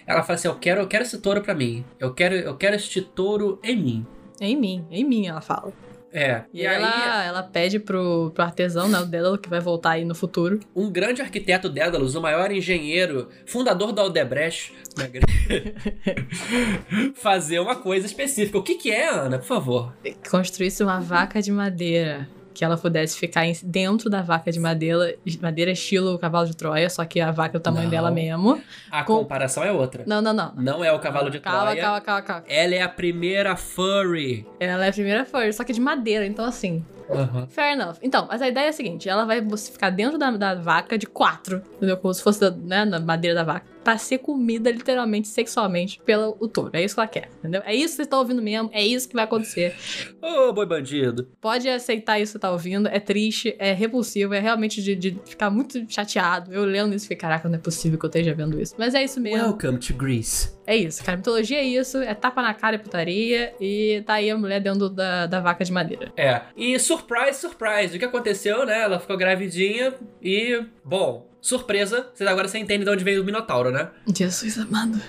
ela 0.05 0.23
fala 0.23 0.35
assim, 0.35 0.47
eu 0.47 0.55
quero, 0.55 0.81
eu 0.81 0.87
quero 0.87 1.03
esse 1.03 1.17
touro 1.17 1.41
pra 1.41 1.53
mim. 1.53 1.83
Eu 1.99 2.13
quero, 2.13 2.35
eu 2.35 2.55
quero 2.57 2.75
este 2.75 3.01
touro 3.01 3.59
em 3.63 3.75
mim. 3.75 4.05
Em 4.39 4.55
mim, 4.55 4.85
em 4.89 5.03
mim, 5.03 5.27
ela 5.27 5.41
fala. 5.41 5.71
É. 6.13 6.43
E, 6.53 6.65
ela, 6.65 7.23
ela 7.23 7.43
pede 7.43 7.79
pro, 7.79 8.31
pro 8.35 8.43
artesão, 8.43 8.89
né, 8.89 8.99
o 8.99 9.05
Dédalo, 9.05 9.37
que 9.37 9.49
vai 9.49 9.61
voltar 9.61 9.91
aí 9.91 10.03
no 10.03 10.13
futuro. 10.13 10.59
Um 10.75 10.91
grande 10.91 11.21
arquiteto 11.21 11.69
Dédalus, 11.69 12.15
o 12.15 12.21
maior 12.21 12.51
engenheiro, 12.51 13.29
fundador 13.45 13.93
da 13.93 14.01
Aldebrecht, 14.01 14.73
né, 14.97 15.07
fazer 17.15 17.59
uma 17.59 17.77
coisa 17.77 18.05
específica. 18.05 18.57
O 18.57 18.63
que 18.63 18.75
que 18.75 18.91
é, 18.91 19.07
Ana? 19.07 19.39
Por 19.39 19.47
favor. 19.47 19.93
Construísse 20.29 20.83
uma 20.83 20.99
vaca 20.99 21.41
de 21.41 21.51
madeira. 21.51 22.27
Que 22.53 22.65
ela 22.65 22.77
pudesse 22.77 23.17
ficar 23.17 23.43
dentro 23.63 24.09
da 24.09 24.21
vaca 24.21 24.51
de 24.51 24.59
madeira, 24.59 25.15
madeira 25.41 25.71
estilo 25.71 26.17
cavalo 26.19 26.45
de 26.47 26.55
Troia, 26.55 26.89
só 26.89 27.05
que 27.05 27.19
a 27.21 27.31
vaca 27.31 27.55
é 27.55 27.59
o 27.59 27.61
tamanho 27.61 27.85
Não. 27.85 27.89
dela 27.91 28.11
mesmo. 28.11 28.61
A 28.91 29.03
Com- 29.03 29.19
comparação 29.19 29.63
é 29.63 29.71
outra. 29.71 30.03
Não, 30.05 30.21
não, 30.21 30.33
não. 30.33 30.53
Não 30.55 30.83
é 30.83 30.91
o 30.91 30.99
cavalo 30.99 31.29
de 31.29 31.39
calma, 31.39 31.61
Troia. 31.71 31.81
Calma, 31.81 32.01
calma, 32.01 32.21
calma. 32.21 32.43
Ela 32.47 32.75
é 32.75 32.81
a 32.81 32.89
primeira 32.89 33.55
furry. 33.55 34.45
Ela 34.59 34.85
é 34.85 34.89
a 34.89 34.93
primeira 34.93 35.25
furry, 35.25 35.53
só 35.53 35.63
que 35.63 35.73
de 35.73 35.81
madeira, 35.81 36.25
então 36.25 36.45
assim. 36.45 36.85
Aham. 37.09 37.45
Fair 37.47 37.73
enough. 37.73 37.95
Então, 38.01 38.25
mas 38.29 38.41
a 38.41 38.47
ideia 38.47 38.67
é 38.67 38.69
a 38.69 38.73
seguinte: 38.73 39.09
ela 39.09 39.25
vai 39.25 39.41
ficar 39.57 39.89
dentro 39.89 40.17
da, 40.17 40.31
da 40.31 40.55
vaca 40.55 40.97
de 40.97 41.05
quatro, 41.05 41.61
entendeu? 41.75 41.97
Como 41.97 42.13
se 42.13 42.23
fosse 42.23 42.39
da- 42.39 42.51
né, 42.51 42.85
na 42.85 42.99
madeira 43.01 43.35
da 43.35 43.43
vaca, 43.43 43.65
pra 43.83 43.97
ser 43.97 44.19
comida 44.19 44.71
literalmente, 44.71 45.27
sexualmente, 45.27 45.99
pelo 46.05 46.37
o 46.39 46.47
touro. 46.47 46.71
É 46.73 46.83
isso 46.83 46.95
que 46.95 46.99
ela 46.99 47.07
quer, 47.07 47.29
entendeu? 47.39 47.61
É 47.65 47.73
isso 47.73 47.89
que 47.89 47.95
vocês 47.95 48.05
estão 48.05 48.19
ouvindo 48.19 48.41
mesmo, 48.41 48.69
é 48.73 48.85
isso 48.85 49.07
que 49.07 49.15
vai 49.15 49.23
acontecer. 49.23 49.75
Ô, 50.21 50.53
boi 50.53 50.65
bandido. 50.65 51.27
Pode 51.39 51.67
aceitar 51.67 52.19
isso 52.19 52.33
que 52.33 52.37
você 52.37 52.39
tá 52.39 52.51
ouvindo, 52.51 52.87
é 52.87 52.99
triste, 52.99 53.55
é 53.59 53.73
repulsivo, 53.73 54.33
é 54.33 54.39
realmente 54.39 54.81
de, 54.81 54.95
de 54.95 55.19
ficar 55.25 55.49
muito 55.49 55.83
chateado. 55.87 56.53
Eu 56.53 56.65
lendo 56.65 56.95
isso 56.95 57.05
e 57.05 57.07
fiquei, 57.07 57.17
caraca, 57.17 57.47
não 57.47 57.55
é 57.55 57.59
possível 57.59 57.97
que 57.97 58.05
eu 58.05 58.09
esteja 58.09 58.33
vendo 58.33 58.59
isso. 58.59 58.75
Mas 58.77 58.93
é 58.93 59.03
isso 59.03 59.19
mesmo. 59.19 59.43
Welcome 59.43 59.79
to 59.79 59.93
Greece. 59.93 60.55
É 60.65 60.75
isso, 60.75 61.03
cara. 61.03 61.17
Mitologia 61.17 61.57
é 61.57 61.63
isso, 61.63 61.97
é 61.97 62.13
tapa 62.13 62.41
na 62.41 62.53
cara 62.53 62.75
e 62.75 62.79
putaria, 62.79 63.53
e 63.59 64.03
tá 64.05 64.13
aí 64.15 64.29
a 64.29 64.37
mulher 64.37 64.61
dentro 64.61 64.89
da, 64.89 65.25
da 65.25 65.39
vaca 65.39 65.65
de 65.65 65.71
madeira. 65.71 66.11
É. 66.15 66.41
E 66.55 66.77
surprise, 66.79 67.39
surprise. 67.39 67.95
O 67.95 67.99
que 67.99 68.05
aconteceu, 68.05 68.65
né? 68.65 68.81
Ela 68.81 68.99
ficou 68.99 69.17
gravidinha 69.17 69.93
e. 70.21 70.63
Bom, 70.83 71.30
surpresa. 71.41 72.09
Vocês 72.13 72.29
agora 72.29 72.47
você 72.47 72.59
entende 72.59 72.85
de 72.85 72.89
onde 72.89 73.03
veio 73.03 73.21
o 73.21 73.25
Minotauro, 73.25 73.71
né? 73.71 73.89
Jesus 74.15 74.57
amado. 74.57 75.01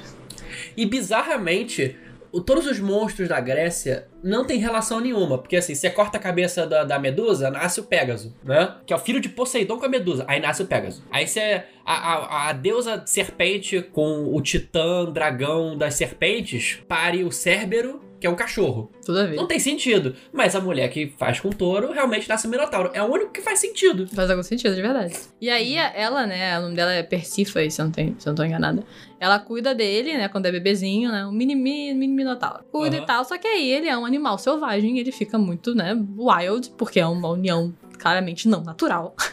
E 0.76 0.86
bizarramente, 0.86 1.96
todos 2.40 2.66
os 2.66 2.80
monstros 2.80 3.28
da 3.28 3.38
Grécia 3.40 4.08
não 4.22 4.44
tem 4.44 4.58
relação 4.58 5.00
nenhuma. 5.00 5.38
Porque 5.38 5.56
assim, 5.56 5.74
você 5.74 5.90
corta 5.90 6.16
a 6.16 6.20
cabeça 6.20 6.66
da, 6.66 6.84
da 6.84 6.98
Medusa, 6.98 7.50
nasce 7.50 7.80
o 7.80 7.84
Pégaso, 7.84 8.34
né? 8.42 8.76
Que 8.86 8.92
é 8.92 8.96
o 8.96 8.98
filho 8.98 9.20
de 9.20 9.28
Poseidon 9.28 9.78
com 9.78 9.84
a 9.84 9.88
Medusa. 9.88 10.24
Aí 10.26 10.40
nasce 10.40 10.62
o 10.62 10.66
Pégaso. 10.66 11.04
Aí 11.10 11.26
você. 11.26 11.64
A, 11.84 11.94
a, 11.94 12.48
a 12.48 12.52
deusa 12.52 13.02
serpente 13.06 13.82
com 13.82 14.34
o 14.34 14.40
titã 14.40 15.04
dragão 15.04 15.76
das 15.76 15.94
serpentes 15.94 16.78
pare 16.86 17.24
o 17.24 17.32
Cérbero, 17.32 18.00
que 18.22 18.26
é 18.28 18.30
um 18.30 18.36
cachorro. 18.36 18.88
Tudo 19.04 19.18
a 19.18 19.24
ver. 19.24 19.34
Não 19.34 19.48
tem 19.48 19.58
sentido. 19.58 20.14
Mas 20.32 20.54
a 20.54 20.60
mulher 20.60 20.88
que 20.90 21.12
faz 21.18 21.40
com 21.40 21.50
touro 21.50 21.90
realmente 21.90 22.28
nasce 22.28 22.46
Minotauro. 22.46 22.92
É 22.94 23.02
o 23.02 23.06
único 23.06 23.32
que 23.32 23.42
faz 23.42 23.58
sentido. 23.58 24.06
Faz 24.06 24.30
algum 24.30 24.44
sentido, 24.44 24.76
de 24.76 24.80
verdade. 24.80 25.12
E 25.40 25.50
aí, 25.50 25.74
ela, 25.76 26.24
né, 26.24 26.56
o 26.56 26.62
nome 26.62 26.76
dela 26.76 26.92
é 26.92 27.02
Persífae, 27.02 27.68
se 27.68 27.80
eu 27.80 27.86
não, 27.86 27.92
tenho, 27.92 28.14
se 28.16 28.28
eu 28.28 28.30
não 28.30 28.36
tô 28.36 28.44
enganada. 28.44 28.84
Ela 29.18 29.40
cuida 29.40 29.74
dele, 29.74 30.16
né, 30.16 30.28
quando 30.28 30.46
é 30.46 30.52
bebezinho, 30.52 31.10
né, 31.10 31.26
um 31.26 31.32
mini, 31.32 31.56
mini, 31.56 31.94
mini 31.94 32.14
minotauro. 32.14 32.62
Cuida 32.70 32.98
Aham. 32.98 33.02
e 33.02 33.06
tal, 33.08 33.24
só 33.24 33.36
que 33.36 33.48
aí 33.48 33.68
ele 33.68 33.88
é 33.88 33.98
um 33.98 34.06
animal 34.06 34.38
selvagem, 34.38 35.00
ele 35.00 35.10
fica 35.10 35.36
muito, 35.36 35.74
né, 35.74 35.92
wild, 36.16 36.70
porque 36.78 37.00
é 37.00 37.06
uma 37.06 37.28
união 37.28 37.74
claramente 37.98 38.46
não 38.48 38.62
natural. 38.62 39.16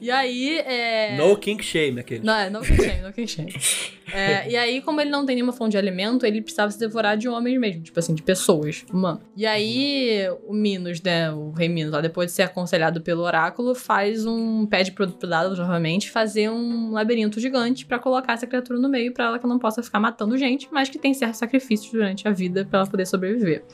E 0.00 0.10
aí, 0.10 0.58
é... 0.58 1.16
no 1.16 1.36
kink 1.36 1.64
shame 1.64 2.00
aquele. 2.00 2.24
Não, 2.24 2.34
é, 2.34 2.50
não 2.50 2.60
que 2.62 2.74
shame, 2.74 3.00
não 3.00 3.12
que 3.12 3.26
shame. 3.28 3.54
É, 4.12 4.48
e 4.50 4.56
aí, 4.56 4.80
como 4.82 5.00
ele 5.00 5.10
não 5.10 5.24
tem 5.26 5.34
nenhuma 5.36 5.52
fonte 5.52 5.72
de 5.72 5.78
alimento, 5.78 6.24
ele 6.24 6.40
precisava 6.40 6.70
se 6.70 6.78
devorar 6.78 7.16
de 7.16 7.28
homens 7.28 7.58
mesmo, 7.58 7.82
tipo 7.82 7.98
assim, 7.98 8.14
de 8.14 8.22
pessoas, 8.22 8.84
humanos. 8.92 9.22
E 9.36 9.46
aí, 9.46 10.28
o 10.46 10.52
Minos, 10.52 11.00
né, 11.02 11.30
o 11.30 11.50
rei 11.50 11.68
Minos, 11.68 11.92
lá, 11.92 12.00
depois 12.00 12.26
de 12.30 12.32
ser 12.32 12.42
aconselhado 12.42 13.00
pelo 13.02 13.22
oráculo, 13.22 13.74
faz 13.74 14.24
um. 14.26 14.66
pede 14.66 14.92
pro, 14.92 15.06
dado, 15.06 15.56
novamente, 15.56 16.10
fazer 16.10 16.48
um 16.50 16.92
labirinto 16.92 17.38
gigante 17.40 17.84
pra 17.86 17.98
colocar 17.98 18.32
essa 18.34 18.46
criatura 18.46 18.78
no 18.78 18.88
meio, 18.88 19.12
pra 19.12 19.26
ela 19.26 19.38
que 19.38 19.46
não 19.46 19.58
possa 19.58 19.82
ficar 19.82 20.00
matando 20.00 20.36
gente, 20.36 20.68
mas 20.72 20.88
que 20.88 20.98
tem 20.98 21.12
certos 21.14 21.38
sacrifícios 21.38 21.90
durante 21.92 22.26
a 22.26 22.30
vida 22.30 22.64
pra 22.64 22.80
ela 22.80 22.88
poder 22.88 23.06
sobreviver. 23.06 23.64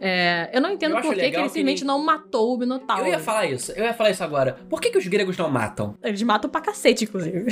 É, 0.00 0.50
eu 0.52 0.60
não 0.60 0.70
entendo 0.70 0.96
Eu 0.96 1.02
por 1.02 1.14
que, 1.14 1.20
que 1.20 1.26
ele 1.26 1.36
simplesmente 1.48 1.80
ele- 1.80 1.86
não 1.88 2.04
matou 2.04 2.54
o 2.54 2.58
Minotauro. 2.58 3.02
Eu 3.04 3.08
ia 3.12 3.18
falar 3.18 3.46
isso, 3.46 3.72
eu 3.72 3.84
ia 3.84 3.94
falar 3.94 4.10
isso 4.10 4.22
agora. 4.22 4.56
Por 4.68 4.80
que, 4.80 4.90
que 4.90 4.98
os 4.98 5.06
gregos 5.06 5.36
não 5.36 5.48
matam? 5.50 5.96
Eles 6.02 6.22
matam 6.22 6.50
pra 6.50 6.60
cacete, 6.60 7.04
inclusive. 7.04 7.46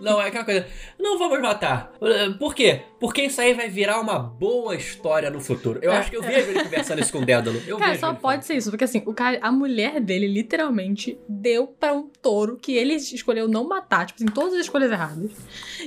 Não, 0.00 0.20
é 0.20 0.28
aquela 0.28 0.44
coisa. 0.44 0.66
Não 0.98 1.18
vamos 1.18 1.40
matar. 1.40 1.59
Uh, 2.00 2.38
Por 2.38 2.54
quê? 2.54 2.82
Porque 2.98 3.22
isso 3.22 3.40
aí 3.40 3.54
vai 3.54 3.68
virar 3.68 3.98
uma 4.00 4.18
boa 4.18 4.74
história 4.74 5.30
no 5.30 5.40
futuro. 5.40 5.78
Eu 5.82 5.90
É. 5.92 5.96
acho 5.96 6.10
que 6.10 6.16
eu 6.16 6.22
vejo 6.22 6.50
ele 6.50 6.62
conversando 6.64 7.00
isso 7.00 7.10
com 7.12 7.20
o 7.20 7.24
Dédalo. 7.24 7.60
Eu 7.66 7.78
Cara, 7.78 7.92
vejo 7.92 8.00
só 8.00 8.12
pode 8.14 8.44
ser 8.44 8.54
isso, 8.56 8.68
porque 8.70 8.84
assim, 8.84 9.02
o 9.06 9.14
cara, 9.14 9.38
a 9.40 9.50
mulher 9.50 10.00
dele 10.00 10.26
literalmente 10.26 11.18
deu 11.26 11.66
pra 11.66 11.94
um 11.94 12.08
touro 12.20 12.58
que 12.60 12.76
ele 12.76 12.94
escolheu 12.94 13.48
não 13.48 13.66
matar, 13.66 14.04
tipo 14.06 14.22
assim, 14.22 14.30
todas 14.32 14.52
as 14.54 14.60
escolhas 14.60 14.90
erradas. 14.92 15.30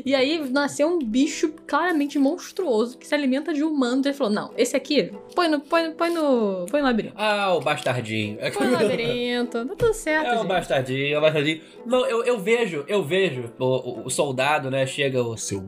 E 0.03 0.15
aí 0.15 0.39
nasceu 0.49 0.87
um 0.87 0.97
bicho 0.99 1.53
claramente 1.67 2.17
monstruoso 2.17 2.97
que 2.97 3.05
se 3.05 3.13
alimenta 3.13 3.53
de 3.53 3.63
humanos. 3.63 4.05
Ele 4.05 4.15
falou: 4.15 4.33
não, 4.33 4.51
esse 4.57 4.75
aqui, 4.75 5.11
põe 5.35 5.47
no, 5.47 5.59
põe, 5.59 5.89
no- 5.89 5.93
põe 5.93 6.09
no, 6.09 6.65
põe 6.69 6.81
no 6.81 6.87
labirinto. 6.87 7.13
Ah, 7.17 7.53
o 7.53 7.59
bastardinho. 7.61 8.37
Põe 8.57 8.67
no 8.67 8.73
labirinto, 8.73 9.65
tá 9.65 9.75
tudo 9.75 9.93
certo. 9.93 10.25
É 10.27 10.33
o 10.33 10.37
gente. 10.39 10.47
bastardinho, 10.47 11.13
é 11.13 11.17
o 11.17 11.21
bastardinho. 11.21 11.61
Não, 11.85 12.05
eu, 12.07 12.23
eu 12.23 12.39
vejo, 12.39 12.83
eu 12.87 13.03
vejo. 13.03 13.53
O, 13.59 13.65
o- 13.65 14.05
o 14.07 14.09
soldado, 14.09 14.71
né, 14.71 14.85
chega 14.87 15.21
o 15.21 15.37
seu 15.37 15.61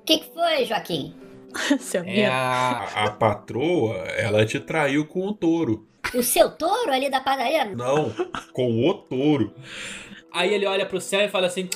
O 0.00 0.04
que, 0.04 0.18
que 0.18 0.32
foi, 0.34 0.64
Joaquim? 0.64 1.14
Seu 1.78 2.00
É 2.02 2.04
medo. 2.04 2.32
a. 2.32 2.88
A, 2.94 3.04
a 3.06 3.10
patroa, 3.10 3.96
ela 4.16 4.44
te 4.46 4.58
traiu 4.58 5.06
com 5.06 5.26
o 5.26 5.32
touro. 5.32 5.86
O 6.14 6.22
seu 6.22 6.50
touro 6.50 6.92
ali 6.92 7.08
da 7.10 7.20
padaria? 7.20 7.64
Não, 7.64 8.12
com 8.52 8.88
o 8.88 8.94
touro. 8.94 9.54
Aí 10.32 10.52
ele 10.52 10.66
olha 10.66 10.84
pro 10.84 11.00
céu 11.00 11.20
e 11.20 11.28
fala 11.28 11.46
assim: 11.46 11.68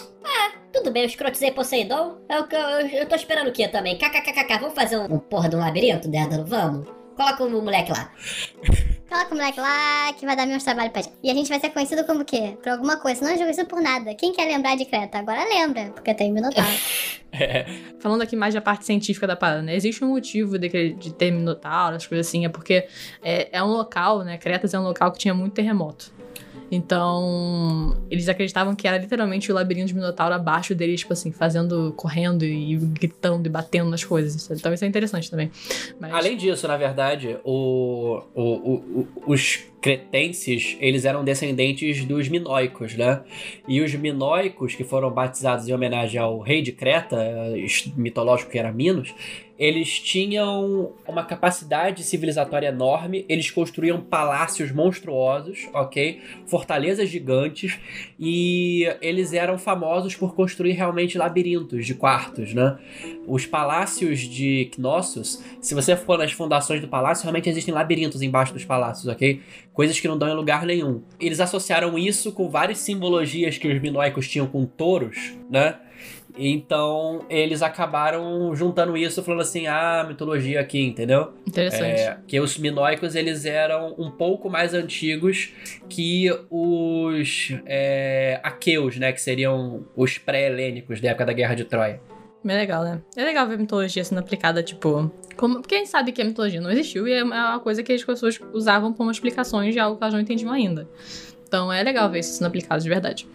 Tudo 0.73 0.91
bem, 0.91 1.03
eu 1.03 1.07
escrotizei 1.09 1.53
Poseidon. 1.53 2.19
Eu, 2.29 2.47
eu, 2.51 2.87
eu 2.89 3.07
tô 3.09 3.15
esperando 3.15 3.49
o 3.49 3.53
quê 3.53 3.69
também? 3.69 3.97
KKKK, 3.97 4.59
vamos 4.59 4.75
fazer 4.75 4.99
um, 4.99 5.05
um 5.15 5.19
porra 5.19 5.49
de 5.49 5.57
um 5.57 5.61
labirinto, 5.61 6.09
Dédalo? 6.09 6.45
Vamos. 6.45 6.87
Coloca 7.17 7.45
o 7.45 7.63
moleque 7.63 7.93
lá. 7.93 8.11
Coloca 9.09 9.33
o 9.33 9.37
moleque 9.37 9.61
lá 9.61 10.13
que 10.15 10.27
vai 10.27 10.35
dar 10.35 10.47
menos 10.47 10.65
trabalho 10.65 10.91
pra 10.91 11.01
gente. 11.01 11.15
E 11.23 11.31
a 11.31 11.35
gente 11.35 11.49
vai 11.49 11.61
ser 11.61 11.71
conhecido 11.71 12.05
como 12.05 12.23
o 12.23 12.25
quê? 12.25 12.59
Por 12.61 12.71
alguma 12.71 12.97
coisa. 12.97 13.25
Não 13.25 13.31
é 13.31 13.39
conhecido 13.39 13.69
por 13.69 13.81
nada. 13.81 14.15
Quem 14.15 14.33
quer 14.33 14.47
lembrar 14.47 14.77
de 14.77 14.85
Creta? 14.85 15.19
Agora 15.19 15.45
lembra, 15.45 15.93
porque 15.95 16.13
tem 16.13 16.33
Minotauro. 16.33 16.69
Falando 18.01 18.23
aqui 18.23 18.35
mais 18.35 18.55
da 18.55 18.61
parte 18.61 18.85
científica 18.85 19.27
da 19.27 19.37
parada, 19.37 19.63
né? 19.63 19.77
Existe 19.77 20.05
um 20.05 20.09
motivo 20.09 20.59
de, 20.59 20.69
de 20.95 21.15
ter 21.15 21.31
Minotauro, 21.31 21.97
as 21.97 22.07
coisas 22.07 22.27
assim, 22.27 22.45
é 22.45 22.49
porque 22.49 22.89
é, 23.23 23.49
é 23.53 23.63
um 23.63 23.69
local, 23.69 24.25
né? 24.25 24.39
Cretas 24.39 24.75
é 24.75 24.79
um 24.79 24.83
local 24.83 25.13
que 25.13 25.19
tinha 25.19 25.35
muito 25.35 25.55
terremoto. 25.55 26.13
Então, 26.71 27.97
eles 28.11 28.29
acreditavam 28.29 28.75
que 28.75 28.87
era 28.89 28.99
literalmente 28.99 29.51
o 29.51 29.55
labirinto 29.55 29.87
de 29.89 29.95
Minotauro 29.95 30.35
abaixo 30.35 30.75
deles, 30.75 31.01
tipo 31.01 31.13
assim, 31.13 31.31
fazendo, 31.33 31.93
correndo 31.97 32.45
e 32.45 32.77
gritando 32.77 33.47
e 33.47 33.51
batendo 33.51 33.91
nas 33.91 34.05
coisas. 34.05 34.51
Então 34.51 34.73
isso 34.73 34.85
é 34.85 34.89
interessante 34.89 35.31
também. 35.31 35.51
Mas, 36.01 36.13
Além 36.13 36.37
disso, 36.37 36.67
na 36.67 36.77
verdade, 36.77 37.39
o, 37.45 38.23
o- 38.35 38.43
o- 38.45 39.09
os 39.27 39.65
cretenses, 39.87 40.77
eles 40.81 41.05
eram 41.05 41.23
descendentes 41.23 42.05
dos 42.05 42.29
minoicos, 42.29 42.97
né? 42.97 43.23
E 43.69 43.81
os 43.81 43.95
minoicos, 43.95 44.75
que 44.75 44.83
foram 44.83 45.13
batizados 45.13 45.69
em 45.69 45.73
homenagem 45.73 46.21
ao 46.21 46.41
rei 46.41 46.61
de 46.61 46.73
Creta, 46.73 47.17
mitológico 47.97 48.51
que 48.51 48.59
era 48.59 48.73
Minos, 48.73 49.15
eles 49.59 49.99
tinham 49.99 50.93
uma 51.09 51.25
capacidade 51.25 52.03
civilizatória 52.05 52.69
enorme, 52.69 53.25
eles 53.29 53.51
construíam 53.51 54.01
palácios 54.01 54.71
monstruosos, 54.71 55.67
ok? 55.73 56.21
Fortalezas 56.47 57.09
gigantes, 57.09 57.79
e 58.19 58.87
eles 59.01 59.33
eram 59.33 59.57
famosos 59.57 60.15
por 60.15 60.35
construir 60.35 60.73
realmente 60.73 61.17
labirintos 61.17 61.87
de 61.87 61.95
quartos, 61.95 62.53
né? 62.53 62.77
Os 63.27 63.47
palácios 63.47 64.21
de 64.21 64.71
Knossos, 64.75 65.43
se 65.61 65.75
você 65.75 65.97
for 65.97 66.19
nas 66.19 66.33
fundações 66.33 66.81
do 66.81 66.89
palácio, 66.89 67.23
realmente 67.23 67.49
existem 67.49 67.73
labirintos 67.73 68.21
embaixo 68.21 68.53
dos 68.53 68.65
palácios, 68.65 69.07
ok? 69.07 69.41
Coisas 69.77 70.01
que 70.01 70.09
não 70.09 70.17
dão 70.17 70.27
em 70.31 70.35
lugar 70.35 70.65
nenhum. 70.65 71.03
Eles 71.21 71.39
associaram 71.39 71.99
isso 71.99 72.33
com 72.33 72.49
várias 72.49 72.79
simbologias 72.79 73.59
que 73.59 73.69
os 73.69 73.79
minoicos 73.79 74.27
tinham 74.27 74.47
com 74.47 74.65
touros, 74.65 75.35
né? 75.51 75.77
Então 76.39 77.27
eles 77.29 77.61
acabaram 77.61 78.57
juntando 78.57 78.97
isso, 78.97 79.23
falando 79.23 79.43
assim: 79.43 79.67
ah, 79.67 80.03
mitologia 80.09 80.61
aqui, 80.61 80.81
entendeu? 80.81 81.35
interessante. 81.47 82.01
É, 82.01 82.17
que 82.27 82.41
os 82.41 82.57
minoicos 82.57 83.15
eles 83.15 83.45
eram 83.45 83.95
um 83.99 84.11
pouco 84.11 84.49
mais 84.49 84.73
antigos 84.73 85.53
que 85.91 86.31
os 86.51 87.53
é, 87.67 88.41
aqueus, 88.43 88.97
né? 88.97 89.13
Que 89.13 89.21
seriam 89.21 89.85
os 89.95 90.17
pré-helênicos 90.17 91.03
da 91.03 91.11
época 91.11 91.27
da 91.27 91.35
Guerra 91.35 91.55
de 91.55 91.65
Troia. 91.65 92.01
É 92.47 92.55
legal, 92.55 92.85
né? 92.85 93.01
É 93.17 93.25
legal 93.25 93.47
ver 93.47 93.59
mitologia 93.59 94.05
sendo 94.05 94.19
aplicada, 94.19 94.63
tipo. 94.63 95.11
Como... 95.37 95.57
Porque 95.61 95.75
a 95.75 95.79
gente 95.79 95.91
sabe 95.91 96.13
que 96.13 96.23
a 96.23 96.25
mitologia 96.25 96.61
não 96.61 96.71
existiu 96.71 97.07
e 97.07 97.13
é 97.13 97.25
uma 97.25 97.59
coisa 97.61 97.83
que 97.83 97.93
as 97.93 98.03
pessoas 98.03 98.39
usavam 98.53 98.93
como 98.93 99.11
explicações 99.11 99.75
de 99.75 99.81
algo 99.81 99.97
que 99.97 100.05
elas 100.05 100.15
não 100.15 100.21
entendiam 100.21 100.53
ainda. 100.53 100.89
Então 101.47 101.73
é 101.73 101.83
legal 101.83 102.11
ver 102.11 102.21
isso 102.21 102.35
sendo 102.35 102.47
aplicado 102.47 102.83
de 102.83 102.89
verdade. 102.89 103.29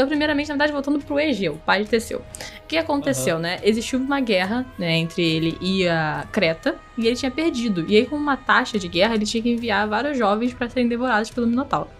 Então, 0.00 0.08
primeiramente, 0.08 0.48
na 0.48 0.54
verdade, 0.54 0.72
voltando 0.72 0.98
pro 0.98 1.20
Egeu, 1.20 1.60
pai 1.66 1.84
de 1.84 1.90
Teseu. 1.90 2.20
O 2.20 2.66
que 2.66 2.78
aconteceu, 2.78 3.38
né? 3.38 3.60
Existiu 3.62 3.98
uma 3.98 4.18
guerra, 4.18 4.64
né, 4.78 4.96
entre 4.96 5.22
ele 5.22 5.58
e 5.60 5.86
a 5.86 6.26
Creta, 6.32 6.76
e 6.96 7.06
ele 7.06 7.16
tinha 7.16 7.30
perdido. 7.30 7.84
E 7.86 7.98
aí, 7.98 8.06
com 8.06 8.16
uma 8.16 8.34
taxa 8.34 8.78
de 8.78 8.88
guerra, 8.88 9.14
ele 9.14 9.26
tinha 9.26 9.42
que 9.42 9.50
enviar 9.50 9.86
vários 9.86 10.16
jovens 10.16 10.54
para 10.54 10.70
serem 10.70 10.88
devorados 10.88 11.28
pelo 11.28 11.46
Minotauro. 11.46 11.90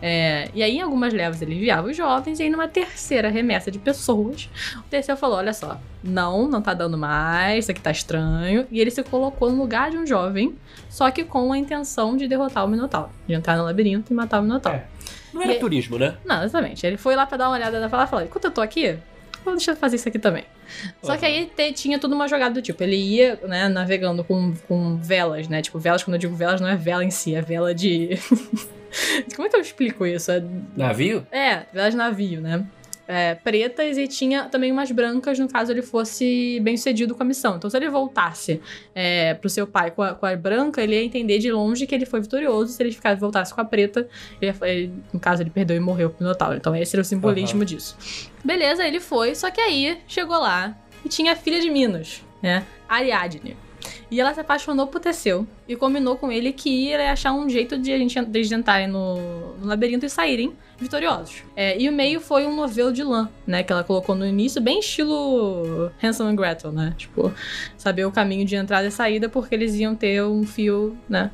É, 0.00 0.48
e 0.54 0.62
aí, 0.62 0.78
em 0.78 0.80
algumas 0.80 1.12
levas, 1.12 1.42
ele 1.42 1.54
enviava 1.54 1.88
os 1.88 1.94
jovens, 1.94 2.40
e 2.40 2.44
aí, 2.44 2.48
numa 2.48 2.66
terceira 2.66 3.28
remessa 3.28 3.70
de 3.70 3.78
pessoas, 3.78 4.48
o 4.78 4.82
Teseu 4.84 5.14
falou: 5.14 5.36
Olha 5.36 5.52
só, 5.52 5.78
não, 6.02 6.48
não 6.48 6.62
tá 6.62 6.72
dando 6.72 6.96
mais, 6.96 7.64
isso 7.64 7.72
aqui 7.72 7.80
tá 7.82 7.90
estranho. 7.90 8.66
E 8.70 8.80
ele 8.80 8.90
se 8.90 9.02
colocou 9.02 9.50
no 9.50 9.58
lugar 9.58 9.90
de 9.90 9.98
um 9.98 10.06
jovem, 10.06 10.54
só 10.88 11.10
que 11.10 11.24
com 11.24 11.52
a 11.52 11.58
intenção 11.58 12.16
de 12.16 12.26
derrotar 12.26 12.64
o 12.64 12.68
Minotauro, 12.68 13.10
de 13.28 13.34
entrar 13.34 13.58
no 13.58 13.64
labirinto 13.64 14.14
e 14.14 14.16
matar 14.16 14.40
o 14.40 14.42
Minotauro. 14.42 14.78
É. 14.78 14.94
Não 15.34 15.42
era 15.42 15.52
E- 15.54 15.58
turismo, 15.58 15.98
né? 15.98 16.16
Não, 16.24 16.42
exatamente. 16.44 16.86
Ele 16.86 16.96
foi 16.96 17.14
lá 17.16 17.26
pra 17.26 17.36
dar 17.36 17.48
uma 17.48 17.56
olhada 17.56 17.78
na 17.80 17.88
falar 17.88 18.04
e 18.04 18.06
falou: 18.08 18.24
enquanto 18.24 18.44
eu 18.44 18.50
tô 18.50 18.60
aqui, 18.60 18.96
vou 19.44 19.54
deixar 19.54 19.74
fazer 19.76 19.96
isso 19.96 20.08
aqui 20.08 20.18
também. 20.18 20.44
Só 21.02 21.16
que 21.16 21.24
aí 21.26 21.46
te- 21.54 21.72
tinha 21.72 21.98
tudo 21.98 22.14
uma 22.14 22.26
jogada 22.26 22.54
do 22.54 22.62
tipo, 22.62 22.82
ele 22.82 22.96
ia, 22.96 23.38
né, 23.44 23.68
navegando 23.68 24.24
com, 24.24 24.54
com 24.66 24.96
velas, 24.96 25.46
né? 25.48 25.60
Tipo, 25.60 25.78
velas, 25.78 26.02
quando 26.02 26.14
eu 26.14 26.18
digo 26.20 26.34
velas, 26.34 26.60
não 26.60 26.68
é 26.68 26.76
vela 26.76 27.04
em 27.04 27.10
si, 27.10 27.34
é 27.34 27.42
vela 27.42 27.74
de. 27.74 28.10
Como 29.34 29.46
é 29.46 29.50
que 29.50 29.56
eu 29.56 29.60
explico 29.60 30.06
isso? 30.06 30.30
É, 30.30 30.42
Navio? 30.76 31.26
é 31.32 31.64
velas 31.72 31.90
de 31.90 31.96
navio, 31.96 32.40
né? 32.40 32.64
É, 33.06 33.34
pretas 33.34 33.98
e 33.98 34.08
tinha 34.08 34.44
também 34.44 34.72
umas 34.72 34.90
brancas, 34.90 35.38
no 35.38 35.46
caso 35.46 35.70
ele 35.70 35.82
fosse 35.82 36.58
bem 36.62 36.74
sucedido 36.74 37.14
com 37.14 37.22
a 37.22 37.26
missão. 37.26 37.56
Então, 37.56 37.68
se 37.68 37.76
ele 37.76 37.90
voltasse 37.90 38.62
é, 38.94 39.34
pro 39.34 39.50
seu 39.50 39.66
pai 39.66 39.90
com 39.90 40.00
a, 40.00 40.14
com 40.14 40.24
a 40.24 40.34
branca, 40.34 40.80
ele 40.82 40.94
ia 40.94 41.04
entender 41.04 41.38
de 41.38 41.52
longe 41.52 41.86
que 41.86 41.94
ele 41.94 42.06
foi 42.06 42.22
vitorioso. 42.22 42.72
Se 42.72 42.82
ele 42.82 42.92
ficar, 42.92 43.14
voltasse 43.16 43.52
com 43.52 43.60
a 43.60 43.64
preta, 43.64 44.08
ele, 44.40 44.54
ele- 44.62 44.92
no 45.12 45.20
caso, 45.20 45.42
ele 45.42 45.50
perdeu 45.50 45.76
e 45.76 45.80
morreu 45.80 46.08
pro 46.08 46.22
Minotauro. 46.24 46.56
Então, 46.56 46.74
esse 46.74 46.96
era 46.96 47.02
o 47.02 47.04
simbolismo 47.04 47.62
disso. 47.62 47.94
Beleza, 48.42 48.86
ele 48.86 49.00
foi, 49.00 49.34
só 49.34 49.50
que 49.50 49.60
aí 49.60 49.98
chegou 50.08 50.38
lá 50.38 50.74
e 51.04 51.08
tinha 51.10 51.32
a 51.32 51.36
filha 51.36 51.60
de 51.60 51.68
Minos, 51.68 52.22
né? 52.42 52.64
Ariadne. 52.88 53.54
E 54.10 54.20
ela 54.20 54.32
se 54.32 54.40
apaixonou 54.40 54.86
por 54.86 55.00
Teseu 55.00 55.46
e 55.68 55.76
combinou 55.76 56.16
com 56.16 56.30
ele 56.30 56.52
que 56.52 56.68
ia 56.68 57.12
achar 57.12 57.32
um 57.32 57.48
jeito 57.48 57.78
de 57.78 57.92
a 57.92 57.98
gente 57.98 58.22
de 58.24 58.38
eles 58.38 58.52
entrarem 58.52 58.86
no, 58.86 59.56
no 59.56 59.66
labirinto 59.66 60.06
e 60.06 60.10
saírem 60.10 60.52
vitoriosos. 60.78 61.42
É, 61.56 61.80
e 61.80 61.88
o 61.88 61.92
meio 61.92 62.20
foi 62.20 62.46
um 62.46 62.54
novelo 62.54 62.92
de 62.92 63.02
lã, 63.02 63.28
né? 63.46 63.62
Que 63.62 63.72
ela 63.72 63.84
colocou 63.84 64.14
no 64.14 64.26
início, 64.26 64.60
bem 64.60 64.80
estilo 64.80 65.90
Hansel 66.02 66.26
and 66.26 66.36
Gretel, 66.36 66.72
né? 66.72 66.94
Tipo, 66.96 67.32
saber 67.76 68.04
o 68.04 68.12
caminho 68.12 68.44
de 68.44 68.56
entrada 68.56 68.86
e 68.86 68.90
saída, 68.90 69.28
porque 69.28 69.54
eles 69.54 69.74
iam 69.74 69.94
ter 69.94 70.22
um 70.22 70.44
fio, 70.44 70.96
né? 71.08 71.30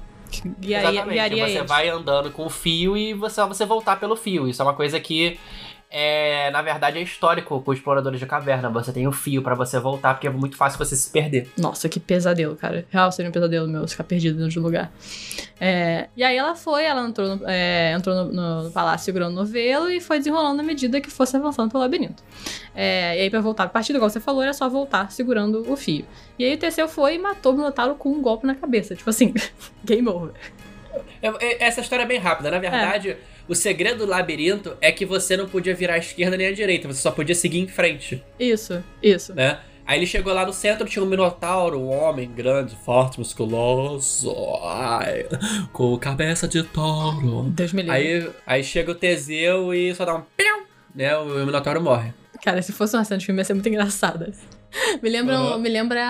Guiaria, 0.61 0.91
Exatamente. 0.91 1.13
guiaria 1.13 1.47
você 1.47 1.59
eles. 1.59 1.69
vai 1.69 1.89
andando 1.89 2.31
com 2.31 2.47
o 2.47 2.51
fio 2.51 2.97
e 2.97 3.13
você, 3.13 3.45
você 3.47 3.67
voltar 3.67 3.99
pelo 3.99 4.15
fio. 4.15 4.49
Isso 4.49 4.63
é 4.63 4.65
uma 4.65 4.75
coisa 4.75 5.01
que, 5.01 5.39
é, 5.91 6.51
na 6.53 6.63
verdade, 6.63 6.99
é 6.99 7.03
histórico 7.03 7.61
com 7.63 7.73
exploradores 7.73 8.21
de 8.21 8.27
caverna. 8.27 8.71
Você 8.71 8.93
tem 8.93 9.09
o 9.09 9.13
fio 9.13 9.43
pra 9.43 9.55
você 9.57 9.79
voltar, 9.81 10.15
porque 10.15 10.27
é 10.29 10.31
muito 10.31 10.57
fácil 10.57 10.79
você 10.79 10.95
se 10.95 11.11
perder. 11.11 11.51
Nossa, 11.59 11.89
que 11.89 11.99
pesadelo, 11.99 12.55
cara. 12.55 12.87
Real 12.91 13.11
seria 13.11 13.29
um 13.29 13.33
pesadelo 13.33 13.67
meu 13.67 13.87
ficar 13.89 14.05
perdido 14.05 14.37
dentro 14.37 14.51
de 14.53 14.61
um 14.61 14.63
lugar. 14.63 14.93
É, 15.61 16.09
e 16.17 16.23
aí 16.23 16.37
ela 16.37 16.55
foi, 16.55 16.85
ela 16.85 17.07
entrou, 17.07 17.37
no, 17.37 17.43
é, 17.49 17.93
entrou 17.93 18.15
no, 18.15 18.33
no- 18.33 18.63
no 18.65 18.71
palácio 18.71 19.05
segurando 19.05 19.33
o 19.33 19.37
novelo 19.37 19.91
e 19.91 20.01
foi 20.01 20.19
desenrolando 20.19 20.61
à 20.61 20.65
medida 20.65 21.01
que 21.01 21.11
fosse 21.11 21.37
avançando 21.37 21.71
pelo 21.71 21.83
labirinto. 21.83 22.23
É, 22.75 23.19
e 23.19 23.23
aí, 23.23 23.31
pra 23.31 23.41
voltar 23.41 23.65
a 23.65 23.69
partida, 23.69 23.99
igual 23.99 24.09
você 24.09 24.21
falou, 24.21 24.43
era 24.43 24.53
só 24.53 24.69
voltar 24.69 25.11
segurando 25.11 25.71
o 25.71 25.77
fio. 25.77 26.07
E 26.39 26.45
aí 26.45 26.55
o 26.55 26.59
Teseu 26.59 26.87
foi 26.89 27.17
e 27.17 27.19
matou 27.19 27.53
o 27.53 27.57
Minotauro 27.57 27.95
com 27.97 28.11
um 28.11 28.23
golpe 28.23 28.47
na 28.47 28.55
cabeça. 28.55 28.95
Tipo 28.95 29.11
assim, 29.11 29.35
game 29.85 30.09
over. 30.09 30.33
Eu- 31.23 31.37
eu- 31.39 31.57
essa 31.61 31.81
história 31.81 32.05
é 32.05 32.07
bem 32.07 32.19
rápida. 32.19 32.51
Na 32.51 32.59
verdade, 32.59 33.17
o 33.51 33.55
segredo 33.55 34.07
do 34.07 34.07
labirinto 34.07 34.77
é 34.81 34.93
que 34.93 35.05
você 35.05 35.37
não 35.37 35.49
podia 35.49 35.75
virar 35.75 35.95
à 35.95 35.99
esquerda 35.99 36.37
nem 36.37 36.47
à 36.47 36.53
direita. 36.53 36.87
Você 36.87 37.01
só 37.03 37.11
podia 37.11 37.35
seguir 37.35 37.59
em 37.59 37.67
frente, 37.67 38.23
Isso, 38.39 38.81
isso. 39.03 39.35
né? 39.35 39.59
Aí 39.85 39.99
ele 39.99 40.07
chegou 40.07 40.33
lá 40.33 40.47
no 40.47 40.53
centro, 40.53 40.87
tinha 40.87 41.05
um 41.05 41.09
minotauro, 41.09 41.81
um 41.81 41.89
homem 41.91 42.31
grande, 42.31 42.77
forte, 42.85 43.19
musculoso, 43.19 44.33
ai, 44.63 45.27
com 45.73 45.99
cabeça 45.99 46.47
de 46.47 46.63
touro. 46.63 47.51
Deus 47.51 47.73
me 47.73 47.83
livre. 47.83 47.97
Aí, 47.97 48.31
aí 48.47 48.63
chega 48.63 48.93
o 48.93 48.95
Teseu 48.95 49.75
e 49.75 49.93
só 49.97 50.05
dá 50.05 50.15
um 50.15 50.23
né? 50.95 51.17
O 51.17 51.45
minotauro 51.45 51.81
morre. 51.83 52.13
Cara, 52.45 52.63
se 52.63 52.71
fosse 52.73 52.97
uma 52.97 53.05
cena 53.05 53.19
de 53.19 53.27
filme 53.27 53.41
ia 53.41 53.45
ser 53.45 53.55
muito 53.55 53.69
engraçada. 53.69 54.33
Me 55.03 55.11
lembra. 55.11 55.37
Aham. 55.37 55.59
Me 55.59 55.69
lembra. 55.69 56.01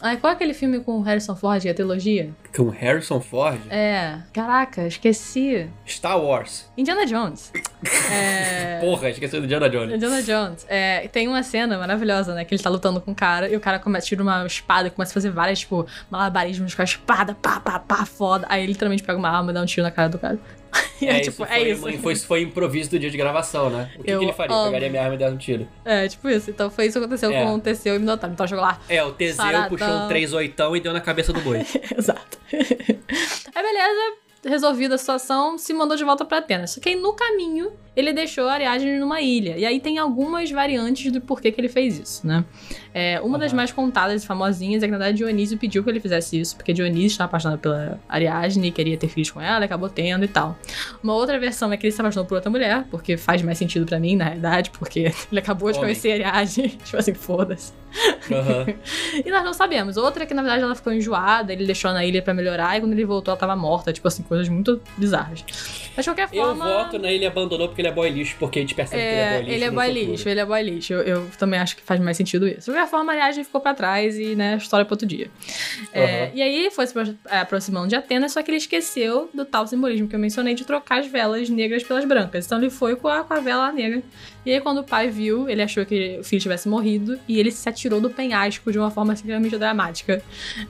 Ai, 0.00 0.16
qual 0.16 0.30
é 0.32 0.34
aquele 0.34 0.54
filme 0.54 0.80
com 0.80 0.98
o 0.98 1.02
Harrison 1.02 1.34
Ford, 1.34 1.64
a 1.66 1.74
trilogia? 1.74 2.30
Com 2.56 2.68
Harrison 2.68 3.20
Ford, 3.20 3.60
É. 3.70 4.18
Caraca, 4.32 4.86
esqueci. 4.86 5.68
Star 5.86 6.20
Wars. 6.20 6.70
Indiana 6.76 7.06
Jones. 7.06 7.52
É. 8.12 8.78
Porra, 8.80 9.08
esqueci 9.08 9.38
do 9.38 9.44
Indiana 9.46 9.70
Jones. 9.70 9.94
Indiana 9.94 10.22
Jones. 10.22 10.66
É, 10.68 11.08
tem 11.08 11.26
uma 11.28 11.42
cena 11.42 11.78
maravilhosa, 11.78 12.34
né? 12.34 12.44
Que 12.44 12.54
ele 12.54 12.62
tá 12.62 12.68
lutando 12.68 13.00
com 13.00 13.12
um 13.12 13.14
cara 13.14 13.48
e 13.48 13.56
o 13.56 13.60
cara 13.60 13.78
começa, 13.78 14.06
tira 14.06 14.22
uma 14.22 14.44
espada 14.46 14.88
e 14.88 14.90
começa 14.90 15.12
a 15.12 15.14
fazer 15.14 15.30
várias, 15.30 15.60
tipo, 15.60 15.86
malabarismos 16.10 16.74
com 16.74 16.82
a 16.82 16.84
espada, 16.84 17.34
pá, 17.40 17.58
pá, 17.58 17.78
pá, 17.78 18.04
foda. 18.04 18.44
Aí 18.50 18.62
ele 18.62 18.72
literalmente 18.72 19.02
pega 19.02 19.18
uma 19.18 19.30
arma 19.30 19.50
e 19.50 19.54
dá 19.54 19.62
um 19.62 19.66
tiro 19.66 19.82
na 19.82 19.90
cara 19.90 20.10
do 20.10 20.18
cara. 20.18 20.38
E 21.00 21.06
é, 21.06 21.20
tipo, 21.20 21.42
isso 21.42 21.44
é 21.44 21.76
foi, 21.76 21.92
isso. 21.92 22.02
Foi, 22.02 22.16
foi 22.16 22.42
improviso 22.42 22.90
do 22.90 22.98
dia 22.98 23.10
de 23.10 23.16
gravação, 23.16 23.70
né? 23.70 23.90
O 23.98 24.02
que, 24.02 24.14
que 24.18 24.22
ele 24.22 24.32
faria? 24.34 24.54
amo. 24.54 24.66
Pegaria 24.66 24.90
minha 24.90 25.02
arma 25.02 25.14
e 25.14 25.18
dar 25.18 25.30
um 25.30 25.36
tiro. 25.38 25.66
É, 25.82 26.06
tipo 26.06 26.28
isso. 26.28 26.50
Então 26.50 26.68
foi 26.70 26.86
isso 26.86 26.98
que 26.98 27.04
aconteceu 27.06 27.32
É. 27.32 27.42
com 27.42 27.54
o 27.54 27.58
Teseu 27.58 27.94
e 27.94 27.96
o 27.96 28.00
Minotauro. 28.00 28.34
Então 28.34 28.46
chegou 28.46 28.62
lá. 28.62 28.78
É, 28.86 29.02
o 29.02 29.10
Teseu 29.10 29.36
Saradão. 29.36 29.68
puxou 29.70 29.88
um 29.88 30.08
3 30.08 30.34
oitão 30.34 30.76
e 30.76 30.80
deu 30.80 30.92
na 30.92 31.00
cabeça 31.00 31.32
do 31.32 31.40
boi. 31.40 31.60
Exato. 31.96 32.38
Aí 32.52 33.62
beleza, 33.62 34.16
resolvida 34.44 34.94
a 34.96 34.98
situação, 34.98 35.56
se 35.56 35.72
mandou 35.72 35.96
de 35.96 36.04
volta 36.04 36.22
pra 36.26 36.36
Atenas. 36.38 36.72
Só 36.72 36.80
que 36.82 36.90
aí 36.90 36.96
no 36.96 37.14
caminho 37.14 37.72
ele 37.96 38.12
deixou 38.12 38.48
a 38.48 38.52
Ariadne 38.54 38.98
numa 38.98 39.20
ilha. 39.20 39.56
E 39.58 39.64
aí 39.66 39.80
tem 39.80 39.98
algumas 39.98 40.50
variantes 40.50 41.10
do 41.12 41.20
porquê 41.20 41.50
que 41.50 41.60
ele 41.60 41.68
fez 41.68 41.98
isso, 41.98 42.26
né? 42.26 42.44
É, 42.94 43.20
uma 43.20 43.38
das 43.38 43.48
Aham. 43.52 43.56
mais 43.56 43.72
contadas 43.72 44.22
e 44.22 44.26
famosinhas 44.26 44.82
é 44.82 44.86
que 44.86 44.92
na 44.92 44.98
verdade 44.98 45.18
Dionísio 45.18 45.58
pediu 45.58 45.82
que 45.84 45.90
ele 45.90 46.00
fizesse 46.00 46.40
isso, 46.40 46.56
porque 46.56 46.72
Dionísio 46.72 47.06
estava 47.08 47.28
apaixonado 47.28 47.58
pela 47.58 47.98
Ariadne 48.08 48.68
e 48.68 48.70
queria 48.70 48.96
ter 48.96 49.08
filhos 49.08 49.30
com 49.30 49.40
ela, 49.40 49.60
e 49.62 49.64
acabou 49.64 49.88
tendo 49.88 50.24
e 50.24 50.28
tal. 50.28 50.56
Uma 51.02 51.14
outra 51.14 51.38
versão 51.38 51.72
é 51.72 51.76
que 51.76 51.86
ele 51.86 51.92
se 51.92 52.00
apaixonou 52.00 52.26
por 52.26 52.34
outra 52.36 52.50
mulher, 52.50 52.84
porque 52.90 53.16
faz 53.16 53.42
mais 53.42 53.58
sentido 53.58 53.84
pra 53.86 53.98
mim, 54.00 54.16
na 54.16 54.24
realidade, 54.24 54.70
porque 54.70 55.12
ele 55.30 55.38
acabou 55.40 55.70
de 55.70 55.78
Homem. 55.78 55.90
conhecer 55.90 56.10
a 56.22 56.28
Ariadne. 56.28 56.68
tipo 56.84 56.96
assim, 56.96 57.14
foda-se. 57.14 57.72
Aham. 58.30 58.66
E 59.24 59.30
nós 59.30 59.44
não 59.44 59.52
sabemos. 59.52 59.96
Outra 59.96 60.22
é 60.22 60.26
que, 60.26 60.32
na 60.32 60.42
verdade, 60.42 60.62
ela 60.62 60.74
ficou 60.74 60.92
enjoada, 60.92 61.52
ele 61.52 61.66
deixou 61.66 61.92
na 61.92 62.04
ilha 62.04 62.22
pra 62.22 62.32
melhorar, 62.32 62.76
e 62.76 62.80
quando 62.80 62.92
ele 62.92 63.04
voltou, 63.04 63.32
ela 63.32 63.38
tava 63.38 63.56
morta. 63.56 63.92
Tipo 63.92 64.06
assim, 64.08 64.22
coisas 64.22 64.48
muito 64.48 64.80
bizarras. 64.96 65.44
Mas 65.96 66.04
de 66.04 66.10
qualquer 66.10 66.28
Eu 66.32 66.44
forma. 66.46 66.64
voto 66.64 66.98
na 66.98 67.10
ele 67.10 67.26
abandonou 67.26 67.68
porque 67.68 67.79
ele 67.80 67.88
é 67.88 67.92
boy 67.92 68.08
lixo, 68.10 68.36
porque 68.38 68.58
a 68.58 68.62
gente 68.62 68.74
percebe 68.74 69.02
que 69.02 69.08
ele 69.08 69.14
é 69.16 69.20
É, 69.24 69.30
boy 69.30 69.40
lixo. 69.42 69.54
ele 69.54 69.64
é 69.64 69.70
boy 69.70 69.86
futuro. 69.88 70.10
lixo, 70.10 70.28
ele 70.28 70.40
é 70.40 70.44
boy 70.44 70.62
lixo. 70.62 70.92
Eu, 70.92 71.00
eu 71.02 71.30
também 71.38 71.58
acho 71.60 71.76
que 71.76 71.82
faz 71.82 72.00
mais 72.00 72.16
sentido 72.16 72.46
isso. 72.46 72.70
De 72.70 72.76
qualquer 72.76 72.88
forma, 72.90 73.12
a 73.12 73.14
Ariadne 73.16 73.44
ficou 73.44 73.60
pra 73.60 73.74
trás 73.74 74.18
e, 74.18 74.34
né, 74.34 74.56
história 74.56 74.84
pra 74.84 74.94
outro 74.94 75.06
dia. 75.06 75.28
É, 75.92 76.24
Aham. 76.24 76.30
e 76.34 76.42
aí 76.42 76.70
foi 76.70 76.86
se 76.86 76.94
é, 77.28 77.38
aproximando 77.38 77.88
de 77.88 77.96
Atenas, 77.96 78.32
só 78.32 78.42
que 78.42 78.50
ele 78.50 78.58
esqueceu 78.58 79.28
do 79.34 79.44
tal 79.44 79.66
simbolismo 79.66 80.06
que 80.08 80.14
eu 80.14 80.20
mencionei 80.20 80.54
de 80.54 80.64
trocar 80.64 81.00
as 81.00 81.06
velas 81.06 81.48
negras 81.50 81.82
pelas 81.82 82.04
brancas. 82.04 82.46
Então 82.46 82.58
ele 82.58 82.70
foi 82.70 82.96
com 82.96 83.08
a, 83.08 83.24
com 83.24 83.34
a 83.34 83.40
vela 83.40 83.72
negra. 83.72 84.02
E 84.46 84.52
aí, 84.52 84.60
quando 84.60 84.78
o 84.78 84.84
pai 84.84 85.08
viu, 85.10 85.48
ele 85.50 85.60
achou 85.60 85.84
que 85.84 86.16
o 86.18 86.24
filho 86.24 86.40
tivesse 86.40 86.66
morrido 86.68 87.18
e 87.28 87.38
ele 87.38 87.50
se 87.50 87.68
atirou 87.68 88.00
do 88.00 88.08
penhasco 88.08 88.72
de 88.72 88.78
uma 88.78 88.90
forma 88.90 89.12
extremamente 89.12 89.56
dramática. 89.58 90.22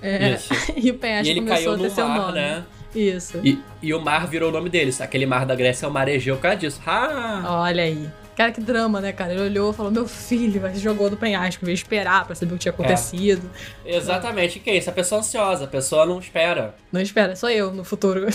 É, 0.03 0.37
e 0.77 0.91
o 0.91 0.95
penhasco 0.95 1.29
E 1.29 1.31
ele 1.31 1.41
começou 1.41 1.57
caiu 1.65 1.73
a 1.75 1.77
ter 1.77 1.83
no 1.85 1.91
seu 1.95 2.09
mar, 2.09 2.19
nome. 2.19 2.33
né? 2.35 2.65
Isso. 2.95 3.41
E, 3.45 3.59
e 3.83 3.95
o 3.95 4.01
mar 4.01 4.27
virou 4.27 4.51
o 4.51 4.53
nome 4.53 4.69
deles. 4.69 5.01
Aquele 5.01 5.27
mar 5.27 5.47
da 5.47 5.55
Grécia 5.55 5.87
é 5.87 5.89
o 5.89 5.93
mar 5.93 6.09
Egeu 6.09 6.37
por 6.37 6.43
causa 6.43 6.57
disso. 6.57 6.81
Ah! 6.87 7.43
Olha 7.47 7.85
aí. 7.85 8.11
Cara, 8.37 8.53
que 8.53 8.61
drama, 8.61 9.03
né, 9.03 9.13
cara? 9.13 9.35
Ele 9.35 9.43
olhou 9.43 9.71
e 9.71 9.75
falou: 9.75 9.93
Meu 9.93 10.09
filho, 10.09 10.63
se 10.73 10.81
jogou 10.81 11.11
do 11.11 11.17
penhasco, 11.17 11.65
veio 11.65 11.75
esperar 11.75 12.25
pra 12.25 12.35
saber 12.35 12.55
o 12.55 12.57
que 12.57 12.63
tinha 12.63 12.73
acontecido. 12.73 13.51
Exatamente. 13.85 14.59
O 14.59 14.63
que 14.63 14.71
é 14.71 14.79
isso? 14.79 14.89
A 14.89 14.93
pessoa 14.95 15.21
ansiosa. 15.21 15.65
A 15.65 15.69
pessoa 15.69 16.07
não 16.07 16.19
espera. 16.19 16.75
Não 16.91 17.03
espera, 17.03 17.37
sou 17.37 17.51
eu 17.51 17.71
no 17.71 17.85
futuro. 17.85 18.27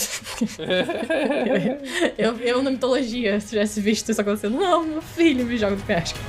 eu, 2.17 2.33
eu, 2.33 2.39
eu 2.39 2.61
na 2.61 2.69
mitologia, 2.69 3.39
se 3.39 3.49
tivesse 3.49 3.81
visto 3.81 4.11
isso 4.11 4.21
acontecendo, 4.21 4.59
não, 4.59 4.85
meu 4.85 5.01
filho 5.01 5.43
me 5.43 5.57
joga 5.57 5.75
do 5.75 5.81
penhasco. 5.83 6.19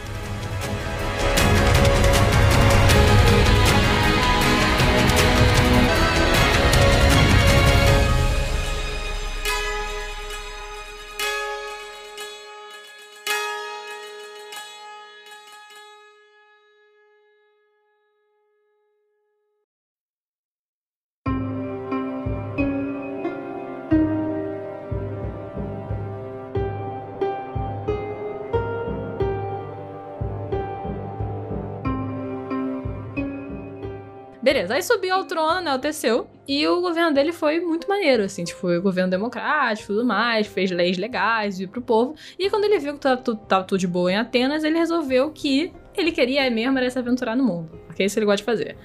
Beleza, 34.47 34.75
aí 34.75 34.83
subiu 34.85 35.13
ao 35.13 35.25
trono, 35.25 35.61
né, 35.61 35.75
o 35.75 35.79
Teseu, 35.81 36.29
e 36.47 36.65
o 36.69 36.81
governo 36.81 37.13
dele 37.13 37.33
foi 37.33 37.59
muito 37.59 37.89
maneiro, 37.89 38.23
assim, 38.23 38.45
tipo, 38.45 38.61
foi 38.61 38.79
governo 38.79 39.11
democrático 39.11 39.89
tudo 39.89 40.05
mais, 40.05 40.47
fez 40.47 40.71
leis 40.71 40.97
legais, 40.97 41.59
viu 41.59 41.69
pro 41.69 41.83
povo, 41.83 42.15
e 42.39 42.49
quando 42.49 42.63
ele 42.63 42.79
viu 42.79 42.95
que 42.95 43.01
tava, 43.01 43.21
tava 43.21 43.65
tudo 43.65 43.81
de 43.81 43.89
boa 43.89 44.13
em 44.13 44.15
Atenas, 44.15 44.63
ele 44.63 44.79
resolveu 44.79 45.33
que 45.33 45.73
ele 45.97 46.13
queria 46.13 46.49
mesmo 46.49 46.79
era 46.79 46.89
se 46.89 46.97
aventurar 46.97 47.35
no 47.35 47.43
mundo, 47.43 47.77
porque 47.89 48.05
é 48.05 48.07
isso 48.07 48.15
que 48.15 48.21
ele 48.21 48.27
gosta 48.27 48.37
de 48.37 48.45
fazer. 48.45 48.77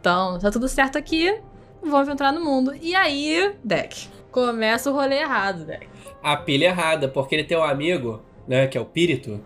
Então, 0.00 0.38
tá 0.38 0.52
tudo 0.52 0.68
certo 0.68 0.96
aqui, 0.96 1.36
vou 1.82 1.98
aventurar 1.98 2.30
no 2.30 2.40
mundo. 2.40 2.72
E 2.80 2.94
aí, 2.94 3.56
Deck, 3.64 4.08
começa 4.30 4.88
o 4.88 4.94
rolê 4.94 5.16
errado, 5.16 5.64
Deck. 5.64 5.88
a 6.22 6.36
pilha 6.36 6.66
errada, 6.66 7.08
porque 7.08 7.34
ele 7.34 7.42
tem 7.42 7.58
um 7.58 7.64
amigo, 7.64 8.22
né, 8.46 8.68
que 8.68 8.78
é 8.78 8.80
o 8.80 8.84
Pírito. 8.84 9.40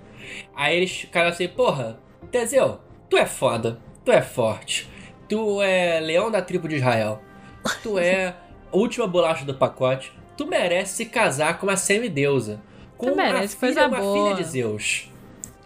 Aí 0.55 0.77
eles 0.77 0.93
ficaram 0.93 1.31
assim, 1.31 1.49
porra, 1.49 1.99
Teseu, 2.31 2.79
tu 3.09 3.17
é 3.17 3.25
foda, 3.25 3.81
tu 4.05 4.13
é 4.13 4.21
forte, 4.21 4.92
tu 5.33 5.63
é 5.63 6.01
leão 6.01 6.31
da 6.31 6.43
tribo 6.43 6.69
de 6.69 6.77
Israel, 6.77 7.23
tu 7.83 7.99
é 7.99 8.29
a 8.73 8.77
última 8.77 9.07
bolacha 9.07 9.45
do 9.45 9.55
pacote, 9.55 10.13
tu 10.37 10.47
merece 10.47 10.97
se 10.97 11.07
casar 11.07 11.59
com 11.59 11.67
uma 11.67 11.77
semideusa. 11.77 12.61
Com 12.97 13.11
Tu 13.11 13.17
merece, 13.17 13.57
uma 13.57 13.69
filha, 13.69 13.89
uma 13.89 13.99
boa. 14.01 14.31
filha 14.35 14.37
de 14.43 14.49
Zeus. 14.51 15.09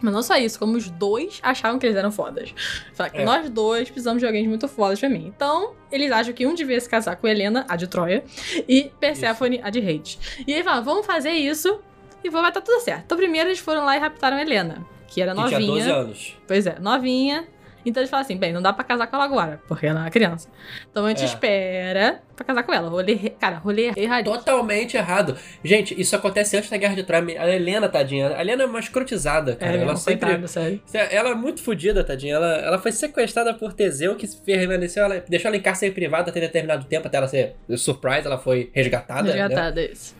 Mas 0.01 0.13
não 0.13 0.23
só 0.23 0.37
isso, 0.37 0.59
como 0.59 0.77
os 0.77 0.89
dois 0.91 1.41
achavam 1.43 1.79
que 1.79 1.87
eles 1.87 1.97
eram 1.97 2.13
fodas. 2.13 2.55
Falaram 2.95 3.15
que 3.15 3.23
É. 3.23 3.25
nós 3.25 3.49
dois 3.51 3.89
precisamos 3.91 4.21
de 4.21 4.27
alguém 4.27 4.47
muito 4.47 4.69
foda 4.69 4.97
pra 4.97 5.09
mim. 5.09 5.33
Então, 5.35 5.75
eles 5.91 6.11
acham 6.13 6.33
que 6.35 6.47
um 6.47 6.55
devia 6.55 6.79
se 6.81 6.89
casar 6.89 7.17
com 7.17 7.27
Helena, 7.27 7.65
a 7.69 7.77
de 7.77 7.87
Troia, 7.87 8.23
e 8.69 8.91
Perséfone, 9.01 9.61
a 9.63 9.71
de 9.71 9.79
Hades. 9.81 10.19
E 10.47 10.53
aí 10.55 10.63
falam, 10.63 10.85
vamos 10.85 11.05
fazer 11.07 11.31
isso 11.31 11.81
e 12.23 12.29
vai 12.31 12.47
estar 12.49 12.61
tudo 12.61 12.81
certo. 12.83 13.05
Então, 13.07 13.17
primeiro 13.19 13.49
eles 13.49 13.59
foram 13.59 13.85
lá 13.85 13.97
e 13.97 13.99
raptaram 14.01 14.39
Helena, 14.39 14.87
que 15.09 15.21
era 15.21 15.35
Que 15.35 15.45
tinha 15.47 15.61
12 15.61 15.67
novinha. 15.67 15.95
anos. 15.95 16.37
Pois 16.47 16.67
é, 16.67 16.79
novinha. 16.79 17.47
Então 17.87 18.03
eles 18.03 18.11
falam 18.11 18.25
assim, 18.25 18.37
bem, 18.37 18.53
não 18.53 18.61
dá 18.61 18.73
pra 18.73 18.85
casar 18.85 19.07
com 19.07 19.17
ela 19.17 19.25
agora, 19.25 19.61
porque 19.69 19.87
ela 19.87 20.01
é 20.01 20.03
uma 20.05 20.11
criança. 20.11 20.49
Então 20.91 21.07
a 21.07 21.09
gente 21.11 21.23
É. 21.23 21.27
espera 21.27 22.21
pra 22.35 22.45
casar 22.45 22.63
com 22.65 22.73
ela. 22.75 22.89
Rolê, 22.89 23.17
cara, 23.39 23.57
rolê 23.59 23.93
erradíssimo. 23.97 24.39
Totalmente 24.39 24.97
errado. 24.97 25.37
Gente, 25.65 25.99
isso 25.99 26.15
acontece 26.17 26.57
antes 26.57 26.69
da 26.69 26.77
Guerra 26.77 26.95
de 26.97 27.05
Troia. 27.05 27.41
A 27.41 27.49
Helena, 27.49 27.89
tadinha. 27.89 28.37
A 28.37 28.41
Helena 28.41 28.65
é 28.65 28.67
uma 28.67 28.81
escrotizada, 28.81 29.55
cara. 29.57 29.77
É, 29.77 29.81
ela 29.81 29.97
sempre. 29.97 30.27
coitada, 30.27 30.49
sério. 30.49 30.81
Ela 30.93 31.31
é 31.31 31.35
muito 31.35 31.63
fodida, 31.63 32.03
tadinha. 32.05 32.35
Ela, 32.35 32.53
ela 32.57 32.79
foi 32.79 32.93
sequestrada 32.93 33.55
por 33.55 33.73
Teseu, 33.73 34.17
que 34.17 34.27
permaneceu, 34.45 35.05
ela, 35.05 35.23
deixou 35.29 35.49
ela 35.49 35.57
em 35.57 35.63
cárcere 35.63 35.93
privado 35.93 36.29
até 36.31 36.41
determinado 36.41 36.85
tempo, 36.87 37.07
até 37.07 37.17
ela 37.17 37.29
ser 37.29 37.55
surprise, 37.77 38.27
ela 38.27 38.39
foi 38.39 38.71
resgatada. 38.75 39.23
Né? 39.23 39.43
Resgatada, 39.43 39.81
isso. 39.83 40.15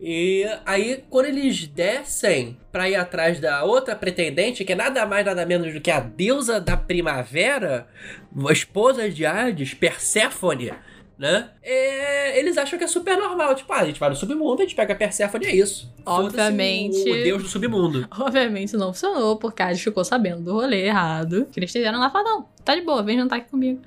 E 0.00 0.44
aí, 0.66 1.04
quando 1.08 1.26
eles 1.26 1.66
descem 1.66 2.58
pra 2.70 2.88
ir 2.88 2.96
atrás 2.96 3.40
da 3.40 3.64
outra 3.64 3.94
pretendente, 3.94 4.64
que 4.64 4.72
é 4.72 4.76
nada 4.76 5.06
mais, 5.06 5.24
nada 5.24 5.46
menos 5.46 5.72
do 5.72 5.80
que 5.80 5.90
a 5.90 6.00
deusa 6.00 6.60
da 6.60 6.76
primavera, 6.76 7.86
a 8.46 8.52
esposa 8.52 9.08
de 9.08 9.24
Hades, 9.24 9.72
Perséfone, 9.72 10.72
né? 11.16 11.50
É, 11.62 12.38
eles 12.38 12.58
acham 12.58 12.78
que 12.78 12.84
é 12.84 12.88
super 12.88 13.16
normal. 13.16 13.54
Tipo, 13.54 13.72
ah, 13.72 13.80
a 13.80 13.84
gente 13.86 14.00
vai 14.00 14.10
no 14.10 14.16
submundo, 14.16 14.62
a 14.62 14.64
gente 14.64 14.74
pega 14.74 14.92
a 14.92 14.96
Perséfone, 14.96 15.46
é 15.46 15.54
isso. 15.54 15.92
Obviamente. 16.04 17.08
O, 17.08 17.14
deus 17.22 17.42
do 17.42 17.48
submundo. 17.48 18.06
Obviamente 18.18 18.76
não 18.76 18.92
funcionou, 18.92 19.36
porque 19.36 19.62
a 19.62 19.68
Hades 19.68 19.80
ficou 19.80 20.04
sabendo 20.04 20.42
do 20.42 20.52
rolê 20.52 20.86
errado. 20.86 21.46
Que 21.52 21.60
eles 21.60 21.70
fizeram 21.70 21.98
lá 22.00 22.08
e 22.08 22.10
falaram, 22.10 22.38
não, 22.38 22.48
tá 22.64 22.74
de 22.74 22.82
boa, 22.82 23.02
vem 23.02 23.16
jantar 23.16 23.36
aqui 23.36 23.50
comigo. 23.50 23.80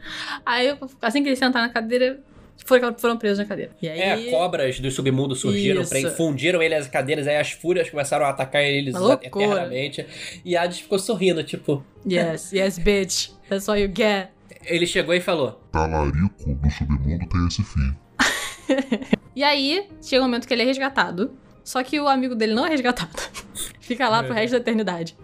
Aí, 0.46 0.76
assim 1.02 1.22
que 1.22 1.30
eles 1.30 1.40
sentaram 1.40 1.68
na 1.68 1.74
cadeira, 1.74 2.20
foram, 2.66 2.94
foram 2.98 3.18
presos 3.18 3.40
na 3.40 3.46
cadeira. 3.46 3.72
E 3.82 3.88
aí... 3.90 4.00
É, 4.00 4.32
cobras 4.32 4.80
do 4.80 4.90
submundo 4.92 5.36
surgiram, 5.36 5.86
pra- 5.86 6.12
fundiram 6.12 6.62
ele 6.62 6.76
as 6.76 6.88
cadeiras, 6.88 7.28
aí 7.28 7.38
as 7.38 7.52
fúrias 7.52 7.90
começaram 7.90 8.26
a 8.26 8.30
atacar 8.30 8.64
eles 8.64 8.96
eternamente. 9.22 10.06
E 10.44 10.56
Hades 10.58 10.80
ficou 10.80 11.00
sorrindo, 11.00 11.44
tipo. 11.44 11.84
Yes, 12.10 12.52
yes, 12.54 12.78
bitch. 12.78 13.30
That's 13.50 13.68
all 13.70 13.78
you 13.78 13.92
get. 13.94 14.30
Ele 14.66 14.86
chegou 14.86 15.14
e 15.14 15.22
falou: 15.22 15.62
Talarico 15.72 16.54
do 16.56 16.72
submundo 16.72 17.28
tem 17.30 17.48
esse 17.48 17.64
fim. 17.64 17.96
E 19.38 19.44
aí, 19.44 19.88
chega 20.02 20.24
um 20.24 20.26
momento 20.26 20.48
que 20.48 20.54
ele 20.56 20.64
é 20.64 20.66
resgatado. 20.66 21.32
Só 21.64 21.84
que 21.84 22.00
o 22.00 22.08
amigo 22.08 22.34
dele 22.34 22.56
não 22.56 22.66
é 22.66 22.70
resgatado. 22.70 23.12
Fica 23.80 24.08
lá 24.10 24.24
pro 24.24 24.34
resto 24.34 24.52
da 24.54 24.58
eternidade. 24.60 25.16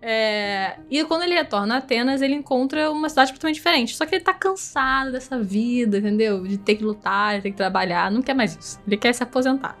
É, 0.00 0.76
E 0.90 1.04
quando 1.04 1.22
ele 1.22 1.34
retorna 1.34 1.74
a 1.76 1.78
Atenas, 1.78 2.22
ele 2.22 2.34
encontra 2.34 2.90
uma 2.90 3.08
cidade 3.08 3.30
completamente 3.32 3.54
diferente. 3.56 3.96
Só 3.96 4.06
que 4.06 4.14
ele 4.14 4.24
tá 4.24 4.32
cansado 4.34 5.12
dessa 5.12 5.38
vida, 5.42 5.98
entendeu? 5.98 6.42
De 6.42 6.58
ter 6.58 6.76
que 6.76 6.84
lutar, 6.84 7.36
de 7.36 7.42
ter 7.42 7.50
que 7.50 7.56
trabalhar. 7.56 8.10
Não 8.10 8.22
quer 8.22 8.34
mais 8.34 8.56
isso. 8.56 8.80
Ele 8.86 8.96
quer 8.96 9.12
se 9.12 9.22
aposentar. 9.22 9.76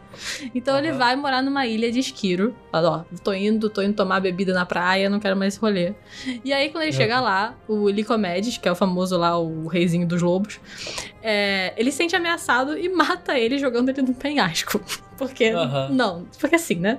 Então 0.54 0.76
ele 0.78 0.90
Aham. 0.90 0.98
vai 0.98 1.16
morar 1.16 1.42
numa 1.42 1.66
ilha 1.66 1.90
de 1.90 1.98
Esquiro. 2.00 2.54
Fala, 2.70 3.06
ó, 3.10 3.16
tô 3.22 3.32
indo, 3.32 3.70
tô 3.70 3.80
indo 3.82 3.94
tomar 3.94 4.20
bebida 4.20 4.52
na 4.52 4.66
praia, 4.66 5.08
não 5.08 5.18
quero 5.20 5.36
mais 5.36 5.54
esse 5.54 5.60
rolê. 5.60 5.94
E 6.44 6.52
aí, 6.52 6.68
quando 6.70 6.82
ele 6.84 6.92
Uhum. 6.92 6.96
chega 6.96 7.20
lá, 7.20 7.54
o 7.66 7.88
Licomedes, 7.88 8.58
que 8.58 8.68
é 8.68 8.72
o 8.72 8.74
famoso 8.76 9.16
lá, 9.16 9.38
o 9.38 9.66
reizinho 9.68 10.06
dos 10.06 10.20
lobos, 10.20 10.60
é, 11.22 11.72
ele 11.76 11.90
se 11.90 11.96
sente 11.98 12.14
ameaçado 12.16 12.76
e 12.78 12.88
mata 12.88 13.38
ele 13.38 13.58
jogando 13.58 13.88
ele 13.88 14.02
no 14.02 14.14
penhasco. 14.14 14.80
Porque, 15.16 15.46
Aham. 15.50 15.88
não, 15.90 16.26
porque 16.40 16.56
assim, 16.56 16.74
né? 16.74 16.98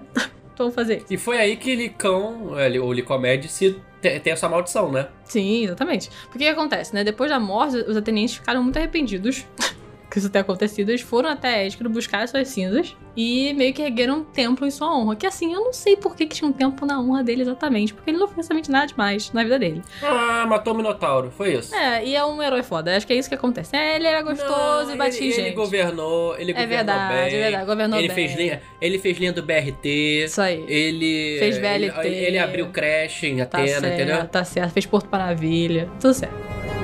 Vamos 0.57 0.75
fazer. 0.75 1.03
E 1.09 1.17
foi 1.17 1.37
aí 1.37 1.55
que 1.57 1.75
Licão, 1.75 2.59
ele- 2.59 2.79
o 2.79 2.91
Licomed, 2.93 3.47
se 3.47 3.79
te- 4.01 4.19
tem 4.19 4.33
essa 4.33 4.47
maldição, 4.47 4.91
né? 4.91 5.07
Sim, 5.25 5.63
exatamente. 5.63 6.09
Porque 6.29 6.37
o 6.43 6.47
que 6.47 6.47
acontece, 6.47 6.93
né? 6.93 7.03
Depois 7.03 7.29
da 7.29 7.39
morte, 7.39 7.77
os 7.77 7.97
atenienses 7.97 8.37
ficaram 8.37 8.61
muito 8.63 8.77
arrependidos 8.77 9.45
que 10.13 10.19
isso 10.19 10.29
tenha 10.29 10.43
acontecido. 10.43 10.89
Eles 10.89 11.01
foram 11.01 11.27
até 11.29 11.65
Esquilo 11.65 11.89
buscar 11.89 12.21
as 12.23 12.29
suas 12.29 12.47
cinzas 12.47 12.95
e 13.17 13.51
meio 13.53 13.73
que 13.73 13.81
ergueram 13.81 14.19
um 14.19 14.23
templo 14.23 14.65
em 14.65 14.69
sua 14.71 14.95
honra. 14.95 15.15
Que 15.15 15.25
assim, 15.25 15.51
eu 15.53 15.59
não 15.61 15.73
sei 15.73 15.95
por 15.97 16.15
que, 16.15 16.27
que 16.27 16.35
tinha 16.35 16.47
um 16.47 16.53
templo 16.53 16.85
na 16.87 16.99
honra 17.01 17.23
dele 17.23 17.41
exatamente, 17.41 17.93
porque 17.95 18.11
ele 18.11 18.17
não 18.19 18.27
fez 18.27 18.37
necessariamente 18.37 18.69
nada 18.71 18.85
demais 18.87 19.31
na 19.33 19.43
vida 19.43 19.57
dele. 19.57 19.81
Ah, 20.03 20.45
matou 20.47 20.73
o 20.73 20.77
Minotauro, 20.77 21.31
foi 21.31 21.55
isso. 21.55 21.73
É, 21.73 22.05
e 22.05 22.15
é 22.15 22.23
um 22.23 22.41
herói 22.43 22.61
foda. 22.61 22.95
Acho 22.95 23.07
que 23.07 23.13
é 23.13 23.15
isso 23.15 23.27
que 23.27 23.33
acontece. 23.35 23.75
É, 23.75 23.95
ele 23.95 24.05
era 24.05 24.21
gostoso 24.21 24.87
Não, 24.89 24.93
e 24.95 24.97
batia 24.97 25.19
ele, 25.21 25.31
gente. 25.31 25.45
ele 25.47 25.55
governou, 25.55 26.37
ele 26.37 26.51
é 26.51 26.53
governou 26.53 26.67
verdade, 26.77 27.13
bem. 27.31 27.39
é 27.39 27.43
verdade. 27.43 27.65
Governou 27.65 27.99
ele 27.99 28.07
bem. 28.09 28.15
fez 28.15 28.35
linha, 28.37 28.61
ele 28.79 28.99
fez 28.99 29.17
linha 29.17 29.33
do 29.33 29.41
BRT. 29.41 30.25
Isso 30.25 30.41
aí. 30.41 30.63
Ele 30.67 31.37
Fez 31.39 31.57
ele, 31.57 31.89
VLT. 31.89 32.07
ele 32.07 32.37
abriu 32.37 32.67
creche 32.69 33.27
em 33.27 33.37
Tá 33.37 33.43
Atena, 33.43 33.67
certo, 33.81 33.85
entendeu? 33.93 34.27
tá 34.27 34.43
certo. 34.43 34.71
Fez 34.73 34.85
Porto 34.85 35.07
Maravilha. 35.11 35.89
Tudo 35.99 36.13
certo. 36.13 36.82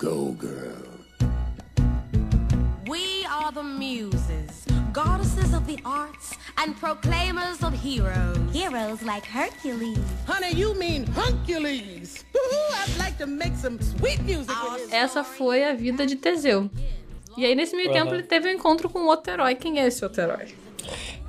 Go, 0.00 0.32
girl. 0.32 0.82
We 2.88 3.26
are 3.26 3.52
the 3.52 3.62
muses, 3.62 4.64
goddesses 4.94 5.52
of 5.52 5.66
the 5.66 5.78
arts, 5.84 6.32
and 6.56 6.74
proclaimers 6.80 7.62
of 7.62 7.74
heroes. 7.74 8.38
Heroes 8.50 9.02
like 9.02 9.26
Hercules. 9.26 9.98
Honey, 10.26 10.54
you 10.54 10.74
mean 10.74 11.04
Hercules. 11.06 12.24
I'd 12.34 12.96
like 12.98 13.18
to 13.18 13.26
make 13.26 13.54
some 13.56 13.78
sweet 13.78 14.22
music 14.22 14.48
with 14.48 14.88
this. 14.88 14.92
Essa 14.92 15.22
foi 15.22 15.64
a 15.64 15.74
vida 15.74 16.06
de 16.06 16.16
Teseu. 16.16 16.70
E 17.36 17.44
aí, 17.44 17.54
nesse 17.54 17.76
meio 17.76 17.90
Aham. 17.90 17.98
tempo, 17.98 18.14
ele 18.14 18.22
teve 18.22 18.48
um 18.48 18.52
encontro 18.52 18.88
com 18.88 19.00
outro 19.06 19.34
herói. 19.34 19.54
Quem 19.54 19.80
é 19.80 19.86
esse 19.86 20.02
outro 20.02 20.22
herói? 20.22 20.48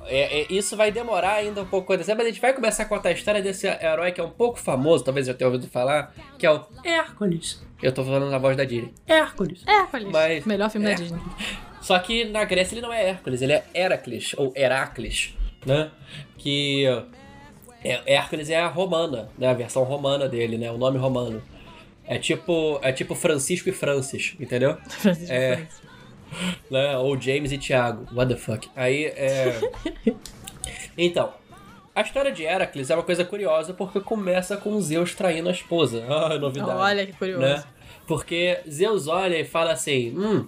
É, 0.08 0.42
é, 0.42 0.48
isso 0.50 0.76
vai 0.76 0.92
demorar 0.92 1.34
ainda 1.34 1.62
um 1.62 1.66
pouco 1.66 1.92
a 1.92 1.96
acontecer, 1.96 2.14
mas 2.16 2.26
a 2.26 2.30
gente 2.30 2.42
vai 2.42 2.54
começar 2.54 2.84
a 2.84 2.86
contar 2.86 3.10
a 3.10 3.12
história 3.12 3.42
desse 3.42 3.68
herói 3.68 4.12
que 4.12 4.20
é 4.20 4.24
um 4.24 4.30
pouco 4.30 4.60
famoso, 4.60 5.04
talvez 5.04 5.28
eu 5.28 5.34
tenha 5.34 5.48
ouvido 5.50 5.68
falar, 5.70 6.14
que 6.38 6.46
é 6.46 6.52
o 6.52 6.62
Hércules. 6.84 7.62
Eu 7.82 7.92
tô 7.92 8.04
falando 8.04 8.30
na 8.30 8.38
voz 8.38 8.56
da 8.58 8.64
Disney. 8.64 8.94
Hércules. 9.08 9.64
Hércules. 9.68 10.08
Mas- 10.12 10.46
Melhor 10.46 10.70
filme 10.70 10.88
é. 10.88 10.90
da 10.90 10.96
Disney. 10.96 11.22
Só 11.82 11.98
que 12.00 12.26
na 12.26 12.44
Grécia 12.44 12.76
ele 12.76 12.82
não 12.82 12.94
é 12.94 13.10
Hércules, 13.10 13.42
ele 13.42 13.54
é 13.54 13.64
Heracles, 13.74 14.34
ou 14.38 14.54
Heracles, 14.56 15.36
né? 15.66 15.90
Que 16.38 16.86
é, 17.84 18.02
Hércules 18.14 18.50
é 18.50 18.60
a 18.60 18.68
romana, 18.68 19.30
né? 19.38 19.48
A 19.50 19.54
versão 19.54 19.84
romana 19.84 20.28
dele, 20.30 20.58
né? 20.58 20.72
O 20.72 20.78
nome 20.78 20.98
romano. 21.00 21.42
É 22.06 22.18
tipo, 22.18 22.80
é 22.84 22.92
tipo 22.92 23.16
Francisco 23.16 23.70
e 23.70 23.72
Francis, 23.72 24.36
entendeu? 24.40 24.78
Francisco 24.90 25.34
É. 25.34 25.56
Francis. 25.58 25.91
né? 26.70 26.98
Ou 26.98 27.20
James 27.20 27.52
e 27.52 27.58
Thiago. 27.58 28.08
What 28.14 28.34
the 28.34 28.40
fuck? 28.40 28.70
Aí 28.76 29.06
é. 29.06 29.60
Então, 30.98 31.34
a 31.96 32.02
história 32.02 32.32
de 32.32 32.44
Heracles 32.44 32.90
é 32.90 32.96
uma 32.96 33.04
coisa 33.04 33.24
curiosa 33.24 33.74
porque 33.74 34.00
começa 34.00 34.58
com 34.58 34.80
Zeus 34.82 35.16
traindo 35.16 35.50
a 35.50 35.52
esposa. 35.52 36.06
Ah, 36.12 36.38
novidade. 36.38 36.72
Olha 36.72 37.06
que 37.06 37.14
curioso. 37.14 37.42
Né? 37.42 37.64
Porque 38.08 38.60
Zeus 38.70 39.08
olha 39.08 39.40
e 39.40 39.46
fala 39.46 39.72
assim: 39.72 40.18
hum, 40.18 40.48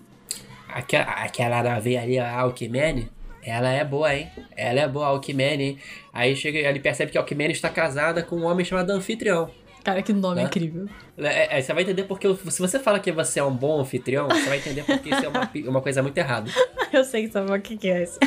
aquela, 0.67 1.06
aquela 1.06 1.63
nave 1.63 1.98
ali, 1.98 2.19
a 2.19 2.39
Alquimene, 2.41 3.10
ela 3.41 3.69
é 3.69 3.84
boa, 3.84 4.13
hein? 4.13 4.30
Ela 4.56 4.82
é 4.82 4.88
boa, 4.88 5.06
a 5.06 5.10
Alquimene, 5.10 5.63
hein? 5.63 5.78
Aí 6.12 6.36
chega, 6.36 6.60
ele 6.60 6.80
percebe 6.80 7.12
que 7.12 7.17
a 7.17 7.22
Alquimene 7.22 7.54
está 7.54 7.69
casada 7.69 8.24
com 8.24 8.38
um 8.38 8.46
homem 8.46 8.65
chamado 8.65 8.91
Anfitrião. 8.91 9.50
Cara, 9.84 10.02
que 10.02 10.13
nome 10.13 10.38
Né? 10.38 10.43
incrível. 10.43 10.88
É, 11.17 11.58
é, 11.58 11.62
você 11.62 11.74
vai 11.74 11.84
entender 11.84 12.04
porque 12.04 12.34
se 12.50 12.60
você 12.62 12.80
fala 12.80 13.00
que 13.00 13.12
você 13.12 13.39
é 13.39 13.43
um 13.43 13.54
bom 13.56 13.82
anfitrião, 13.82 14.28
você 14.28 14.48
vai 14.48 14.58
entender 14.58 14.84
porque 14.84 15.10
isso 15.10 15.26
é 15.26 15.28
uma, 15.28 15.52
uma 15.69 15.82
coisa 15.82 16.02
muito 16.02 16.17
errada. 16.17 16.50
Eu 16.91 17.04
sei 17.04 17.28
que 17.28 17.34
sabe 17.34 17.52
o 17.52 17.62
que 17.62 17.76
que 17.76 17.89
é 17.89 18.04
esse. 18.04 18.17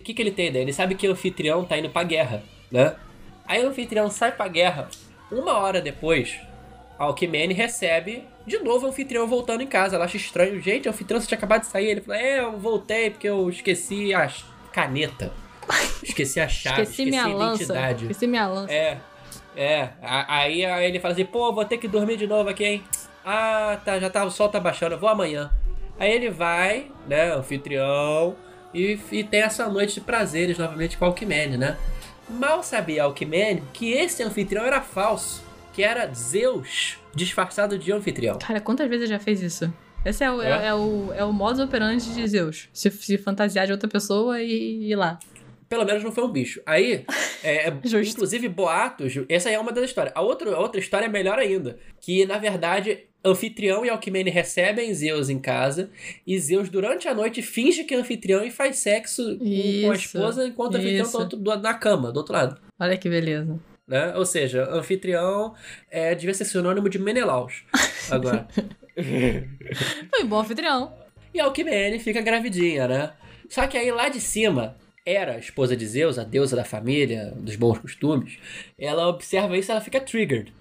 O 0.00 0.04
que, 0.04 0.12
que 0.12 0.22
ele 0.22 0.30
tem, 0.30 0.50
né? 0.50 0.60
Ele 0.60 0.72
sabe 0.72 0.94
que 0.94 1.08
o 1.08 1.12
anfitrião 1.12 1.64
tá 1.64 1.78
indo 1.78 1.90
pra 1.90 2.02
guerra, 2.02 2.42
né? 2.70 2.94
Aí 3.46 3.64
o 3.64 3.68
anfitrião 3.68 4.10
sai 4.10 4.32
pra 4.32 4.48
guerra. 4.48 4.88
Uma 5.30 5.58
hora 5.58 5.80
depois, 5.80 6.38
a 6.98 7.10
recebe 7.54 8.24
de 8.46 8.58
novo 8.58 8.86
o 8.86 8.88
anfitrião 8.88 9.26
voltando 9.26 9.62
em 9.62 9.66
casa. 9.66 9.96
Ela 9.96 10.06
acha 10.06 10.16
estranho. 10.16 10.60
Gente, 10.60 10.88
o 10.88 10.90
anfitrião 10.90 11.20
você 11.20 11.26
tinha 11.26 11.38
acabado 11.38 11.60
de 11.62 11.68
sair. 11.68 11.90
Ele 11.90 12.00
fala: 12.00 12.18
É, 12.18 12.40
eu 12.40 12.58
voltei 12.58 13.10
porque 13.10 13.28
eu 13.28 13.48
esqueci 13.48 14.12
a 14.14 14.30
caneta. 14.72 15.32
Esqueci 16.02 16.40
a 16.40 16.48
chave, 16.48 16.82
Esqueci, 16.82 17.02
esqueci, 17.02 17.10
minha 17.10 17.24
a 17.24 17.26
lança. 17.28 17.62
identidade. 17.62 18.04
Esqueci 18.04 18.26
minha 18.26 18.46
lança. 18.48 18.72
É, 18.72 18.98
é. 19.58 19.90
Aí, 20.00 20.64
aí 20.64 20.86
ele 20.86 21.00
fala 21.00 21.14
assim, 21.14 21.24
pô, 21.24 21.52
vou 21.52 21.64
ter 21.64 21.78
que 21.78 21.88
dormir 21.88 22.16
de 22.16 22.26
novo 22.26 22.48
aqui, 22.48 22.64
hein? 22.64 22.84
Ah, 23.24 23.78
tá, 23.84 23.98
já 23.98 24.08
tá, 24.08 24.24
o 24.24 24.30
sol 24.30 24.48
tá 24.48 24.60
baixando, 24.60 24.94
eu 24.94 24.98
vou 24.98 25.08
amanhã. 25.08 25.50
Aí 25.98 26.12
ele 26.12 26.30
vai, 26.30 26.86
né, 27.06 27.34
anfitrião, 27.34 28.36
e, 28.72 28.98
e 29.10 29.24
tem 29.24 29.40
essa 29.40 29.68
noite 29.68 29.94
de 29.94 30.00
prazeres 30.00 30.58
novamente 30.58 30.96
com 30.96 31.04
Alquimene, 31.04 31.56
né? 31.56 31.76
Mal 32.28 32.62
sabia 32.62 33.04
Alquimene 33.04 33.62
que 33.72 33.90
esse 33.90 34.22
anfitrião 34.22 34.64
era 34.64 34.80
falso, 34.80 35.42
que 35.72 35.82
era 35.82 36.06
Zeus 36.14 36.98
disfarçado 37.14 37.76
de 37.78 37.90
anfitrião. 37.90 38.38
Cara, 38.38 38.60
quantas 38.60 38.88
vezes 38.88 39.08
já 39.08 39.18
fez 39.18 39.42
isso? 39.42 39.72
Esse 40.04 40.22
é 40.22 40.30
o, 40.30 40.40
é? 40.40 40.50
É? 40.50 40.66
é 40.68 40.74
o, 40.74 41.12
é 41.12 41.24
o 41.24 41.32
modus 41.32 41.60
operandi 41.60 42.14
de 42.14 42.26
Zeus. 42.28 42.68
Se, 42.72 42.90
se 42.90 43.18
fantasiar 43.18 43.66
de 43.66 43.72
outra 43.72 43.88
pessoa 43.88 44.40
e 44.40 44.90
ir 44.90 44.96
lá. 44.96 45.18
Pelo 45.68 45.84
menos 45.84 46.02
não 46.02 46.10
foi 46.12 46.24
um 46.24 46.30
bicho. 46.32 46.60
Aí, 46.64 47.04
é, 47.44 47.70
Justo. 47.84 48.14
inclusive, 48.14 48.48
boatos. 48.48 49.12
Essa 49.28 49.48
aí 49.50 49.54
é 49.54 49.58
uma 49.60 49.72
das 49.72 49.84
histórias. 49.84 50.14
A 50.16 50.22
outra, 50.22 50.50
a 50.54 50.58
outra 50.58 50.80
história 50.80 51.04
é 51.06 51.08
melhor 51.08 51.38
ainda. 51.38 51.78
Que, 52.00 52.24
na 52.24 52.38
verdade, 52.38 53.00
anfitrião 53.24 53.84
e 53.84 53.90
Alquimene 53.90 54.30
recebem 54.30 54.92
Zeus 54.94 55.28
em 55.28 55.38
casa. 55.38 55.90
E 56.26 56.38
Zeus, 56.38 56.70
durante 56.70 57.06
a 57.06 57.14
noite, 57.14 57.42
finge 57.42 57.84
que 57.84 57.92
é 57.94 57.98
anfitrião 57.98 58.42
e 58.42 58.50
faz 58.50 58.78
sexo 58.78 59.22
com- 59.38 59.44
com 59.44 59.90
a 59.90 59.94
Isso, 59.94 60.06
esposa 60.16 60.46
enquanto 60.46 60.74
o 60.74 60.76
anfitrião 60.78 61.04
isso. 61.06 61.18
tá 61.28 61.36
do- 61.36 61.56
na 61.60 61.74
cama, 61.74 62.10
do 62.12 62.16
outro 62.16 62.32
lado. 62.32 62.58
Olha 62.80 62.96
que 62.96 63.08
beleza. 63.10 63.58
Né? 63.86 64.14
Ou 64.16 64.24
seja, 64.26 64.68
anfitrião 64.70 65.54
é, 65.90 66.14
devia 66.14 66.32
ser 66.34 66.44
sinônimo 66.46 66.88
de 66.88 66.98
Menelaus. 66.98 67.64
Agora. 68.10 68.46
Foi 70.10 70.24
um 70.24 70.26
bom 70.28 70.40
anfitrião. 70.40 70.92
E 71.32 71.40
Alquimene 71.40 71.98
fica 71.98 72.20
gravidinha, 72.20 72.88
né? 72.88 73.12
Só 73.48 73.66
que 73.66 73.76
aí 73.78 73.90
lá 73.90 74.08
de 74.08 74.20
cima, 74.20 74.76
Hera, 75.08 75.34
a 75.34 75.38
esposa 75.38 75.76
de 75.76 75.86
Zeus, 75.86 76.18
a 76.18 76.24
deusa 76.24 76.54
da 76.54 76.64
família, 76.64 77.32
dos 77.36 77.56
bons 77.56 77.78
costumes, 77.78 78.38
ela 78.78 79.08
observa 79.08 79.56
isso 79.56 79.70
e 79.70 79.72
ela 79.72 79.80
fica 79.80 80.00
triggered. 80.00 80.52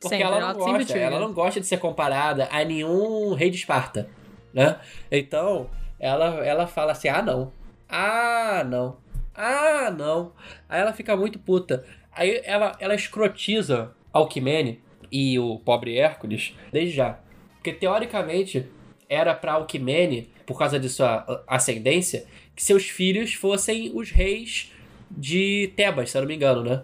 Porque 0.00 0.16
Sempre, 0.16 0.24
ela 0.24 0.36
ela 0.36 0.52
não 0.54 0.60
sempre 0.60 0.84
gosta, 0.84 0.98
ela 0.98 1.20
não 1.20 1.32
gosta 1.32 1.60
de 1.60 1.66
ser 1.66 1.78
comparada 1.78 2.48
a 2.50 2.64
nenhum 2.64 3.34
rei 3.34 3.50
de 3.50 3.56
Esparta, 3.56 4.08
né? 4.52 4.78
Então, 5.10 5.70
ela, 5.98 6.44
ela 6.44 6.66
fala 6.66 6.92
assim: 6.92 7.08
"Ah, 7.08 7.22
não. 7.22 7.52
Ah, 7.88 8.62
não. 8.66 8.98
Ah, 9.34 9.90
não". 9.90 10.32
Aí 10.68 10.80
ela 10.80 10.92
fica 10.92 11.16
muito 11.16 11.38
puta. 11.38 11.84
Aí 12.12 12.40
ela 12.44 12.76
ela 12.78 12.94
escrotiza 12.94 13.92
Alquimene 14.12 14.80
e 15.10 15.38
o 15.38 15.58
pobre 15.58 15.98
Hércules 15.98 16.54
desde 16.72 16.94
já. 16.94 17.18
Porque 17.54 17.72
teoricamente 17.72 18.68
era 19.08 19.34
pra 19.34 19.54
Alquimene, 19.54 20.30
por 20.44 20.58
causa 20.58 20.78
de 20.78 20.88
sua 20.88 21.24
ah, 21.26 21.42
ascendência, 21.56 22.26
que 22.56 22.62
seus 22.64 22.88
filhos 22.88 23.34
fossem 23.34 23.92
os 23.94 24.10
reis 24.10 24.72
de 25.10 25.72
Tebas, 25.76 26.10
se 26.10 26.16
eu 26.18 26.22
não 26.22 26.28
me 26.28 26.34
engano, 26.34 26.62
né? 26.64 26.82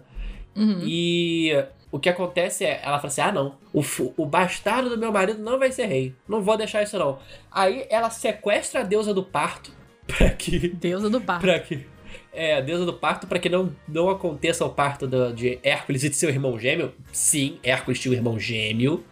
Uhum. 0.55 0.81
E 0.85 1.51
o 1.91 1.99
que 1.99 2.07
acontece 2.09 2.63
é, 2.63 2.79
ela 2.83 2.97
fala 2.97 3.07
assim: 3.07 3.21
ah, 3.21 3.31
não, 3.31 3.55
o, 3.73 3.83
o 4.17 4.25
bastardo 4.25 4.89
do 4.89 4.97
meu 4.97 5.11
marido 5.11 5.41
não 5.41 5.57
vai 5.59 5.71
ser 5.71 5.85
rei. 5.87 6.13
Não 6.27 6.41
vou 6.41 6.55
deixar 6.55 6.83
isso, 6.83 6.97
não. 6.97 7.19
Aí 7.51 7.85
ela 7.89 8.09
sequestra 8.09 8.81
a 8.81 8.83
deusa 8.83 9.13
do 9.13 9.23
parto 9.23 9.71
pra 10.07 10.29
que. 10.29 10.69
Deusa 10.69 11.09
do 11.09 11.19
bar. 11.19 11.39
Pra 11.41 11.59
que. 11.59 11.85
É, 12.31 12.55
a 12.57 12.61
deusa 12.61 12.85
do 12.85 12.93
parto 12.93 13.27
pra 13.27 13.37
que 13.39 13.49
não, 13.49 13.75
não 13.87 14.09
aconteça 14.09 14.63
o 14.65 14.69
parto 14.69 15.07
do- 15.07 15.33
de 15.33 15.59
Hércules 15.63 16.03
e 16.03 16.09
de 16.09 16.15
seu 16.15 16.29
irmão 16.29 16.57
gêmeo. 16.59 16.93
Sim, 17.11 17.59
Hércules 17.63 17.99
tinha 17.99 18.11
um 18.11 18.15
irmão 18.15 18.39
gêmeo 18.39 19.03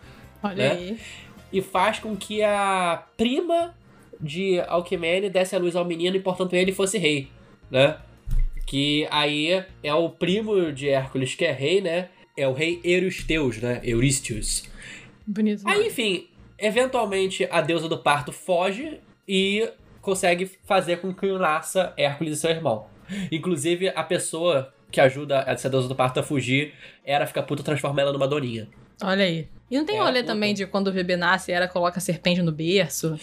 Olha 0.41 0.55
né? 0.55 0.71
aí. 0.71 0.99
e 1.53 1.61
faz 1.61 1.99
com 1.99 2.15
que 2.15 2.41
a 2.43 3.03
prima 3.17 3.75
de 4.21 4.59
Alquimene 4.67 5.29
desse 5.29 5.55
a 5.55 5.59
luz 5.59 5.75
ao 5.75 5.85
menino 5.85 6.15
e, 6.15 6.19
portanto, 6.19 6.53
ele 6.53 6.71
fosse 6.71 6.97
rei, 6.97 7.27
né? 7.69 7.97
Que 8.65 9.07
aí 9.11 9.63
é 9.83 9.93
o 9.93 10.09
primo 10.09 10.71
de 10.71 10.89
Hércules 10.89 11.35
que 11.35 11.45
é 11.45 11.51
rei, 11.51 11.81
né? 11.81 12.09
É 12.37 12.47
o 12.47 12.53
rei 12.53 12.79
Eurystheus, 12.83 13.57
né? 13.57 13.81
Eurystheus. 13.83 14.63
Bonito. 15.27 15.67
Aí, 15.67 15.87
enfim, 15.87 16.27
eventualmente 16.57 17.47
a 17.51 17.61
deusa 17.61 17.89
do 17.89 17.97
parto 17.97 18.31
foge 18.31 18.99
e 19.27 19.69
consegue 20.01 20.49
fazer 20.65 20.97
com 20.97 21.13
que 21.13 21.31
nasça 21.37 21.93
Hércules 21.97 22.37
e 22.37 22.41
seu 22.41 22.49
irmão. 22.49 22.85
Inclusive, 23.31 23.89
a 23.89 24.03
pessoa 24.03 24.73
que 24.89 24.99
ajuda 25.01 25.43
essa 25.47 25.69
deusa 25.69 25.87
do 25.87 25.95
parto 25.95 26.19
a 26.19 26.23
fugir, 26.23 26.73
Hera 27.05 27.25
fica 27.25 27.41
puta 27.41 27.61
e 27.61 27.65
transforma 27.65 28.01
ela 28.01 28.11
numa 28.13 28.27
doninha. 28.27 28.67
Olha 29.03 29.23
aí. 29.25 29.47
E 29.69 29.77
não 29.77 29.85
tem 29.85 29.97
É, 29.97 30.01
rolê 30.01 30.21
também 30.23 30.53
de 30.53 30.65
quando 30.65 30.87
o 30.87 30.91
bebê 30.91 31.15
nasce, 31.15 31.51
ela 31.51 31.67
coloca 31.67 31.97
a 31.97 32.01
serpente 32.01 32.41
no 32.41 32.51
berço? 32.51 33.17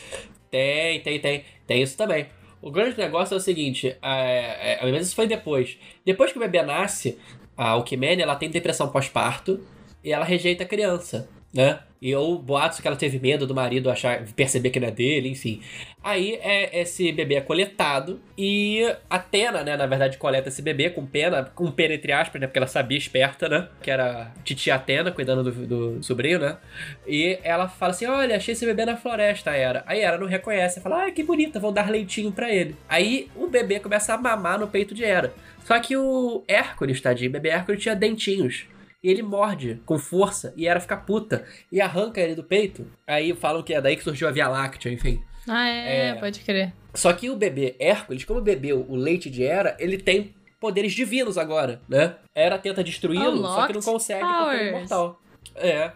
Tem, 0.51 1.01
tem, 1.01 1.21
tem. 1.21 1.45
Tem 1.67 1.83
isso 1.83 1.97
também. 1.97 2.27
O 2.61 2.71
grande 2.71 2.99
negócio 2.99 3.35
é 3.35 3.37
o 3.37 3.41
seguinte, 3.41 3.97
é, 4.03 4.79
é, 4.81 4.93
mas 4.93 5.07
isso 5.07 5.15
foi 5.15 5.27
depois. 5.27 5.79
Depois 6.05 6.33
que 6.33 6.39
o 6.39 6.41
bebê 6.41 6.63
nasce, 6.63 7.19
a 7.57 7.71
Alquimene, 7.71 8.23
ela 8.23 8.35
tem 8.35 8.51
depressão 8.51 8.89
pós-parto 8.91 9.65
e 10.03 10.13
ela 10.13 10.25
rejeita 10.25 10.65
a 10.65 10.67
criança, 10.67 11.29
né? 11.53 11.81
E 12.01 12.15
ou 12.15 12.39
boatos 12.39 12.79
que 12.79 12.87
ela 12.87 12.97
teve 12.97 13.19
medo 13.19 13.45
do 13.45 13.55
marido 13.55 13.91
achar, 13.91 14.25
perceber 14.37 14.71
que 14.71 14.79
não 14.79 14.87
é 14.87 14.91
dele, 14.91 15.31
enfim. 15.31 15.61
Aí 16.03 16.39
é, 16.41 16.81
esse 16.81 17.11
bebê 17.11 17.35
é 17.35 17.41
coletado 17.41 18.21
e 18.37 18.85
Atena, 19.11 19.65
né, 19.65 19.77
na 19.77 19.85
verdade, 19.85 20.17
coleta 20.17 20.49
esse 20.49 20.63
bebê 20.63 20.91
com 20.91 21.05
pena, 21.05 21.43
com 21.43 21.69
pena 21.73 21.95
entre 21.95 22.13
aspas, 22.13 22.41
né, 22.41 22.47
porque 22.47 22.59
ela 22.59 22.69
sabia 22.69 22.97
esperta, 22.97 23.49
né, 23.49 23.69
que 23.83 23.91
era 23.91 24.33
titia 24.45 24.77
Atena 24.77 25.11
cuidando 25.11 25.43
do, 25.51 25.67
do 25.97 26.03
sobrinho, 26.03 26.39
né, 26.39 26.57
e 27.05 27.37
ela 27.43 27.67
fala 27.67 27.91
assim, 27.91 28.07
olha, 28.07 28.37
achei 28.37 28.53
esse 28.53 28.65
bebê 28.65 28.85
na 28.85 28.97
floresta, 28.97 29.51
Era. 29.51 29.83
Aí 29.85 30.01
Era 30.01 30.17
não 30.17 30.29
reconhece, 30.29 30.81
fala, 30.81 31.07
ah, 31.07 31.11
que 31.11 31.25
bonita, 31.25 31.59
vou 31.59 31.73
dar 31.73 31.91
leitinho 31.91 32.31
pra 32.31 32.49
ele. 32.49 32.77
Aí 32.89 33.29
o 33.35 33.49
bebê 33.49 33.81
começa 33.81 34.15
a 34.15 34.19
mamar 34.19 34.59
no 34.61 34.69
peito 34.69 34.95
de 34.95 35.03
Hera. 35.03 35.35
Só 35.65 35.79
que 35.81 35.97
o 35.97 36.45
Hércules, 36.47 37.01
tadinho, 37.01 37.29
o 37.29 37.33
bebê 37.33 37.49
Hércules 37.49 37.83
tinha 37.83 37.97
dentinhos. 37.97 38.67
E 39.03 39.11
ele 39.11 39.23
morde 39.23 39.81
com 39.87 39.99
força 39.99 40.53
e 40.57 40.67
Hera 40.67 40.81
fica 40.81 40.97
puta 40.97 41.45
e 41.71 41.81
arranca 41.81 42.21
ele 42.21 42.35
do 42.35 42.43
peito. 42.43 42.87
Aí 43.07 43.33
falam 43.35 43.63
que 43.63 43.73
é 43.73 43.81
daí 43.81 43.97
que 43.97 44.03
surgiu 44.03 44.27
a 44.29 44.33
Via 44.33 44.49
Láctea, 44.49 44.91
enfim. 44.93 45.23
Ah, 45.49 45.69
é, 45.69 46.09
É. 46.09 46.15
pode 46.15 46.41
crer. 46.41 46.73
Só 46.95 47.13
que 47.13 47.31
o 47.31 47.37
bebê 47.37 47.77
Hércules, 47.79 48.25
como 48.25 48.41
bebeu 48.41 48.85
o 48.89 48.97
leite 48.97 49.31
de 49.31 49.43
Hera, 49.45 49.77
ele 49.79 49.97
tem 49.99 50.35
poderes 50.61 50.93
divinos 50.93 51.39
agora, 51.39 51.81
né? 51.89 52.17
Hera 52.35 52.59
tenta 52.59 52.83
destruí-lo, 52.83 53.43
só 53.47 53.67
que 53.69 53.73
não 53.75 53.81
consegue 53.83 54.21
porque 54.25 54.35
ele 54.35 54.43
é 54.43 54.59
powers. 54.73 54.77
imortal. 54.77 55.23
É. 55.55 55.93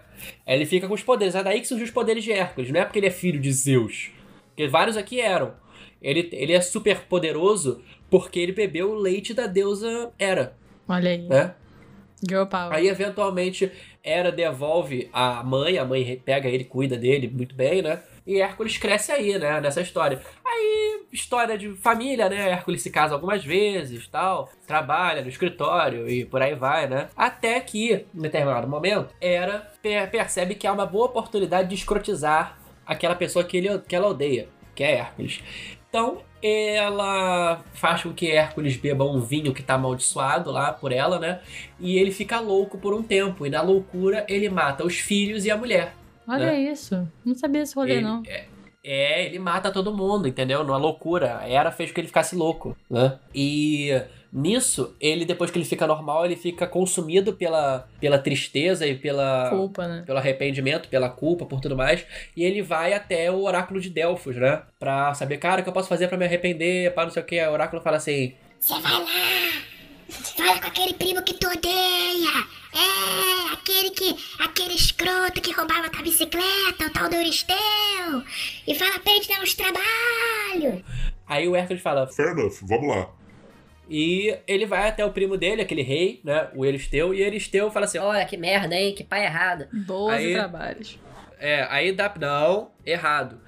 Ele 0.47 0.65
fica 0.65 0.87
com 0.87 0.95
os 0.95 1.03
poderes. 1.03 1.35
É 1.35 1.43
daí 1.43 1.61
que 1.61 1.67
surgiu 1.67 1.85
os 1.85 1.91
poderes 1.91 2.23
de 2.23 2.33
Hércules. 2.33 2.71
Não 2.71 2.81
é 2.81 2.85
porque 2.85 3.01
ele 3.01 3.07
é 3.09 3.11
filho 3.11 3.41
de 3.41 3.53
Zeus. 3.53 4.11
Porque 4.49 4.69
vários 4.69 4.97
aqui 4.97 5.21
eram. 5.21 5.55
Ele, 6.01 6.29
ele 6.33 6.53
é 6.53 6.61
super 6.61 7.01
poderoso 7.03 7.83
porque 8.09 8.39
ele 8.39 8.53
bebeu 8.53 8.91
o 8.93 8.95
leite 8.95 9.35
da 9.35 9.47
deusa 9.47 10.13
Hera, 10.19 10.57
Olha 10.89 11.11
aí. 11.11 11.19
né? 11.29 11.55
Girl 12.27 12.45
power. 12.47 12.73
Aí, 12.73 12.89
eventualmente, 12.89 13.71
Hera 14.05 14.31
devolve 14.31 15.09
a 15.13 15.43
mãe, 15.43 15.79
a 15.79 15.85
mãe 15.85 16.21
pega 16.25 16.49
ele, 16.49 16.65
cuida 16.65 16.97
dele 16.97 17.29
muito 17.29 17.55
bem, 17.55 17.83
né? 17.83 18.03
E 18.27 18.41
Hércules 18.41 18.79
cresce 18.79 19.11
aí, 19.11 19.37
né? 19.39 19.61
Nessa 19.61 19.81
história. 19.81 20.21
Aí, 20.45 21.03
história 21.13 21.59
de 21.59 21.75
família, 21.75 22.29
né? 22.29 22.51
Hércules 22.51 22.81
se 22.83 22.91
casa 22.91 23.15
algumas 23.15 23.45
vezes, 23.45 24.07
tal. 24.07 24.49
Trabalha 24.67 25.23
no 25.23 25.29
escritório 25.29 26.09
e 26.09 26.25
por 26.25 26.41
aí 26.41 26.55
vai, 26.55 26.89
né? 26.89 27.09
Até 27.17 27.59
que, 27.61 28.07
em 28.15 28.21
determinado 28.21 28.69
momento, 28.69 29.13
Hera 29.21 29.69
pe- 29.83 30.07
percebe 30.07 30.55
que 30.55 30.67
há 30.67 30.73
uma 30.73 30.87
boa 30.87 31.07
oportunidade 31.07 31.69
de 31.69 31.75
escrotizar 31.75 32.57
aquela 32.87 33.17
pessoa 33.17 33.45
que, 33.45 33.57
ele, 33.57 33.79
que 33.81 33.97
ela 33.97 34.07
odeia, 34.09 34.49
que 34.75 34.85
é 34.85 34.93
Hércules. 34.99 35.43
Então, 35.89 36.23
ela 36.43 37.63
faz 37.75 38.03
com 38.03 38.13
que 38.13 38.31
Hércules 38.31 38.77
beba 38.77 39.05
um 39.05 39.21
vinho 39.21 39.55
que 39.55 39.63
tá 39.63 39.75
amaldiçoado 39.75 40.51
lá 40.51 40.73
por 40.73 40.93
ela, 40.93 41.19
né? 41.19 41.41
E 41.79 41.97
ele 41.97 42.11
fica 42.11 42.41
louco 42.41 42.79
por 42.79 42.93
um 42.93 43.03
tempo. 43.03 43.47
E 43.47 43.51
na 43.51 43.63
loucura, 43.63 44.27
ele 44.29 44.49
mata 44.49 44.85
os 44.85 44.99
filhos 44.99 45.45
e 45.45 45.51
a 45.51 45.57
mulher. 45.57 45.95
Olha 46.27 46.47
né? 46.47 46.61
isso. 46.61 47.09
Não 47.25 47.35
sabia 47.35 47.63
esse 47.63 47.75
rolê, 47.75 47.95
Ele- 47.95 48.03
não. 48.03 48.23
É, 48.27 48.45
é, 48.85 49.27
ele 49.27 49.39
mata 49.39 49.71
todo 49.71 49.97
mundo, 49.97 50.27
entendeu? 50.27 50.65
Numa 50.65 50.77
loucura. 50.77 51.39
A 51.39 51.49
Hera 51.49 51.71
fez 51.71 51.91
com 51.91 51.95
que 51.95 52.01
ele 52.01 52.09
ficasse 52.09 52.35
louco, 52.35 52.77
né? 52.91 53.19
E 53.35 53.91
nisso, 54.33 54.97
ele, 54.99 55.25
depois 55.25 55.51
que 55.51 55.59
ele 55.59 55.65
fica 55.67 55.87
normal, 55.87 56.25
ele 56.25 56.37
fica 56.37 56.67
consumido 56.67 57.35
pela, 57.35 57.87
pela 58.01 58.19
tristeza 58.19 58.87
e 58.87 58.95
pela, 58.97 59.51
Culpa, 59.51 59.87
né? 59.87 60.03
pelo 60.07 60.19
arrependimento, 60.19 60.89
pela 60.89 61.11
culpa, 61.11 61.45
por 61.45 61.61
tudo 61.61 61.77
mais. 61.77 62.07
E 62.35 62.43
ele 62.43 62.63
vai 62.63 62.95
até 62.95 63.31
o 63.31 63.43
oráculo 63.43 63.81
de 63.81 63.91
Delfos, 63.91 64.37
né? 64.37 64.63
Pra 64.79 65.13
saber, 65.15 65.37
cara, 65.37 65.61
o 65.61 65.65
que 65.65 65.69
eu 65.69 65.75
posso 65.75 65.89
fazer 65.89 66.09
pra 66.09 66.17
me 66.17 66.25
arrepender, 66.25 66.95
para 66.95 67.05
não 67.05 67.13
sei 67.13 67.23
o 67.23 67.27
que. 67.27 67.41
O 67.45 67.53
oráculo 67.53 67.83
fala 67.83 67.99
assim: 67.99 68.35
Você 68.59 68.81
vai 68.81 68.93
lá, 68.93 69.07
fala 70.37 70.61
com 70.61 70.69
aquele 70.69 70.95
primo 70.95 71.23
que 71.23 71.35
tu 71.35 71.47
odeia. 71.47 72.63
É, 72.75 73.53
aquele 73.53 73.91
que, 73.91 74.17
aquele 74.41 74.75
escroto 74.75 75.43
que 75.43 75.53
roubava 75.53 75.91
tua 75.91 76.03
bicicleta, 76.03 76.87
o 76.87 76.91
tal 76.91 77.11
do 77.11 77.17
Euristeu. 77.17 77.57
E 78.67 78.75
fala 78.75 78.99
pra 78.99 79.13
ele 79.13 79.21
te 79.21 79.29
dar 79.29 79.43
uns 79.43 79.55
trabalhos. 79.55 80.83
Aí 81.27 81.47
o 81.47 81.55
Hércules 81.55 81.83
fala: 81.83 82.07
Fair 82.07 82.31
enough, 82.31 82.55
vamos 82.63 82.89
lá. 82.89 83.22
E 83.89 84.37
ele 84.47 84.65
vai 84.65 84.89
até 84.89 85.05
o 85.05 85.11
primo 85.11 85.37
dele, 85.37 85.63
aquele 85.63 85.83
rei, 85.83 86.21
né? 86.25 86.49
O 86.55 86.65
Eristeu, 86.65 87.13
e 87.13 87.23
Eristeu 87.23 87.71
fala 87.71 87.87
assim: 87.87 87.99
Olha 87.99 88.25
que 88.25 88.37
merda, 88.37 88.75
hein? 88.75 88.95
Que 88.95 89.05
pai 89.05 89.25
errado. 89.25 89.67
12 89.73 90.15
Aí- 90.15 90.33
trabalhos. 90.35 90.99
É, 91.39 91.67
aí 91.69 91.93
dá. 91.93 92.13
Não, 92.21 92.71
errado. 92.87 93.41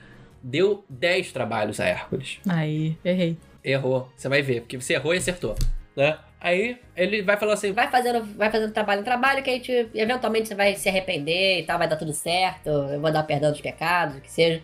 Deu 0.42 0.84
10 0.88 1.32
trabalhos 1.32 1.78
a 1.80 1.86
Hércules. 1.86 2.38
Aí, 2.48 2.98
errei. 3.04 3.38
Errou. 3.62 4.10
Você 4.16 4.28
vai 4.28 4.42
ver, 4.42 4.62
porque 4.62 4.76
você 4.78 4.94
errou 4.94 5.14
e 5.14 5.18
acertou, 5.18 5.54
né? 5.96 6.18
Aí 6.40 6.76
ele 6.94 7.22
vai 7.22 7.36
falando 7.38 7.54
assim: 7.54 7.72
Vai 7.72 7.88
fazendo, 7.90 8.22
vai 8.36 8.50
fazendo 8.50 8.72
trabalho 8.72 9.00
em 9.00 9.04
trabalho 9.04 9.42
que 9.42 9.48
a 9.48 9.52
gente, 9.54 9.88
eventualmente, 9.94 10.48
você 10.48 10.54
vai 10.54 10.74
se 10.74 10.88
arrepender 10.88 11.60
e 11.60 11.62
tal, 11.62 11.78
vai 11.78 11.88
dar 11.88 11.96
tudo 11.96 12.12
certo. 12.12 12.68
Eu 12.68 13.00
vou 13.00 13.10
dar 13.10 13.22
perdão 13.22 13.50
dos 13.50 13.60
pecados, 13.62 14.18
o 14.18 14.20
que 14.20 14.30
seja. 14.30 14.60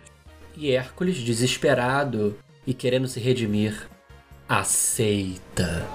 E 0.57 0.73
Hércules, 0.73 1.16
desesperado 1.16 2.39
e 2.66 2.75
querendo 2.75 3.09
se 3.09 3.18
redimir, 3.21 3.89
aceita. 4.51 5.86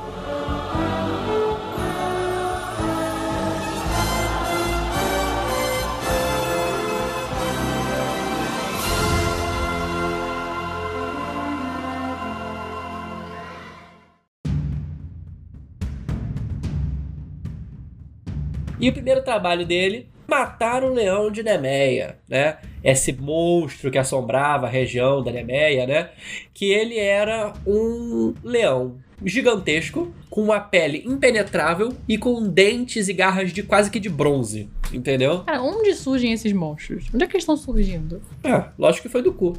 E 18.85 18.89
o 18.89 18.93
primeiro 18.93 19.23
trabalho 19.23 19.65
dele, 19.65 20.07
matar 20.27 20.83
o 20.83 20.93
leão 20.93 21.31
de 21.31 21.41
Nemeia, 21.41 22.19
né? 22.29 22.57
Esse 22.83 23.11
monstro 23.11 23.89
que 23.89 23.97
assombrava 23.97 24.67
a 24.67 24.69
região 24.69 25.23
da 25.23 25.31
Nemeia, 25.31 25.87
né? 25.87 26.11
Que 26.53 26.65
ele 26.65 26.99
era 26.99 27.51
um 27.65 28.35
leão 28.43 28.97
gigantesco, 29.25 30.13
com 30.29 30.43
uma 30.43 30.59
pele 30.59 31.01
impenetrável 31.03 31.93
e 32.07 32.15
com 32.15 32.47
dentes 32.47 33.07
e 33.07 33.13
garras 33.13 33.51
de 33.51 33.63
quase 33.63 33.89
que 33.89 33.99
de 33.99 34.07
bronze, 34.07 34.69
entendeu? 34.93 35.39
Cara, 35.39 35.63
onde 35.63 35.95
surgem 35.95 36.31
esses 36.31 36.53
monstros? 36.53 37.05
Onde 37.11 37.23
é 37.23 37.27
que 37.27 37.33
eles 37.33 37.41
estão 37.41 37.57
surgindo? 37.57 38.21
É, 38.43 38.65
lógico 38.77 39.07
que 39.07 39.11
foi 39.11 39.23
do 39.23 39.33
cu. 39.33 39.57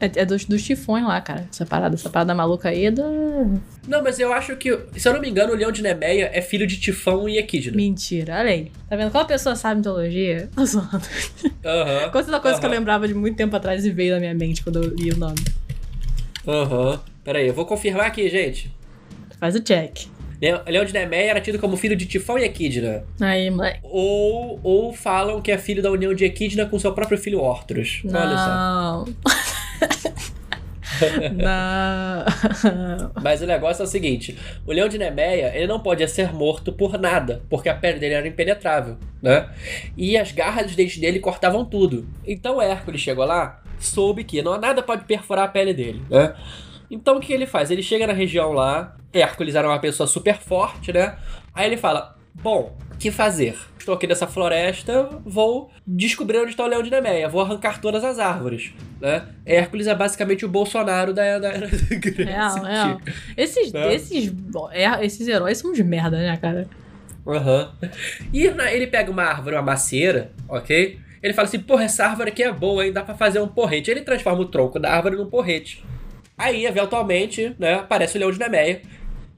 É, 0.00 0.20
é 0.20 0.24
dos, 0.24 0.44
dos 0.44 0.62
tifões 0.62 1.04
lá, 1.04 1.20
cara. 1.20 1.46
Essa 1.52 1.66
parada, 1.66 1.94
essa 1.94 2.08
parada 2.08 2.34
maluca 2.34 2.68
aí 2.68 2.86
é 2.86 2.90
da. 2.90 3.04
Não, 3.86 4.02
mas 4.02 4.18
eu 4.20 4.32
acho 4.32 4.56
que, 4.56 4.78
se 4.96 5.08
eu 5.08 5.12
não 5.12 5.20
me 5.20 5.28
engano, 5.28 5.52
o 5.52 5.56
leão 5.56 5.72
de 5.72 5.82
Nemeia 5.82 6.30
é 6.32 6.40
filho 6.40 6.66
de 6.66 6.78
Tifão 6.78 7.28
e 7.28 7.36
Equidna. 7.38 7.76
Mentira, 7.76 8.38
olha 8.38 8.50
aí. 8.50 8.70
Tá 8.88 8.96
vendo? 8.96 9.10
Qual 9.10 9.26
pessoa 9.26 9.56
sabe 9.56 9.78
mitologia? 9.78 10.48
Tô 10.54 10.64
zoando. 10.64 11.02
Aham. 11.64 12.10
Quanta 12.10 12.30
da 12.30 12.40
coisa 12.40 12.60
que 12.60 12.66
eu 12.66 12.70
lembrava 12.70 13.08
de 13.08 13.14
muito 13.14 13.36
tempo 13.36 13.56
atrás 13.56 13.84
e 13.84 13.90
veio 13.90 14.14
na 14.14 14.20
minha 14.20 14.34
mente 14.34 14.62
quando 14.62 14.82
eu 14.82 14.94
li 14.94 15.10
o 15.10 15.16
nome. 15.16 15.42
Aham. 16.46 17.00
Pera 17.24 17.40
aí, 17.40 17.48
eu 17.48 17.54
vou 17.54 17.66
confirmar 17.66 18.06
aqui, 18.06 18.28
gente. 18.28 18.70
Faz 19.38 19.54
o 19.54 19.60
check. 19.60 20.06
Leão 20.40 20.60
leão 20.68 20.84
de 20.84 20.92
Nemeia 20.92 21.30
era 21.30 21.40
tido 21.40 21.58
como 21.58 21.76
filho 21.76 21.96
de 21.96 22.06
Tifão 22.06 22.38
e 22.38 22.44
Equidna. 22.44 23.04
Aí, 23.20 23.50
moleque. 23.50 23.80
Ou, 23.82 24.60
ou 24.62 24.92
falam 24.92 25.42
que 25.42 25.50
é 25.50 25.58
filho 25.58 25.82
da 25.82 25.90
união 25.90 26.14
de 26.14 26.24
Equidna 26.24 26.64
com 26.64 26.78
seu 26.78 26.92
próprio 26.92 27.18
filho 27.18 27.40
Ortrus. 27.40 28.02
Olha 28.04 28.36
só. 28.36 29.04
Não. 31.34 32.24
Mas 33.22 33.42
o 33.42 33.46
negócio 33.46 33.82
é 33.82 33.84
o 33.84 33.88
seguinte: 33.88 34.36
o 34.66 34.72
leão 34.72 34.88
de 34.88 34.98
Nemeia, 34.98 35.52
ele 35.54 35.66
não 35.66 35.80
pode 35.80 36.06
ser 36.08 36.32
morto 36.32 36.72
por 36.72 36.98
nada, 36.98 37.42
porque 37.48 37.68
a 37.68 37.74
pele 37.74 37.98
dele 37.98 38.14
era 38.14 38.28
impenetrável, 38.28 38.96
né? 39.22 39.48
E 39.96 40.16
as 40.16 40.32
garras 40.32 40.66
dos 40.66 40.76
dentes 40.76 40.98
dele 40.98 41.20
cortavam 41.20 41.64
tudo. 41.64 42.08
Então 42.26 42.60
Hércules 42.60 43.00
chegou 43.00 43.24
lá, 43.24 43.62
soube 43.78 44.24
que 44.24 44.42
não 44.42 44.58
nada 44.58 44.82
pode 44.82 45.04
perfurar 45.04 45.44
a 45.44 45.48
pele 45.48 45.72
dele, 45.72 46.02
né? 46.10 46.34
Então 46.90 47.18
o 47.18 47.20
que 47.20 47.32
ele 47.32 47.46
faz? 47.46 47.70
Ele 47.70 47.82
chega 47.82 48.06
na 48.06 48.12
região 48.12 48.52
lá, 48.52 48.96
Hércules 49.12 49.54
era 49.54 49.68
uma 49.68 49.78
pessoa 49.78 50.06
super 50.06 50.36
forte, 50.36 50.92
né? 50.92 51.16
Aí 51.54 51.66
ele 51.66 51.76
fala: 51.76 52.16
Bom, 52.34 52.76
que 52.98 53.10
fazer? 53.10 53.56
Estou 53.78 53.94
aqui 53.94 54.06
nessa 54.06 54.26
floresta, 54.26 55.08
vou 55.24 55.70
descobrir 55.86 56.38
onde 56.38 56.50
está 56.50 56.64
o 56.64 56.66
leão 56.66 56.82
de 56.82 56.90
Nemeia, 56.90 57.28
vou 57.28 57.40
arrancar 57.40 57.80
todas 57.80 58.04
as 58.04 58.18
árvores, 58.18 58.72
né? 59.00 59.26
Hércules 59.46 59.86
é 59.86 59.94
basicamente 59.94 60.44
o 60.44 60.48
Bolsonaro 60.48 61.14
da, 61.14 61.38
da, 61.38 61.52
da 61.52 61.66
Grécia 61.96 62.24
real. 62.24 62.90
antiga. 62.98 63.12
Esses, 63.36 63.72
Né? 63.72 63.94
esses, 63.94 64.32
é, 64.72 65.04
esses 65.06 65.26
heróis 65.28 65.56
são 65.58 65.72
de 65.72 65.82
merda, 65.84 66.18
né, 66.18 66.36
cara? 66.36 66.68
Aham. 67.26 67.72
E 68.32 68.48
na- 68.50 68.72
ele 68.72 68.86
pega 68.86 69.10
uma 69.10 69.22
árvore, 69.22 69.56
uma 69.56 69.62
macieira, 69.62 70.32
ok? 70.48 70.98
Ele 71.22 71.32
fala 71.34 71.48
assim, 71.48 71.58
porra, 71.60 71.84
essa 71.84 72.04
árvore 72.06 72.30
aqui 72.30 72.42
é 72.42 72.52
boa, 72.52 72.86
hein? 72.86 72.92
Dá 72.92 73.02
pra 73.02 73.14
fazer 73.14 73.40
um 73.40 73.48
porrete. 73.48 73.90
Ele 73.90 74.02
transforma 74.02 74.40
o 74.40 74.44
tronco 74.46 74.78
da 74.78 74.92
árvore 74.92 75.16
num 75.16 75.26
porrete. 75.28 75.84
Aí, 76.36 76.64
eventualmente, 76.64 77.54
né, 77.58 77.74
aparece 77.74 78.16
o 78.16 78.20
leão 78.20 78.30
de 78.30 78.38
Nemeia. 78.38 78.80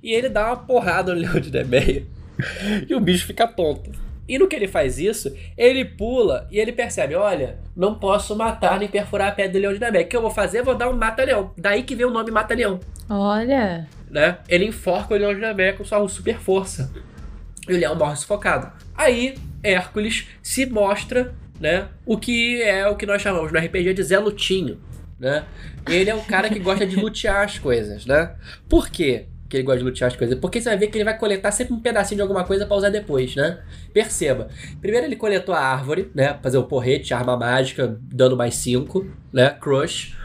E 0.02 0.12
ele 0.12 0.28
dá 0.28 0.48
uma 0.48 0.56
porrada 0.56 1.14
no 1.14 1.20
leão 1.20 1.40
de 1.40 1.50
Nemeia. 1.50 2.04
e 2.88 2.94
o 2.94 3.00
bicho 3.00 3.26
fica 3.26 3.46
tonto. 3.46 3.90
E 4.30 4.38
no 4.38 4.46
que 4.46 4.54
ele 4.54 4.68
faz 4.68 4.96
isso, 4.96 5.36
ele 5.58 5.84
pula 5.84 6.46
e 6.52 6.60
ele 6.60 6.70
percebe, 6.70 7.16
olha, 7.16 7.58
não 7.74 7.96
posso 7.96 8.36
matar 8.36 8.78
nem 8.78 8.88
perfurar 8.88 9.28
a 9.28 9.32
pele 9.32 9.48
do 9.48 9.58
leão 9.58 9.72
de 9.72 9.80
Nemeia. 9.80 10.04
O 10.04 10.08
que 10.08 10.16
eu 10.16 10.22
vou 10.22 10.30
fazer? 10.30 10.60
Eu 10.60 10.64
vou 10.64 10.76
dar 10.76 10.88
um 10.88 10.96
mata-leão. 10.96 11.50
Daí 11.58 11.82
que 11.82 11.96
vem 11.96 12.06
o 12.06 12.12
nome 12.12 12.30
mata-leão 12.30 12.78
Olha. 13.08 13.88
né? 14.08 14.38
Ele 14.48 14.66
enforca 14.66 15.14
o 15.14 15.16
leão 15.16 15.34
de 15.34 15.40
Nemeia 15.40 15.72
com 15.72 15.84
sua 15.84 16.06
super 16.08 16.38
força. 16.38 16.92
E 17.68 17.74
o 17.74 17.76
leão 17.76 17.96
morre 17.96 18.14
sufocado. 18.14 18.70
Aí, 18.94 19.34
Hércules 19.64 20.28
se 20.40 20.64
mostra, 20.64 21.34
né? 21.58 21.88
O 22.06 22.16
que 22.16 22.62
é 22.62 22.86
o 22.86 22.94
que 22.94 23.06
nós 23.06 23.20
chamamos 23.20 23.50
no 23.50 23.58
RPG 23.58 23.94
de 23.94 24.02
Zé 24.04 24.18
Lutinho, 24.20 24.80
né? 25.18 25.44
Ele 25.88 26.08
é 26.08 26.14
um 26.14 26.22
cara 26.22 26.48
que 26.48 26.60
gosta 26.60 26.86
de 26.86 26.94
lutear 26.94 27.44
as 27.44 27.58
coisas, 27.58 28.06
né? 28.06 28.36
Por 28.68 28.88
quê? 28.88 29.26
Que 29.50 29.56
ele 29.56 29.64
gosta 29.64 29.80
de 29.80 29.84
lutear 29.84 30.08
as 30.08 30.16
coisas. 30.16 30.38
Porque 30.38 30.60
você 30.60 30.68
vai 30.68 30.78
ver 30.78 30.86
que 30.86 30.96
ele 30.96 31.04
vai 31.04 31.18
coletar 31.18 31.50
sempre 31.50 31.74
um 31.74 31.80
pedacinho 31.80 32.16
de 32.16 32.22
alguma 32.22 32.44
coisa 32.44 32.64
pra 32.64 32.76
usar 32.76 32.88
depois, 32.88 33.34
né? 33.34 33.58
Perceba. 33.92 34.48
Primeiro 34.80 35.06
ele 35.06 35.16
coletou 35.16 35.52
a 35.52 35.60
árvore, 35.60 36.08
né? 36.14 36.38
Fazer 36.40 36.56
o 36.56 36.64
porrete, 36.64 37.12
arma 37.12 37.36
mágica, 37.36 37.98
dano 38.00 38.36
mais 38.36 38.54
5, 38.54 39.04
né? 39.32 39.50
Crush. 39.50 40.16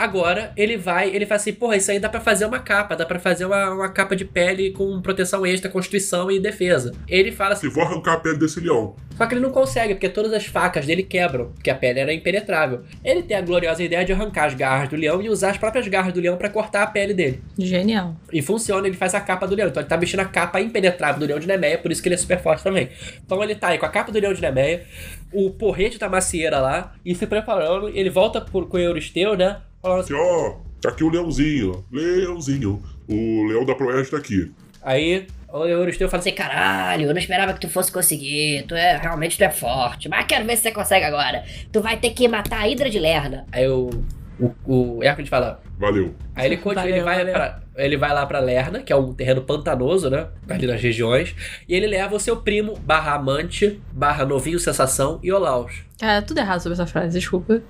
Agora 0.00 0.50
ele 0.56 0.78
vai, 0.78 1.14
ele 1.14 1.26
fala 1.26 1.36
assim, 1.38 1.52
porra, 1.52 1.76
isso 1.76 1.90
aí 1.90 1.98
dá 2.00 2.08
pra 2.08 2.20
fazer 2.22 2.46
uma 2.46 2.58
capa, 2.58 2.96
dá 2.96 3.04
pra 3.04 3.18
fazer 3.18 3.44
uma, 3.44 3.70
uma 3.70 3.88
capa 3.90 4.16
de 4.16 4.24
pele 4.24 4.70
com 4.70 4.98
proteção 5.02 5.44
extra, 5.44 5.70
constituição 5.70 6.30
e 6.30 6.40
defesa. 6.40 6.92
Ele 7.06 7.30
fala 7.30 7.52
assim, 7.52 7.68
Se 7.68 7.74
vou 7.74 7.84
arrancar 7.84 8.14
a 8.14 8.16
pele 8.16 8.38
desse 8.38 8.60
leão. 8.60 8.96
só 9.14 9.26
que 9.26 9.34
ele 9.34 9.42
não 9.42 9.50
consegue, 9.50 9.92
porque 9.92 10.08
todas 10.08 10.32
as 10.32 10.46
facas 10.46 10.86
dele 10.86 11.02
quebram, 11.02 11.50
porque 11.52 11.68
a 11.68 11.74
pele 11.74 12.00
era 12.00 12.14
impenetrável. 12.14 12.80
Ele 13.04 13.22
tem 13.22 13.36
a 13.36 13.42
gloriosa 13.42 13.82
ideia 13.82 14.02
de 14.02 14.10
arrancar 14.10 14.46
as 14.46 14.54
garras 14.54 14.88
do 14.88 14.96
leão 14.96 15.20
e 15.20 15.28
usar 15.28 15.50
as 15.50 15.58
próprias 15.58 15.86
garras 15.86 16.14
do 16.14 16.20
leão 16.20 16.38
pra 16.38 16.48
cortar 16.48 16.82
a 16.82 16.86
pele 16.86 17.12
dele. 17.12 17.42
Genial. 17.58 18.16
E 18.32 18.40
funciona, 18.40 18.86
ele 18.86 18.96
faz 18.96 19.14
a 19.14 19.20
capa 19.20 19.46
do 19.46 19.54
leão. 19.54 19.68
Então 19.68 19.82
ele 19.82 19.88
tá 19.90 19.96
vestindo 19.98 20.20
a 20.20 20.24
capa 20.24 20.62
impenetrável 20.62 21.20
do 21.20 21.26
leão 21.26 21.38
de 21.38 21.46
Nemeia, 21.46 21.76
por 21.76 21.92
isso 21.92 22.02
que 22.02 22.08
ele 22.08 22.14
é 22.14 22.18
super 22.18 22.40
forte 22.40 22.64
também. 22.64 22.88
Então 23.22 23.44
ele 23.44 23.54
tá 23.54 23.68
aí 23.68 23.76
com 23.78 23.84
a 23.84 23.90
capa 23.90 24.10
do 24.10 24.18
leão 24.18 24.32
de 24.32 24.40
Nemeia, 24.40 24.86
o 25.30 25.50
porrete 25.50 25.98
da 25.98 26.08
macieira 26.08 26.58
lá, 26.58 26.94
e 27.04 27.14
se 27.14 27.26
preparando. 27.26 27.90
Ele 27.90 28.08
volta 28.08 28.40
pro, 28.40 28.64
com 28.66 28.78
o 28.78 28.80
Euristeu, 28.80 29.36
né? 29.36 29.58
Falando 29.82 30.00
assim, 30.00 30.14
ó, 30.14 30.56
tá 30.80 30.90
aqui 30.90 31.04
o 31.04 31.10
leãozinho. 31.10 31.84
Leãozinho. 31.90 32.82
O 33.08 33.46
leão 33.46 33.64
da 33.64 33.74
Proeste 33.74 34.10
tá 34.12 34.18
aqui. 34.18 34.50
Aí 34.82 35.26
o 35.52 35.64
Euristeu 35.66 36.08
fala 36.08 36.20
assim, 36.20 36.30
Assim, 36.30 36.36
caralho, 36.36 37.06
eu 37.06 37.12
não 37.12 37.20
esperava 37.20 37.52
que 37.52 37.60
tu 37.60 37.68
fosse 37.68 37.90
conseguir. 37.90 38.64
Tu 38.68 38.74
é, 38.74 38.96
realmente 38.96 39.36
tu 39.36 39.42
é 39.42 39.50
forte. 39.50 40.08
Mas 40.08 40.26
quero 40.26 40.44
ver 40.46 40.56
se 40.56 40.62
você 40.62 40.70
consegue 40.72 41.04
agora. 41.04 41.44
Tu 41.72 41.80
vai 41.80 41.96
ter 41.98 42.10
que 42.10 42.28
matar 42.28 42.60
a 42.60 42.68
Hidra 42.68 42.88
de 42.88 42.98
Lerna. 42.98 43.46
Aí 43.52 43.68
o, 43.68 43.90
o, 44.38 44.54
o 44.98 45.02
Hércules 45.02 45.28
fala. 45.28 45.60
Valeu. 45.78 46.14
Aí 46.34 46.46
ele 46.46 46.56
continua, 46.58 46.82
Valeu, 46.82 46.96
ele, 46.96 47.04
vai 47.04 47.18
valeu. 47.18 47.32
pra, 47.32 47.60
ele 47.76 47.96
vai 47.96 48.12
lá 48.14 48.26
pra 48.26 48.38
Lerna, 48.38 48.80
que 48.80 48.92
é 48.92 48.96
um 48.96 49.12
terreno 49.12 49.42
pantanoso, 49.42 50.08
né? 50.08 50.28
Ali 50.48 50.66
nas 50.66 50.80
regiões. 50.80 51.34
E 51.68 51.74
ele 51.74 51.86
leva 51.86 52.14
o 52.14 52.20
seu 52.20 52.36
primo, 52.36 52.74
barra 52.78 53.14
amante, 53.14 53.80
barra 53.92 54.24
novinho 54.24 54.58
sensação 54.58 55.18
e 55.22 55.32
Olaus. 55.32 55.72
Cara, 55.98 56.22
tudo 56.22 56.38
errado 56.38 56.60
sobre 56.60 56.74
essa 56.74 56.86
frase, 56.86 57.18
desculpa. 57.18 57.62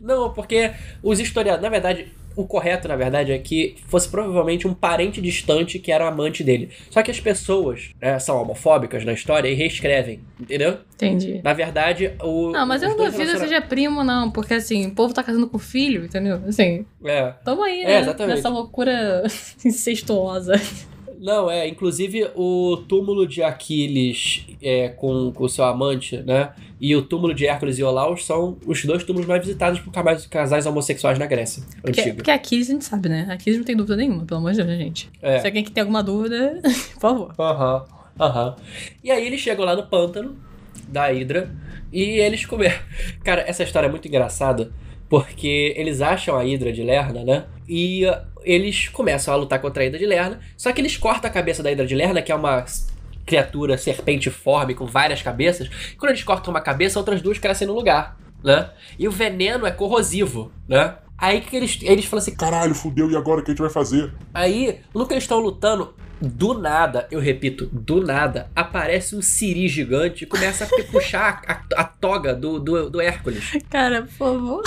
Não, 0.00 0.32
porque 0.32 0.72
os 1.02 1.18
historiadores. 1.20 1.62
Na 1.62 1.68
verdade, 1.68 2.08
o 2.36 2.44
correto, 2.46 2.86
na 2.86 2.94
verdade, 2.94 3.32
é 3.32 3.38
que 3.38 3.74
fosse 3.88 4.08
provavelmente 4.08 4.68
um 4.68 4.72
parente 4.72 5.20
distante 5.20 5.78
que 5.80 5.90
era 5.90 6.06
amante 6.06 6.44
dele. 6.44 6.70
Só 6.88 7.02
que 7.02 7.10
as 7.10 7.18
pessoas 7.18 7.90
né, 8.00 8.16
são 8.20 8.40
homofóbicas 8.40 9.04
na 9.04 9.12
história 9.12 9.48
e 9.48 9.54
reescrevem, 9.54 10.20
entendeu? 10.38 10.78
Entendi. 10.94 11.40
Na 11.42 11.52
verdade, 11.52 12.12
o. 12.22 12.52
Não, 12.52 12.64
mas 12.64 12.80
eu 12.82 12.90
não 12.90 12.96
duvido 12.96 13.32
que 13.32 13.38
seja 13.38 13.60
primo, 13.60 14.04
não, 14.04 14.30
porque 14.30 14.54
assim, 14.54 14.86
o 14.86 14.94
povo 14.94 15.12
tá 15.12 15.22
casando 15.24 15.48
com 15.48 15.58
filho, 15.58 16.04
entendeu? 16.04 16.40
Assim, 16.46 16.86
É. 17.04 17.32
tamo 17.44 17.62
aí, 17.64 17.82
É, 17.82 17.86
né? 17.86 18.00
exatamente. 18.02 18.36
Nessa 18.36 18.48
loucura 18.48 19.24
incestuosa. 19.64 20.54
Não, 21.20 21.50
é, 21.50 21.66
inclusive 21.66 22.30
o 22.34 22.76
túmulo 22.88 23.26
de 23.26 23.42
Aquiles 23.42 24.46
é, 24.62 24.88
com 24.88 25.32
o 25.36 25.48
seu 25.48 25.64
amante, 25.64 26.16
né? 26.18 26.52
E 26.80 26.94
o 26.94 27.02
túmulo 27.02 27.34
de 27.34 27.46
Hércules 27.46 27.78
e 27.78 27.82
Olaus 27.82 28.24
são 28.24 28.56
os 28.64 28.84
dois 28.84 29.02
túmulos 29.02 29.26
mais 29.26 29.44
visitados 29.44 29.80
por 29.80 29.92
casais, 30.30 30.64
homossexuais 30.64 31.18
na 31.18 31.26
Grécia 31.26 31.62
Porque, 31.82 32.00
antiga. 32.00 32.16
porque 32.16 32.30
Aquiles 32.30 32.70
a 32.70 32.72
gente 32.72 32.84
sabe, 32.84 33.08
né? 33.08 33.26
Aquiles 33.30 33.58
não 33.58 33.64
tem 33.64 33.76
dúvida 33.76 33.96
nenhuma, 33.96 34.24
pelo 34.24 34.38
amor 34.38 34.52
de 34.52 34.58
Deus, 34.58 34.68
né, 34.68 34.76
gente? 34.76 35.10
É. 35.20 35.40
Se 35.40 35.46
alguém 35.46 35.64
que 35.64 35.72
tem 35.72 35.80
alguma 35.80 36.02
dúvida, 36.02 36.60
por 36.94 37.00
favor. 37.00 37.34
Aham, 37.38 37.84
aham. 38.20 38.56
E 39.02 39.10
aí 39.10 39.26
eles 39.26 39.40
chegam 39.40 39.64
lá 39.64 39.74
no 39.74 39.86
pântano 39.86 40.36
da 40.86 41.12
Hidra 41.12 41.50
e 41.92 42.02
eles 42.20 42.46
comeram. 42.46 42.78
Cara, 43.24 43.42
essa 43.42 43.64
história 43.64 43.88
é 43.88 43.90
muito 43.90 44.06
engraçada 44.06 44.70
porque 45.08 45.74
eles 45.76 46.00
acham 46.00 46.36
a 46.36 46.44
Hidra 46.44 46.72
de 46.72 46.82
Lerna, 46.82 47.24
né? 47.24 47.46
E 47.68 48.04
eles 48.48 48.88
começam 48.88 49.34
a 49.34 49.36
lutar 49.36 49.60
contra 49.60 49.82
a 49.82 49.86
Hidra 49.86 49.98
de 49.98 50.06
Lerna, 50.06 50.40
só 50.56 50.72
que 50.72 50.80
eles 50.80 50.96
cortam 50.96 51.28
a 51.28 51.32
cabeça 51.32 51.62
da 51.62 51.70
Hidra 51.70 51.86
de 51.86 51.94
Lerna, 51.94 52.22
que 52.22 52.32
é 52.32 52.34
uma 52.34 52.64
criatura 53.26 53.76
serpentiforme 53.76 54.74
com 54.74 54.86
várias 54.86 55.20
cabeças. 55.20 55.68
Quando 55.98 56.12
eles 56.12 56.24
cortam 56.24 56.50
uma 56.50 56.62
cabeça, 56.62 56.98
outras 56.98 57.20
duas 57.20 57.38
crescem 57.38 57.68
no 57.68 57.74
lugar, 57.74 58.18
né? 58.42 58.70
E 58.98 59.06
o 59.06 59.10
veneno 59.10 59.66
é 59.66 59.70
corrosivo, 59.70 60.50
né? 60.66 60.94
Aí 61.18 61.42
que 61.42 61.54
eles, 61.54 61.78
eles 61.82 62.06
falam 62.06 62.22
assim, 62.22 62.34
Caralho, 62.34 62.74
fudeu, 62.74 63.10
e 63.10 63.16
agora 63.16 63.40
o 63.40 63.44
que 63.44 63.50
a 63.50 63.52
gente 63.52 63.60
vai 63.60 63.70
fazer? 63.70 64.10
Aí, 64.32 64.80
no 64.94 65.06
que 65.06 65.12
eles 65.12 65.24
estão 65.24 65.40
lutando, 65.40 65.94
do 66.18 66.54
nada, 66.54 67.06
eu 67.10 67.20
repito, 67.20 67.66
do 67.66 68.00
nada, 68.00 68.50
aparece 68.56 69.14
um 69.14 69.20
siri 69.20 69.68
gigante 69.68 70.24
e 70.24 70.26
começa 70.26 70.64
a 70.64 70.84
puxar 70.90 71.42
a, 71.46 71.82
a 71.82 71.84
toga 71.84 72.34
do, 72.34 72.58
do, 72.58 72.88
do 72.88 73.00
Hércules. 73.00 73.58
Cara, 73.68 74.02
por 74.02 74.12
favor. 74.12 74.62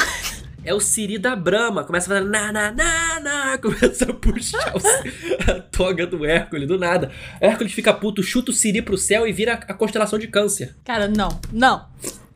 É 0.63 0.73
o 0.73 0.79
Siri 0.79 1.17
da 1.17 1.35
Brahma. 1.35 1.83
Começa 1.83 2.13
a 2.13 2.17
fazer 2.17 2.29
na, 2.29 2.51
na, 2.51 2.71
na, 2.71 3.19
na. 3.19 3.57
Começa 3.61 4.11
a 4.11 4.13
puxar 4.13 4.73
o 4.75 5.51
a 5.51 5.59
toga 5.59 6.05
do 6.05 6.25
Hércules, 6.25 6.67
do 6.67 6.77
nada. 6.77 7.11
Hércules 7.39 7.73
fica 7.73 7.93
puto, 7.93 8.21
chuta 8.21 8.51
o 8.51 8.53
Siri 8.53 8.81
pro 8.81 8.97
céu 8.97 9.27
e 9.27 9.31
vira 9.31 9.53
a 9.53 9.73
constelação 9.73 10.19
de 10.19 10.27
câncer. 10.27 10.75
Cara, 10.85 11.07
não, 11.07 11.39
não, 11.51 11.85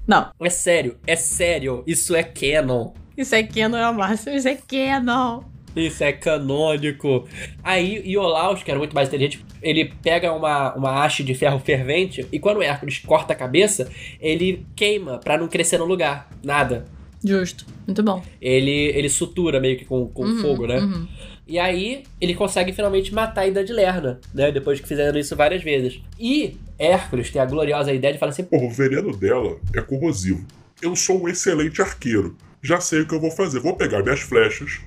não. 0.08 0.32
É 0.40 0.50
sério, 0.50 0.98
é 1.06 1.16
sério. 1.16 1.84
Isso 1.86 2.16
é 2.16 2.24
canon. 2.24 2.94
Isso 3.18 3.34
é 3.34 3.44
Canon 3.44 3.78
é 3.78 3.90
o 3.90 3.94
máximo, 3.94 4.36
isso 4.36 4.48
é 4.48 4.56
Canon. 4.56 5.44
Isso 5.76 6.04
é 6.04 6.12
canônico. 6.12 7.28
Aí, 7.64 8.02
Iolaus, 8.06 8.64
que 8.64 8.72
era 8.72 8.78
muito 8.78 8.94
mais 8.96 9.08
inteligente, 9.08 9.46
ele 9.62 9.94
pega 10.02 10.32
uma, 10.34 10.74
uma 10.74 11.04
haste 11.04 11.24
de 11.24 11.34
ferro 11.34 11.60
fervente 11.60 12.26
e 12.32 12.40
quando 12.40 12.58
o 12.58 12.64
Hércules 12.64 13.00
corta 13.00 13.34
a 13.34 13.36
cabeça, 13.36 13.90
ele 14.20 14.66
queima 14.76 15.18
pra 15.18 15.38
não 15.38 15.48
crescer 15.48 15.78
no 15.78 15.86
lugar. 15.86 16.30
Nada. 16.44 16.86
Justo, 17.26 17.66
muito 17.88 18.04
bom. 18.04 18.24
Ele, 18.40 18.92
ele 18.96 19.10
sutura 19.10 19.60
meio 19.60 19.78
que 19.78 19.86
com, 19.86 20.08
com 20.08 20.24
Uhum, 20.26 20.42
fogo, 20.42 20.68
né? 20.68 20.80
uhum. 20.80 21.08
E 21.48 21.58
aí, 21.60 22.04
ele 22.22 22.34
consegue 22.34 22.72
finalmente 22.72 23.14
matar 23.14 23.42
a 23.42 23.48
Ida 23.48 23.64
de 23.64 23.72
Lerna, 23.74 24.20
né? 24.34 24.52
Depois 24.52 24.80
que 24.80 24.88
fizeram 24.88 25.18
isso 25.20 25.36
várias 25.36 25.64
vezes. 25.64 26.00
E 26.20 26.58
Hércules 26.78 27.30
tem 27.32 27.42
a 27.42 27.46
gloriosa 27.46 27.94
ideia 27.94 28.14
de 28.14 28.20
falar 28.20 28.32
assim: 28.32 28.44
Porra, 28.44 28.66
o 28.66 28.70
veneno 28.72 29.16
dela 29.16 29.58
é 29.74 29.82
corrosivo. 29.82 30.46
Eu 30.82 30.96
sou 30.96 31.24
um 31.24 31.28
excelente 31.30 31.82
arqueiro. 31.82 32.36
Já 32.62 32.80
sei 32.80 33.02
o 33.02 33.08
que 33.08 33.14
eu 33.14 33.20
vou 33.22 33.30
fazer. 33.32 33.60
Vou 33.60 33.76
pegar 33.76 34.02
minhas 34.04 34.22
flechas, 34.22 34.80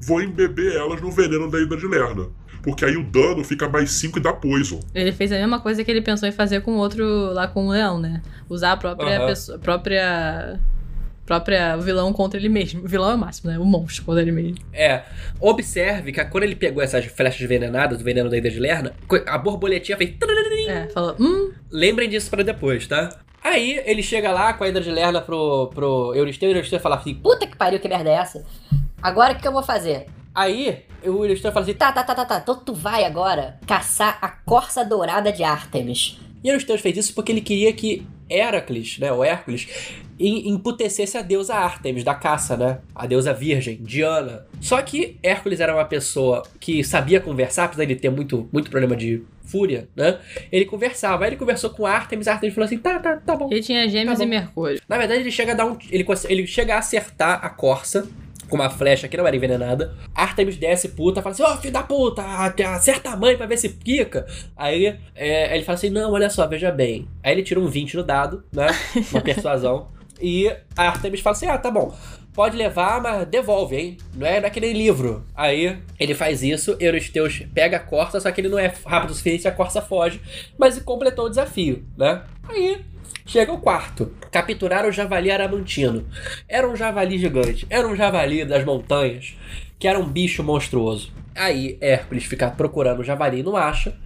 vou 0.00 0.22
embeber 0.22 0.74
elas 0.76 1.00
no 1.00 1.10
veneno 1.10 1.50
da 1.50 1.58
Hidra 1.60 1.78
de 1.78 1.86
Lerna. 1.86 2.26
Porque 2.62 2.84
aí 2.84 2.96
o 2.96 3.02
dano 3.02 3.42
fica 3.42 3.68
mais 3.68 3.90
5 3.92 4.18
e 4.18 4.22
dá 4.22 4.32
poison. 4.32 4.80
Ele 4.94 5.10
fez 5.12 5.32
a 5.32 5.36
mesma 5.36 5.60
coisa 5.60 5.82
que 5.82 5.90
ele 5.90 6.00
pensou 6.02 6.28
em 6.28 6.32
fazer 6.32 6.60
com 6.60 6.72
o 6.74 6.76
outro 6.78 7.04
lá 7.32 7.48
com 7.48 7.66
o 7.66 7.70
leão, 7.70 7.98
né? 7.98 8.22
Usar 8.48 8.72
a 8.72 8.76
própria 8.76 9.16
Aham. 9.16 9.26
pessoa, 9.26 9.58
própria 9.58 10.60
própria 11.24 11.76
vilão 11.76 12.12
contra 12.12 12.38
ele 12.38 12.48
mesmo. 12.48 12.84
O 12.84 12.88
vilão 12.88 13.10
é 13.10 13.14
o 13.14 13.18
máximo, 13.18 13.50
né? 13.50 13.58
O 13.58 13.64
monstro 13.64 14.04
contra 14.04 14.22
ele 14.22 14.32
mesmo. 14.32 14.58
É, 14.72 15.02
observe 15.40 16.12
que 16.12 16.24
quando 16.26 16.44
ele 16.44 16.56
pegou 16.56 16.82
essas 16.82 17.04
flechas 17.06 17.46
venenonadas, 17.46 17.98
do 17.98 18.04
veneno 18.04 18.28
da 18.28 18.36
Ida 18.36 18.50
de 18.50 18.58
Lerna, 18.58 18.92
a 19.26 19.38
borboletinha 19.38 19.96
fez. 19.96 20.14
É, 20.68 20.88
falou, 20.88 21.16
hum, 21.18 21.52
Lembrem 21.70 22.08
disso 22.08 22.30
pra 22.30 22.42
depois, 22.42 22.86
tá? 22.86 23.08
Aí 23.42 23.82
ele 23.84 24.02
chega 24.02 24.30
lá 24.30 24.52
com 24.52 24.62
a 24.62 24.68
Hidra 24.68 24.80
de 24.80 24.90
Lerna 24.90 25.20
pro, 25.20 25.68
pro 25.74 26.14
Euristeu 26.14 26.50
e 26.50 26.52
o 26.52 26.56
Euristeu 26.56 26.78
fala 26.78 26.96
assim: 26.96 27.14
Puta 27.14 27.46
que 27.46 27.56
pariu, 27.56 27.80
que 27.80 27.88
merda 27.88 28.10
é 28.10 28.14
essa? 28.14 28.44
Agora 29.02 29.32
o 29.32 29.36
que 29.36 29.46
eu 29.46 29.52
vou 29.52 29.62
fazer? 29.62 30.06
Aí 30.32 30.84
o 31.04 31.24
Euristeu 31.24 31.50
fala 31.50 31.64
assim: 31.64 31.74
Tá, 31.74 31.90
tá, 31.90 32.04
tá, 32.04 32.14
tá, 32.14 32.24
tá. 32.24 32.38
Então 32.38 32.54
tu 32.56 32.72
vai 32.72 33.04
agora 33.04 33.58
caçar 33.66 34.16
a 34.22 34.28
corça 34.28 34.84
dourada 34.84 35.32
de 35.32 35.42
Artemis. 35.42 36.20
E 36.42 36.48
Eurystheus 36.48 36.80
fez 36.80 36.96
isso 36.96 37.14
porque 37.14 37.30
ele 37.32 37.40
queria 37.40 37.72
que 37.72 38.04
Heracles, 38.28 38.98
né, 38.98 39.12
o 39.12 39.22
Hércules, 39.22 39.68
em- 40.18 40.48
emputecesse 40.48 41.16
a 41.18 41.22
deusa 41.22 41.54
Artemis 41.54 42.02
da 42.04 42.14
caça, 42.14 42.56
né? 42.56 42.78
A 42.94 43.06
deusa 43.06 43.32
virgem, 43.34 43.78
Diana. 43.82 44.46
Só 44.60 44.80
que 44.82 45.16
Hércules 45.22 45.60
era 45.60 45.74
uma 45.74 45.84
pessoa 45.84 46.42
que 46.58 46.82
sabia 46.82 47.20
conversar, 47.20 47.64
apesar 47.64 47.84
de 47.84 47.92
ele 47.92 48.00
ter 48.00 48.10
muito, 48.10 48.48
muito 48.52 48.70
problema 48.70 48.96
de 48.96 49.22
fúria, 49.44 49.88
né? 49.94 50.18
Ele 50.50 50.64
conversava. 50.64 51.24
Aí 51.24 51.30
ele 51.30 51.36
conversou 51.36 51.70
com 51.70 51.84
Artemis, 51.84 52.26
Artemis 52.28 52.54
falou 52.54 52.64
assim: 52.66 52.78
tá, 52.78 52.98
tá, 52.98 53.16
tá 53.16 53.36
bom. 53.36 53.48
ele 53.50 53.60
tinha 53.62 53.88
gêmeos 53.88 54.18
Tá 54.18 54.24
e. 54.24 54.28
Mercúrio. 54.28 54.80
Na 54.88 54.96
verdade, 54.96 55.20
ele 55.20 55.30
chega 55.30 55.52
a 55.52 55.54
dar 55.54 55.66
um. 55.66 55.76
Ele, 55.90 56.06
ele 56.28 56.46
chega 56.46 56.74
a 56.74 56.78
acertar 56.78 57.44
a 57.44 57.50
corça 57.50 58.08
com 58.48 58.56
uma 58.56 58.70
flecha 58.70 59.08
que 59.08 59.16
não 59.16 59.26
era 59.26 59.36
envenenada. 59.36 59.94
Artemis 60.14 60.56
desce 60.56 60.88
puta, 60.90 61.22
fala 61.22 61.34
assim: 61.34 61.42
Ô 61.42 61.56
filho 61.56 61.72
da 61.72 61.82
puta, 61.82 62.22
acerta 62.74 63.10
a 63.10 63.16
mãe 63.16 63.36
pra 63.36 63.46
ver 63.46 63.56
se 63.56 63.68
pica. 63.70 64.26
Aí 64.56 64.98
é, 65.14 65.54
ele 65.54 65.64
fala 65.64 65.76
assim: 65.76 65.90
Não, 65.90 66.12
olha 66.12 66.30
só, 66.30 66.46
veja 66.46 66.70
bem. 66.70 67.08
Aí 67.22 67.32
ele 67.32 67.42
tira 67.42 67.60
um 67.60 67.66
20 67.68 67.96
no 67.96 68.02
dado, 68.02 68.44
né? 68.52 68.66
Uma 69.10 69.20
persuasão. 69.22 69.88
e 70.20 70.48
a 70.76 70.88
Artemis 70.88 71.20
fala 71.20 71.36
assim: 71.36 71.46
Ah, 71.46 71.58
tá 71.58 71.70
bom. 71.70 71.94
Pode 72.34 72.56
levar, 72.56 72.98
mas 73.02 73.26
devolve, 73.28 73.76
hein? 73.76 73.96
Não 74.14 74.26
é 74.26 74.40
naquele 74.40 74.72
livro. 74.72 75.22
Aí 75.34 75.78
ele 76.00 76.14
faz 76.14 76.42
isso, 76.42 76.74
Eurystheus 76.80 77.42
pega 77.52 77.76
a 77.76 77.80
corça, 77.80 78.18
só 78.20 78.30
que 78.30 78.40
ele 78.40 78.48
não 78.48 78.58
é 78.58 78.72
rápido 78.86 79.10
o 79.10 79.12
suficiente, 79.12 79.46
a 79.46 79.52
corça 79.52 79.82
foge. 79.82 80.18
Mas 80.56 80.78
completou 80.78 81.26
o 81.26 81.28
desafio, 81.28 81.84
né? 81.94 82.22
Aí 82.48 82.80
Chega 83.24 83.52
o 83.52 83.58
quarto. 83.58 84.12
Capturar 84.30 84.84
o 84.86 84.92
javali 84.92 85.30
aramantino. 85.30 86.06
Era 86.48 86.68
um 86.68 86.76
javali 86.76 87.18
gigante. 87.18 87.66
Era 87.70 87.86
um 87.86 87.96
javali 87.96 88.44
das 88.44 88.64
montanhas. 88.64 89.36
Que 89.78 89.88
era 89.88 89.98
um 89.98 90.08
bicho 90.08 90.42
monstruoso. 90.42 91.12
Aí 91.34 91.78
Hércules 91.80 92.24
fica 92.24 92.50
procurando 92.50 93.00
o 93.00 93.04
javali 93.04 93.40
e 93.40 93.42
não 93.42 93.56
acha. 93.56 93.96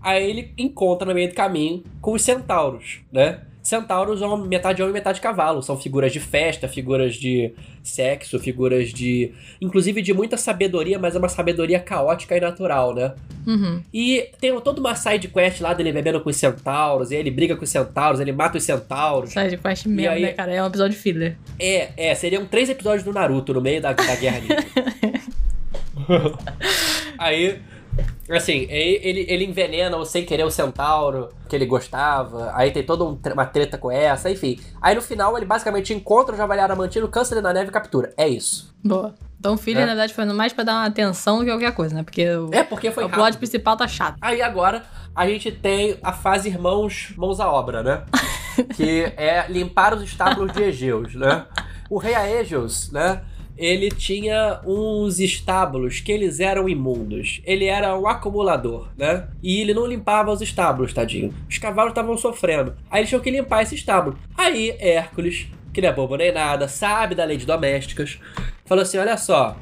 Aí 0.00 0.28
ele 0.28 0.52
encontra 0.58 1.06
no 1.06 1.14
meio 1.14 1.28
do 1.28 1.34
caminho 1.34 1.84
com 2.00 2.12
os 2.12 2.22
centauros, 2.22 3.00
né? 3.12 3.40
Centauros 3.62 4.18
são 4.18 4.36
metade 4.38 4.82
homem 4.82 4.90
e 4.90 4.94
metade 4.94 5.20
cavalo. 5.20 5.62
São 5.62 5.78
figuras 5.78 6.12
de 6.12 6.18
festa, 6.18 6.66
figuras 6.66 7.14
de 7.14 7.52
sexo, 7.82 8.38
figuras 8.38 8.92
de. 8.92 9.32
Inclusive 9.60 10.02
de 10.02 10.12
muita 10.12 10.36
sabedoria, 10.36 10.98
mas 10.98 11.14
é 11.14 11.18
uma 11.18 11.28
sabedoria 11.28 11.78
caótica 11.78 12.36
e 12.36 12.40
natural, 12.40 12.92
né? 12.94 13.14
Uhum. 13.46 13.80
E 13.94 14.28
tem 14.40 14.58
toda 14.60 14.80
uma 14.80 14.94
side 14.96 15.28
quest 15.28 15.60
lá 15.60 15.74
dele 15.74 15.92
bebendo 15.92 16.20
com 16.20 16.28
os 16.30 16.36
centauros, 16.36 17.10
e 17.10 17.14
aí 17.14 17.20
ele 17.20 17.30
briga 17.30 17.56
com 17.56 17.62
os 17.64 17.70
centauros, 17.70 18.18
ele 18.20 18.32
mata 18.32 18.58
os 18.58 18.64
centauros. 18.64 19.30
Side 19.30 19.56
quest 19.56 19.86
mesmo, 19.86 20.12
aí- 20.12 20.22
né, 20.22 20.32
cara? 20.32 20.52
É 20.52 20.62
um 20.62 20.66
episódio 20.66 20.98
filler. 20.98 21.36
É, 21.58 21.90
é, 21.96 22.14
seriam 22.16 22.44
três 22.46 22.68
episódios 22.68 23.04
do 23.04 23.12
Naruto 23.12 23.54
no 23.54 23.60
meio 23.60 23.80
da, 23.80 23.92
da 23.92 24.16
guerra 24.16 24.40
ninja. 24.40 24.56
aí, 27.18 27.60
assim, 28.30 28.66
ele, 28.70 29.26
ele 29.28 29.44
envenena 29.44 29.96
o 29.96 30.04
sem 30.04 30.24
querer 30.24 30.44
o 30.44 30.50
centauro 30.50 31.28
que 31.48 31.56
ele 31.56 31.66
gostava, 31.66 32.50
aí 32.54 32.70
tem 32.70 32.82
toda 32.82 33.04
um 33.04 33.18
uma 33.32 33.46
treta 33.46 33.76
com 33.78 33.90
essa, 33.90 34.30
enfim. 34.30 34.58
Aí 34.80 34.94
no 34.94 35.02
final 35.02 35.36
ele 35.36 35.46
basicamente 35.46 35.92
encontra 35.92 36.34
o 36.34 36.38
Javali 36.38 36.60
Aramantino, 36.60 37.08
cansa 37.08 37.34
ele 37.34 37.40
na 37.42 37.52
neve 37.52 37.68
e 37.70 37.72
captura. 37.72 38.12
É 38.16 38.28
isso. 38.28 38.74
Boa. 38.84 39.14
Então 39.38 39.54
o 39.54 39.58
filler, 39.58 39.82
É. 39.82 39.86
na 39.86 39.92
verdade, 39.92 40.14
foi 40.14 40.24
mais 40.26 40.52
pra 40.52 40.62
dar 40.62 40.74
uma 40.74 40.86
atenção 40.86 41.38
do 41.38 41.44
que 41.44 41.50
qualquer 41.50 41.72
coisa, 41.74 41.94
né? 41.94 42.02
Porque 42.04 42.28
o, 42.28 42.48
É 42.52 42.62
porque 42.62 42.90
foi 42.92 43.04
o 43.04 43.08
plot 43.10 43.36
principal 43.38 43.76
tá 43.76 43.88
chato. 43.88 44.16
Aí 44.20 44.40
agora 44.40 44.84
a 45.16 45.26
gente 45.26 45.50
tem 45.50 45.96
a 46.02 46.12
fase 46.12 46.48
irmãos 46.48 47.12
mãos 47.16 47.40
à 47.40 47.50
obra, 47.50 47.82
né? 47.82 48.04
que 48.76 49.12
é 49.16 49.44
limpar 49.48 49.94
os 49.94 50.02
estábulos 50.02 50.52
de 50.52 50.62
Egeus, 50.62 51.14
né? 51.16 51.44
O 51.90 51.98
rei 51.98 52.14
Aegeus, 52.14 52.90
né? 52.92 53.22
Ele 53.62 53.90
tinha 53.90 54.60
uns 54.66 55.20
estábulos 55.20 56.00
que 56.00 56.10
eles 56.10 56.40
eram 56.40 56.68
imundos. 56.68 57.40
Ele 57.44 57.66
era 57.66 57.96
um 57.96 58.08
acumulador, 58.08 58.88
né? 58.98 59.28
E 59.40 59.60
ele 59.60 59.72
não 59.72 59.86
limpava 59.86 60.32
os 60.32 60.40
estábulos, 60.40 60.92
tadinho. 60.92 61.32
Os 61.48 61.58
cavalos 61.58 61.92
estavam 61.92 62.16
sofrendo. 62.16 62.74
Aí 62.90 63.02
eles 63.02 63.08
tinham 63.08 63.22
que 63.22 63.30
limpar 63.30 63.62
esse 63.62 63.76
estábulo. 63.76 64.18
Aí 64.36 64.76
Hércules, 64.80 65.46
que 65.72 65.80
não 65.80 65.90
é 65.90 65.92
bobo 65.92 66.16
nem 66.16 66.32
nada, 66.32 66.66
sabe 66.66 67.14
da 67.14 67.24
lei 67.24 67.36
de 67.36 67.46
domésticas, 67.46 68.18
falou 68.64 68.82
assim: 68.82 68.98
olha 68.98 69.16
só, 69.16 69.56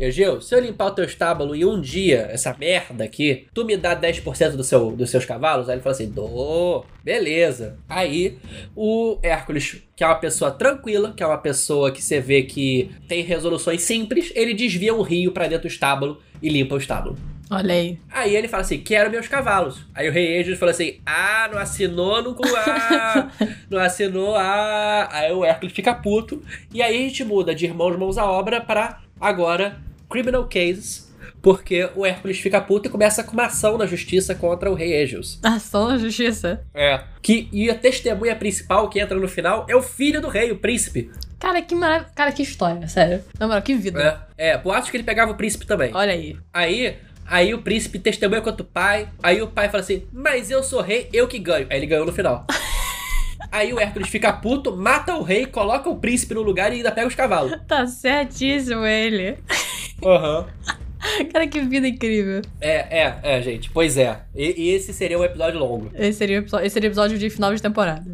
Egeu, 0.00 0.40
se 0.40 0.54
eu 0.54 0.60
limpar 0.60 0.86
o 0.86 0.90
teu 0.92 1.04
estábulo 1.04 1.54
em 1.54 1.62
um 1.62 1.78
dia, 1.78 2.26
essa 2.30 2.56
merda 2.58 3.04
aqui, 3.04 3.46
tu 3.52 3.66
me 3.66 3.76
dá 3.76 3.94
10% 3.94 4.52
do 4.52 4.64
seu, 4.64 4.92
dos 4.92 5.10
seus 5.10 5.26
cavalos? 5.26 5.68
Aí 5.68 5.74
ele 5.74 5.82
fala 5.82 5.94
assim, 5.94 6.10
dou, 6.10 6.86
beleza. 7.04 7.76
Aí 7.86 8.38
o 8.74 9.18
Hércules, 9.22 9.82
que 9.94 10.02
é 10.02 10.06
uma 10.06 10.14
pessoa 10.14 10.50
tranquila, 10.50 11.12
que 11.14 11.22
é 11.22 11.26
uma 11.26 11.36
pessoa 11.36 11.92
que 11.92 12.00
você 12.00 12.18
vê 12.18 12.44
que 12.44 12.90
tem 13.06 13.22
resoluções 13.22 13.82
simples, 13.82 14.32
ele 14.34 14.54
desvia 14.54 14.94
um 14.94 15.02
rio 15.02 15.32
pra 15.32 15.46
dentro 15.46 15.68
do 15.68 15.72
estábulo 15.72 16.18
e 16.42 16.48
limpa 16.48 16.76
o 16.76 16.78
estábulo. 16.78 17.18
Olha 17.50 17.74
aí. 17.74 17.98
Aí 18.10 18.34
ele 18.34 18.48
fala 18.48 18.62
assim: 18.62 18.78
quero 18.78 19.10
meus 19.10 19.28
cavalos. 19.28 19.84
Aí 19.92 20.08
o 20.08 20.12
rei 20.12 20.36
Aegeus 20.36 20.58
fala 20.58 20.70
assim: 20.70 21.00
ah, 21.04 21.48
não 21.52 21.58
assinou, 21.58 22.22
não, 22.22 22.36
ah, 22.56 23.28
não 23.68 23.80
assinou, 23.80 24.36
ah. 24.36 25.08
Aí 25.10 25.32
o 25.32 25.44
Hércules 25.44 25.74
fica 25.74 25.92
puto. 25.92 26.40
E 26.72 26.80
aí 26.80 26.96
a 26.96 27.08
gente 27.08 27.24
muda 27.24 27.52
de 27.52 27.66
irmãos 27.66 27.98
mãos 27.98 28.16
à 28.16 28.24
obra 28.24 28.60
pra 28.60 29.00
agora 29.20 29.89
criminal 30.10 30.44
cases. 30.46 31.08
Porque 31.42 31.88
o 31.94 32.04
Hércules 32.04 32.38
fica 32.38 32.60
puto 32.60 32.88
e 32.88 32.90
começa 32.90 33.24
com 33.24 33.32
uma 33.32 33.46
ação 33.46 33.78
na 33.78 33.86
justiça 33.86 34.34
contra 34.34 34.70
o 34.70 34.74
rei 34.74 34.92
Aegeus. 34.94 35.38
Ação 35.42 35.88
na 35.88 35.96
justiça. 35.96 36.62
É. 36.74 37.00
Que, 37.22 37.48
e 37.50 37.70
a 37.70 37.74
testemunha 37.74 38.36
principal 38.36 38.90
que 38.90 39.00
entra 39.00 39.18
no 39.18 39.28
final 39.28 39.64
é 39.68 39.74
o 39.74 39.82
filho 39.82 40.20
do 40.20 40.28
rei, 40.28 40.52
o 40.52 40.58
príncipe. 40.58 41.10
Cara, 41.38 41.62
que 41.62 41.74
maravilha. 41.74 42.10
Cara, 42.14 42.32
que 42.32 42.42
história, 42.42 42.86
sério. 42.86 43.24
Na 43.38 43.46
moral, 43.46 43.62
que 43.62 43.74
vida. 43.74 44.28
É, 44.36 44.50
é 44.50 44.58
boatos 44.58 44.90
que 44.90 44.96
ele 44.96 45.04
pegava 45.04 45.32
o 45.32 45.34
príncipe 45.34 45.66
também. 45.66 45.90
Olha 45.94 46.12
aí. 46.12 46.36
Aí, 46.52 46.98
aí 47.26 47.54
o 47.54 47.62
príncipe 47.62 47.98
testemunha 47.98 48.42
contra 48.42 48.62
o 48.62 48.66
pai. 48.66 49.08
Aí 49.22 49.40
o 49.40 49.48
pai 49.48 49.70
fala 49.70 49.82
assim: 49.82 50.06
Mas 50.12 50.50
eu 50.50 50.62
sou 50.62 50.82
rei, 50.82 51.08
eu 51.10 51.26
que 51.26 51.38
ganho. 51.38 51.66
Aí 51.70 51.78
ele 51.78 51.86
ganhou 51.86 52.04
no 52.04 52.12
final. 52.12 52.46
aí 53.50 53.72
o 53.72 53.80
Hércules 53.80 54.10
fica 54.10 54.30
puto, 54.30 54.76
mata 54.76 55.14
o 55.14 55.22
rei, 55.22 55.46
coloca 55.46 55.88
o 55.88 55.96
príncipe 55.96 56.34
no 56.34 56.42
lugar 56.42 56.70
e 56.72 56.76
ainda 56.76 56.92
pega 56.92 57.08
os 57.08 57.14
cavalos. 57.14 57.58
Tá 57.66 57.86
certíssimo 57.86 58.84
ele. 58.84 59.38
Aham. 60.04 60.46
Cara, 61.32 61.46
que 61.46 61.60
vida 61.62 61.88
incrível. 61.88 62.42
É, 62.60 63.04
é, 63.04 63.20
é, 63.22 63.42
gente. 63.42 63.70
Pois 63.70 63.96
é. 63.96 64.20
E, 64.34 64.64
e 64.64 64.70
esse 64.70 64.92
seria 64.92 65.18
um 65.18 65.24
episódio 65.24 65.58
longo. 65.58 65.90
Esse 65.94 66.18
seria, 66.18 66.38
episódio, 66.38 66.66
esse 66.66 66.74
seria 66.74 66.88
o 66.88 66.90
episódio 66.90 67.18
de 67.18 67.30
final 67.30 67.54
de 67.54 67.62
temporada. 67.62 68.04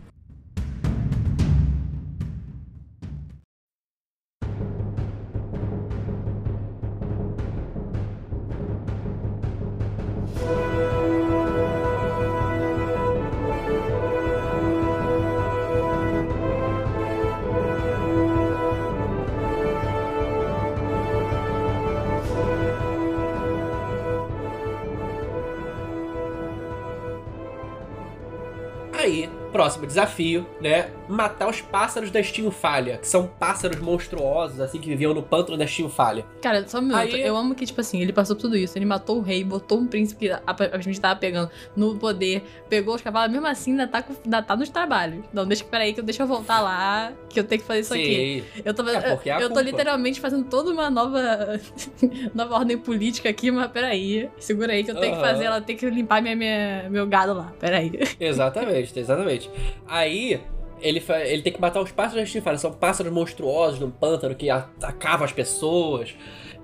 Próximo 29.57 29.87
desafio, 29.87 30.47
né? 30.61 30.91
Matar 31.09 31.49
os 31.49 31.61
pássaros 31.61 32.11
da 32.11 32.21
Falha, 32.51 32.99
que 32.99 33.07
são 33.09 33.27
pássaros 33.27 33.79
monstruosos, 33.81 34.61
assim, 34.61 34.79
que 34.81 34.89
viviam 34.89 35.15
no 35.15 35.23
pântano 35.23 35.57
da 35.57 35.67
Falha. 35.89 36.25
Cara, 36.43 36.67
só 36.67 36.79
um 36.79 36.83
minuto. 36.83 36.99
Aí- 36.99 37.23
Eu 37.23 37.37
amo 37.37 37.55
que, 37.55 37.65
tipo 37.67 37.81
assim, 37.81 38.01
ele 38.01 38.13
passou 38.13 38.35
tudo 38.37 38.57
isso. 38.57 38.77
Ele 38.77 38.85
matou 38.85 39.19
o 39.19 39.21
rei, 39.21 39.43
botou 39.45 39.79
um 39.79 39.87
príncipe 39.87 40.29
que 40.29 40.33
a, 40.33 40.79
gente 40.81 41.01
tava 41.01 41.19
pegando 41.19 41.51
no 41.77 41.97
poder, 41.97 42.43
pegou 42.69 42.95
os 42.95 43.03
cavalos, 43.03 43.31
mesmo 43.33 43.47
assim 43.47 43.73
ainda 43.73 43.87
tá, 43.87 44.05
ainda 44.25 44.43
tá 44.43 44.57
nos 44.57 44.69
trabalhos. 44.69 45.25
Não, 45.33 45.47
deixa, 45.47 45.65
peraí, 45.65 45.93
que 45.93 46.01
eu, 46.01 46.05
deixa 46.05 46.23
eu 46.23 46.27
voltar 46.27 46.61
lá, 46.61 47.13
que 47.29 47.39
eu 47.39 47.45
tenho 47.45 47.61
que 47.61 47.67
fazer 47.67 47.81
isso 47.81 47.95
aqui. 47.95 48.45
Sim. 48.55 48.63
Eu 48.65 48.75
tô, 48.75 48.87
É, 48.89 49.19
é 49.27 49.43
eu 49.43 49.51
tô 49.53 49.61
literalmente 49.61 50.21
fazendo 50.21 50.45
toda 50.45 50.71
uma 50.71 50.91
nova 50.91 51.21
nova 52.35 52.55
ordem 52.57 52.79
política 52.79 53.29
aqui, 53.29 53.51
mas 53.51 53.71
peraí. 53.71 54.29
Segura 54.39 54.73
aí 54.73 54.85
que 54.85 54.91
eu 54.91 54.95
tenho 54.97 55.15
que 55.15 55.21
Aham. 55.21 55.29
fazer, 55.33 55.45
ela 55.45 55.61
tem 55.61 55.77
que 55.77 55.89
limpar 55.89 56.23
minha, 56.23 56.37
minha- 56.37 56.89
meu 56.91 57.07
gado 57.07 57.33
lá. 57.35 57.53
Peraí. 57.59 57.93
Exatamente, 58.19 58.99
exatamente. 58.99 59.51
Aí, 59.87 60.41
ele, 60.81 61.03
ele 61.25 61.43
tem 61.43 61.53
que 61.53 61.61
matar 61.61 61.81
os 61.81 61.91
pássaros 61.93 62.33
da 62.33 62.41
Falha. 62.43 62.59
São 62.59 62.73
pássaros 62.73 63.13
monstruosos 63.13 63.79
num 63.81 63.91
pântano 63.91 64.35
que 64.35 64.51
atacavam 64.51 65.25
as 65.25 65.33
pessoas. 65.33 66.15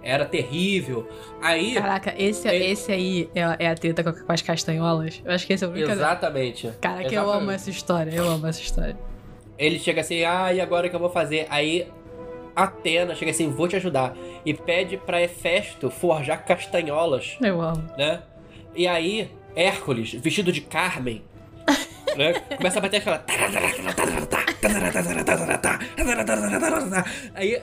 Era 0.02 0.24
terrível. 0.24 1.08
Aí. 1.40 1.74
Caraca, 1.74 2.12
esse, 2.18 2.48
Ele- 2.48 2.66
esse 2.72 2.90
aí 2.90 3.30
é, 3.34 3.64
é 3.66 3.68
a 3.68 3.74
treta 3.76 4.02
com, 4.02 4.32
as 4.32 4.42
castanholas. 4.42 5.22
Eu 5.24 5.30
acho 5.32 5.46
que 5.46 5.52
esse 5.52 5.64
é 5.64 5.68
o 5.68 5.70
único. 5.70 5.90
Exatamente. 5.90 6.70
Cara, 6.80 7.04
que 7.04 7.14
eu 7.14 7.22
Exatamente. 7.22 7.42
amo 7.42 7.50
essa 7.52 7.70
história. 7.70 8.10
Eu 8.10 8.28
amo 8.28 8.46
essa 8.46 8.60
história. 8.60 8.96
Ele 9.56 9.78
chega 9.78 10.00
assim, 10.00 10.24
ah, 10.24 10.52
e 10.52 10.60
agora 10.60 10.86
o 10.88 10.90
que 10.90 10.96
eu 10.96 11.00
vou 11.00 11.10
fazer? 11.10 11.46
Aí 11.48 11.86
Atena 12.56 13.14
chega 13.14 13.30
assim, 13.30 13.48
vou 13.48 13.68
te 13.68 13.76
ajudar. 13.76 14.16
E 14.44 14.52
pede 14.52 14.96
pra 14.96 15.22
Hefesto 15.22 15.88
forjar 15.88 16.44
castanholas, 16.44 17.36
Eu 17.40 17.60
amo. 17.60 17.84
né? 17.96 18.22
E 18.74 18.88
aí, 18.88 19.30
Hércules, 19.54 20.12
vestido 20.14 20.50
de 20.50 20.62
Carmen, 20.62 21.22
né? 22.16 22.34
Começa 22.56 22.78
a 22.78 22.82
bater 22.82 22.98
aquela. 22.98 23.24
Aí 27.34 27.62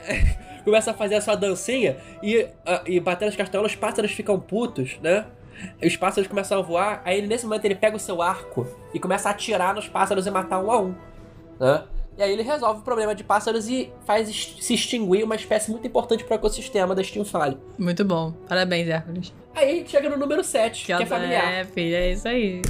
começa 0.64 0.90
a 0.90 0.94
fazer 0.94 1.14
a 1.16 1.20
sua 1.20 1.34
dancinha 1.36 1.96
e, 2.22 2.46
ah, 2.66 2.82
e 2.86 3.00
bater 3.00 3.28
as 3.28 3.36
castanholas, 3.36 3.72
os 3.72 3.78
pássaros 3.78 4.12
ficam 4.12 4.38
putos, 4.38 4.98
né? 5.02 5.26
Os 5.82 5.96
pássaros 5.96 6.28
começam 6.28 6.58
a 6.58 6.62
voar, 6.62 7.02
aí 7.04 7.26
nesse 7.26 7.44
momento 7.44 7.64
ele 7.64 7.74
pega 7.74 7.96
o 7.96 8.00
seu 8.00 8.22
arco 8.22 8.66
e 8.94 8.98
começa 8.98 9.28
a 9.28 9.32
atirar 9.32 9.74
nos 9.74 9.88
pássaros 9.88 10.26
e 10.26 10.30
matar 10.30 10.58
um 10.62 10.70
a 10.70 10.80
um 10.80 10.94
né? 11.60 11.84
E 12.16 12.22
aí 12.22 12.32
ele 12.32 12.42
resolve 12.42 12.80
o 12.80 12.82
problema 12.82 13.14
de 13.14 13.22
pássaros 13.22 13.68
e 13.68 13.92
faz 14.04 14.28
se 14.60 14.74
extinguir 14.74 15.22
uma 15.22 15.36
espécie 15.36 15.70
muito 15.70 15.86
importante 15.86 16.24
para 16.24 16.34
o 16.34 16.36
ecossistema 16.36 16.94
da 16.94 17.02
Stinfale. 17.02 17.56
Muito 17.78 18.04
bom. 18.04 18.32
Parabéns, 18.48 18.88
Hércules. 18.88 19.32
Aí 19.54 19.84
chega 19.86 20.08
no 20.08 20.16
número 20.16 20.42
7, 20.42 20.86
que, 20.86 20.92
é 20.92 21.06
familiar, 21.06 21.52
É, 21.52 21.64
filha, 21.64 21.96
é 21.96 22.12
isso 22.12 22.26
aí. 22.28 22.62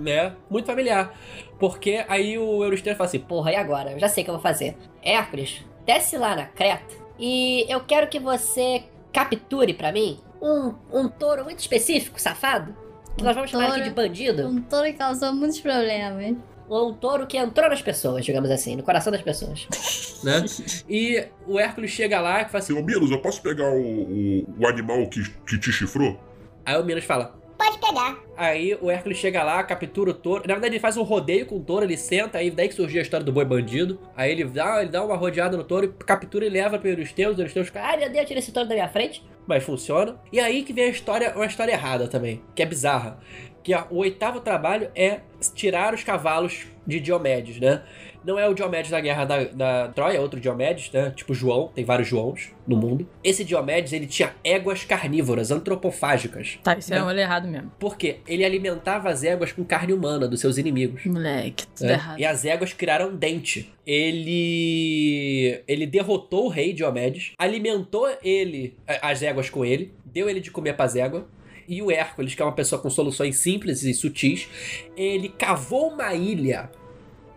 Né? 0.00 0.32
Muito 0.48 0.66
familiar. 0.66 1.14
Porque 1.58 2.04
aí 2.08 2.38
o 2.38 2.64
Eurystheus 2.64 2.96
fala 2.96 3.08
assim, 3.08 3.18
Porra, 3.18 3.52
e 3.52 3.56
agora? 3.56 3.92
Eu 3.92 3.98
já 3.98 4.08
sei 4.08 4.22
o 4.22 4.24
que 4.24 4.30
eu 4.30 4.34
vou 4.34 4.42
fazer. 4.42 4.76
Hércules, 5.02 5.62
desce 5.86 6.16
lá 6.16 6.34
na 6.34 6.46
Creta 6.46 6.94
e 7.18 7.66
eu 7.68 7.80
quero 7.80 8.08
que 8.08 8.18
você 8.18 8.82
capture 9.12 9.74
pra 9.74 9.92
mim 9.92 10.18
um, 10.40 10.74
um 10.92 11.08
touro 11.08 11.44
muito 11.44 11.58
específico, 11.58 12.20
safado. 12.20 12.74
Que 13.16 13.24
nós 13.24 13.34
vamos 13.34 13.50
chamar 13.50 13.64
aqui 13.64 13.74
touro? 13.74 13.88
de 13.88 13.94
bandido. 13.94 14.48
Um 14.48 14.62
touro 14.62 14.86
que 14.86 14.94
causou 14.94 15.32
muitos 15.34 15.60
problemas. 15.60 16.36
Ou 16.68 16.90
um 16.90 16.94
touro 16.94 17.26
que 17.26 17.36
entrou 17.36 17.68
nas 17.68 17.82
pessoas, 17.82 18.24
digamos 18.24 18.48
assim, 18.48 18.76
no 18.76 18.82
coração 18.84 19.12
das 19.12 19.20
pessoas. 19.20 19.66
né? 20.22 20.44
E 20.88 21.26
o 21.46 21.58
Hércules 21.58 21.90
chega 21.90 22.20
lá 22.20 22.42
e 22.42 22.44
fala 22.44 22.58
assim, 22.58 22.72
Ô, 22.72 22.82
Milos, 22.82 23.10
eu 23.10 23.20
posso 23.20 23.42
pegar 23.42 23.68
o, 23.68 23.80
o, 23.80 24.54
o 24.60 24.66
animal 24.66 25.06
que, 25.08 25.28
que 25.46 25.58
te 25.58 25.72
chifrou? 25.72 26.18
aí 26.64 26.80
o 26.80 26.84
Minos 26.84 27.04
fala, 27.04 27.34
Pode 27.62 27.78
pegar. 27.78 28.18
Aí 28.38 28.74
o 28.80 28.90
Hércules 28.90 29.18
chega 29.18 29.42
lá, 29.42 29.62
captura 29.62 30.10
o 30.12 30.14
touro. 30.14 30.44
Na 30.46 30.54
verdade, 30.54 30.72
ele 30.74 30.80
faz 30.80 30.96
um 30.96 31.02
rodeio 31.02 31.44
com 31.44 31.56
o 31.56 31.60
touro, 31.60 31.84
ele 31.84 31.96
senta, 31.96 32.38
aí 32.38 32.50
daí 32.50 32.68
que 32.68 32.74
surgiu 32.74 32.98
a 32.98 33.02
história 33.02 33.24
do 33.24 33.30
boi 33.30 33.44
bandido. 33.44 34.00
Aí 34.16 34.32
ele 34.32 34.44
dá, 34.44 34.80
ele 34.80 34.90
dá 34.90 35.04
uma 35.04 35.14
rodeada 35.14 35.58
no 35.58 35.64
touro, 35.64 35.92
captura 35.92 36.46
e 36.46 36.48
leva 36.48 36.78
pro 36.78 36.88
Eurystheus. 36.88 37.36
O 37.36 37.40
Eurystheus 37.40 37.66
fica, 37.66 37.82
Ai 37.82 37.98
meu 37.98 38.08
Deus, 38.10 38.26
tira 38.26 38.38
esse 38.40 38.50
touro 38.50 38.66
da 38.66 38.74
minha 38.74 38.88
frente. 38.88 39.22
mas 39.46 39.62
funciona. 39.62 40.16
E 40.32 40.40
aí 40.40 40.62
que 40.62 40.72
vem 40.72 40.84
a 40.84 40.88
história, 40.88 41.34
uma 41.36 41.44
história 41.44 41.72
errada 41.72 42.08
também, 42.08 42.40
que 42.54 42.62
é 42.62 42.66
bizarra. 42.66 43.18
Que 43.62 43.74
ó, 43.74 43.84
o 43.90 43.98
oitavo 43.98 44.40
trabalho 44.40 44.90
é 44.94 45.20
tirar 45.54 45.92
os 45.92 46.02
cavalos 46.02 46.66
de 46.86 46.98
Diomedes, 46.98 47.60
né? 47.60 47.82
Não 48.24 48.38
é 48.38 48.48
o 48.48 48.54
Diomedes 48.54 48.90
da 48.90 49.00
guerra 49.00 49.24
da, 49.24 49.44
da 49.44 49.88
Troia, 49.88 50.18
é 50.18 50.20
outro 50.20 50.38
Diomedes, 50.38 50.90
né? 50.92 51.10
Tipo 51.16 51.32
João, 51.32 51.70
tem 51.74 51.84
vários 51.84 52.08
Joãos 52.08 52.50
no 52.66 52.76
mundo. 52.76 53.08
Esse 53.24 53.44
Diomedes, 53.44 53.92
ele 53.92 54.06
tinha 54.06 54.34
éguas 54.44 54.84
carnívoras, 54.84 55.50
antropofágicas. 55.50 56.58
Tá, 56.62 56.76
isso 56.76 56.92
é 56.92 56.96
Né? 56.96 57.02
um 57.02 57.06
olho 57.06 57.18
errado 57.20 57.48
mesmo. 57.48 57.72
Por 57.78 57.96
quê? 57.96 58.18
Ele 58.26 58.44
alimentava 58.44 59.08
as 59.10 59.24
éguas 59.24 59.52
com 59.52 59.64
carne 59.64 59.92
humana 59.92 60.28
dos 60.28 60.40
seus 60.40 60.58
inimigos. 60.58 61.04
Moleque, 61.06 61.66
tudo 61.68 61.86
né? 61.86 61.94
errado. 61.94 62.18
E 62.18 62.24
as 62.24 62.44
éguas 62.44 62.72
criaram 62.72 63.14
dente. 63.16 63.72
Ele. 63.86 65.62
Ele 65.66 65.86
derrotou 65.86 66.46
o 66.46 66.48
rei 66.48 66.72
Diomedes, 66.72 67.32
alimentou 67.38 68.08
ele, 68.22 68.76
as 69.02 69.22
éguas 69.22 69.48
com 69.50 69.64
ele, 69.64 69.92
deu 70.04 70.28
ele 70.28 70.40
de 70.40 70.50
comer 70.50 70.74
pras 70.74 70.96
éguas. 70.96 71.24
E 71.68 71.80
o 71.82 71.90
Hércules, 71.90 72.34
que 72.34 72.42
é 72.42 72.44
uma 72.44 72.54
pessoa 72.54 72.82
com 72.82 72.90
soluções 72.90 73.36
simples 73.36 73.84
e 73.84 73.94
sutis, 73.94 74.48
ele 74.96 75.28
cavou 75.28 75.88
uma 75.90 76.12
ilha 76.14 76.68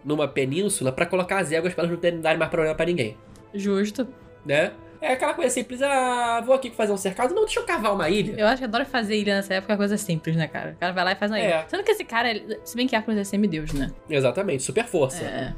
numa 0.04 0.28
península 0.28 0.92
pra 0.92 1.06
colocar 1.06 1.40
as 1.40 1.52
éguas 1.52 1.74
pra 1.74 1.84
elas 1.84 1.92
não 1.94 2.00
terem 2.00 2.20
darem 2.22 2.38
mais 2.40 2.50
problema 2.52 2.76
pra 2.76 2.86
ninguém, 2.86 3.18
Justo. 3.54 4.08
né? 4.46 4.72
É 5.02 5.14
aquela 5.14 5.34
coisa 5.34 5.50
simples, 5.50 5.82
ah, 5.82 6.42
vou 6.46 6.56
aqui 6.56 6.72
fazer 6.72 6.94
um 6.94 6.98
cercado, 6.98 7.34
não, 7.36 7.44
deixa 7.44 7.60
eu 7.60 7.66
cavar 7.66 7.94
uma 7.94 8.10
ilha. 8.10 8.36
Eu 8.40 8.48
acho 8.48 8.60
que 8.60 8.64
adoro 8.64 8.86
fazer 8.86 9.18
ilha 9.18 9.36
nessa 9.36 9.54
época, 9.56 9.74
é 9.74 9.78
coisa 9.78 9.98
simples, 9.98 10.34
né, 10.36 10.48
cara? 10.48 10.72
O 10.72 10.76
cara 10.80 10.94
vai 10.94 11.04
lá 11.04 11.12
e 11.12 11.16
faz 11.16 11.30
uma 11.30 11.40
É. 11.40 11.46
ilha. 11.46 11.66
Sendo 11.68 11.84
que 11.84 11.92
esse 11.92 12.06
cara, 12.06 12.30
se 12.64 12.74
bem 12.78 12.88
que 12.88 12.96
Hércules 12.96 13.20
é 13.20 13.24
semideus, 13.26 13.74
né? 13.74 13.92
Exatamente, 14.10 14.64
super 14.64 14.86
força. 14.86 15.26
É. 15.26 15.54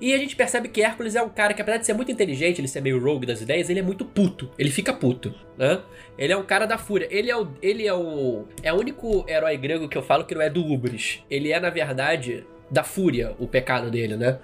E 0.00 0.14
a 0.14 0.18
gente 0.18 0.36
percebe 0.36 0.68
que 0.68 0.82
Hércules 0.82 1.16
é 1.16 1.22
um 1.22 1.28
cara 1.28 1.52
que, 1.52 1.60
apesar 1.60 1.78
de 1.78 1.86
ser 1.86 1.94
muito 1.94 2.12
inteligente, 2.12 2.60
ele 2.60 2.68
ser 2.68 2.80
meio 2.80 3.02
rogue 3.02 3.26
das 3.26 3.40
ideias, 3.40 3.68
ele 3.68 3.80
é 3.80 3.82
muito 3.82 4.04
puto. 4.04 4.50
Ele 4.58 4.70
fica 4.70 4.92
puto, 4.92 5.34
né? 5.58 5.80
Ele 6.16 6.32
é 6.32 6.36
um 6.36 6.42
cara 6.44 6.64
da 6.66 6.78
fúria. 6.78 7.08
Ele 7.10 7.30
é 7.30 7.36
o. 7.36 7.48
Ele 7.60 7.86
é 7.86 7.92
o. 7.94 8.44
É 8.62 8.72
o 8.72 8.76
único 8.76 9.24
herói 9.28 9.56
grego 9.56 9.88
que 9.88 9.98
eu 9.98 10.02
falo 10.02 10.24
que 10.24 10.34
não 10.34 10.42
é 10.42 10.48
do 10.48 10.64
Ubris. 10.64 11.22
Ele 11.30 11.52
é, 11.52 11.58
na 11.60 11.70
verdade, 11.70 12.46
da 12.70 12.84
fúria, 12.84 13.34
o 13.38 13.46
pecado 13.46 13.90
dele, 13.90 14.16
né? 14.16 14.38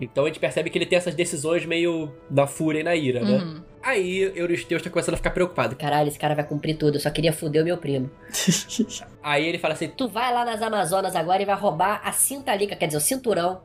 Então 0.00 0.24
a 0.24 0.26
gente 0.28 0.38
percebe 0.38 0.68
que 0.68 0.76
ele 0.76 0.84
tem 0.86 0.98
essas 0.98 1.14
decisões 1.14 1.64
meio 1.64 2.12
na 2.30 2.46
fúria 2.46 2.80
e 2.80 2.82
na 2.82 2.94
ira, 2.94 3.24
né? 3.24 3.38
Uhum. 3.38 3.62
Aí 3.82 4.20
Eurystheus 4.34 4.82
tá 4.82 4.90
começando 4.90 5.14
a 5.14 5.16
ficar 5.16 5.30
preocupado. 5.30 5.74
Caralho, 5.76 6.08
esse 6.08 6.18
cara 6.18 6.34
vai 6.34 6.44
cumprir 6.44 6.76
tudo, 6.76 6.96
eu 6.96 7.00
só 7.00 7.08
queria 7.10 7.32
foder 7.32 7.62
o 7.62 7.64
meu 7.64 7.78
primo. 7.78 8.10
Aí 9.22 9.46
ele 9.46 9.58
fala 9.58 9.74
assim: 9.74 9.88
Tu 9.88 10.08
vai 10.08 10.32
lá 10.34 10.44
nas 10.44 10.60
Amazonas 10.60 11.14
agora 11.16 11.40
e 11.42 11.46
vai 11.46 11.54
roubar 11.56 12.00
a 12.04 12.12
cinta 12.12 12.54
liga, 12.54 12.76
quer 12.76 12.86
dizer, 12.86 12.98
o 12.98 13.00
cinturão 13.00 13.60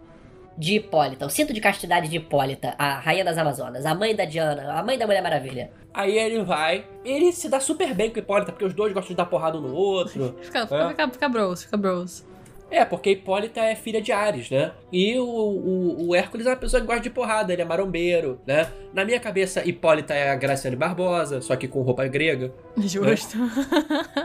de 0.58 0.76
Hipólita, 0.76 1.26
o 1.26 1.30
cinto 1.30 1.54
de 1.54 1.60
castidade 1.60 2.08
de 2.08 2.18
Hipólita, 2.18 2.76
a 2.78 3.00
rainha 3.00 3.26
das 3.26 3.38
Amazonas, 3.38 3.86
a 3.86 3.96
mãe 3.96 4.16
da 4.16 4.26
Diana, 4.26 4.74
a 4.74 4.84
mãe 4.84 4.98
da 4.98 5.06
Mulher 5.08 5.24
Maravilha. 5.24 5.72
Aí 5.94 6.18
ele 6.18 6.44
vai. 6.44 6.86
Ele 7.04 7.32
se 7.34 7.50
dá 7.50 7.60
super 7.60 7.94
bem 7.94 8.10
com 8.10 8.18
o 8.18 8.20
Hipólita, 8.20 8.52
porque 8.52 8.66
os 8.66 8.74
dois 8.74 8.94
gostam 8.94 9.10
de 9.10 9.18
dar 9.18 9.26
porrada 9.26 9.58
um 9.58 9.62
no 9.62 9.74
outro. 9.74 10.38
Fica, 10.42 10.62
fica, 10.68 10.76
É. 10.76 10.90
fica, 10.90 11.10
fica 11.10 11.30
bros, 11.30 11.64
fica 11.64 11.78
bros. 11.78 12.26
É, 12.72 12.86
porque 12.86 13.12
Hipólita 13.12 13.60
é 13.60 13.76
filha 13.76 14.02
de 14.02 14.14
Ares, 14.14 14.50
né? 14.50 14.72
E 14.92 15.20
o, 15.20 15.26
o, 15.26 16.08
o 16.08 16.16
Hércules 16.16 16.48
é 16.48 16.52
uma 16.52 16.56
pessoa 16.56 16.80
que 16.80 16.88
gosta 16.88 17.02
de 17.02 17.10
porrada, 17.10 17.52
ele 17.52 17.62
é 17.62 17.66
marombeiro, 17.66 18.40
né? 18.48 18.72
Na 18.94 19.04
minha 19.04 19.20
cabeça, 19.20 19.68
Hipólita 19.68 20.14
é 20.14 20.30
a 20.32 20.36
Graciane 20.36 20.78
Barbosa, 20.78 21.42
só 21.42 21.56
que 21.58 21.68
com 21.68 21.82
roupa 21.82 22.08
grega, 22.08 22.54
Justo. 22.78 23.38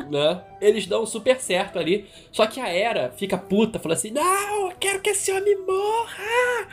né? 0.09 0.43
Eles 0.61 0.87
dão 0.87 1.05
super 1.05 1.41
certo 1.41 1.79
ali. 1.79 2.07
Só 2.31 2.47
que 2.47 2.61
a 2.61 2.73
Hera 2.73 3.13
fica 3.17 3.37
puta, 3.37 3.81
fala 3.81 3.95
assim: 3.95 4.11
Não, 4.13 4.69
eu 4.71 4.77
quero 4.79 5.01
que 5.01 5.11
esse 5.11 5.33
homem 5.33 5.57
morra! 5.67 6.69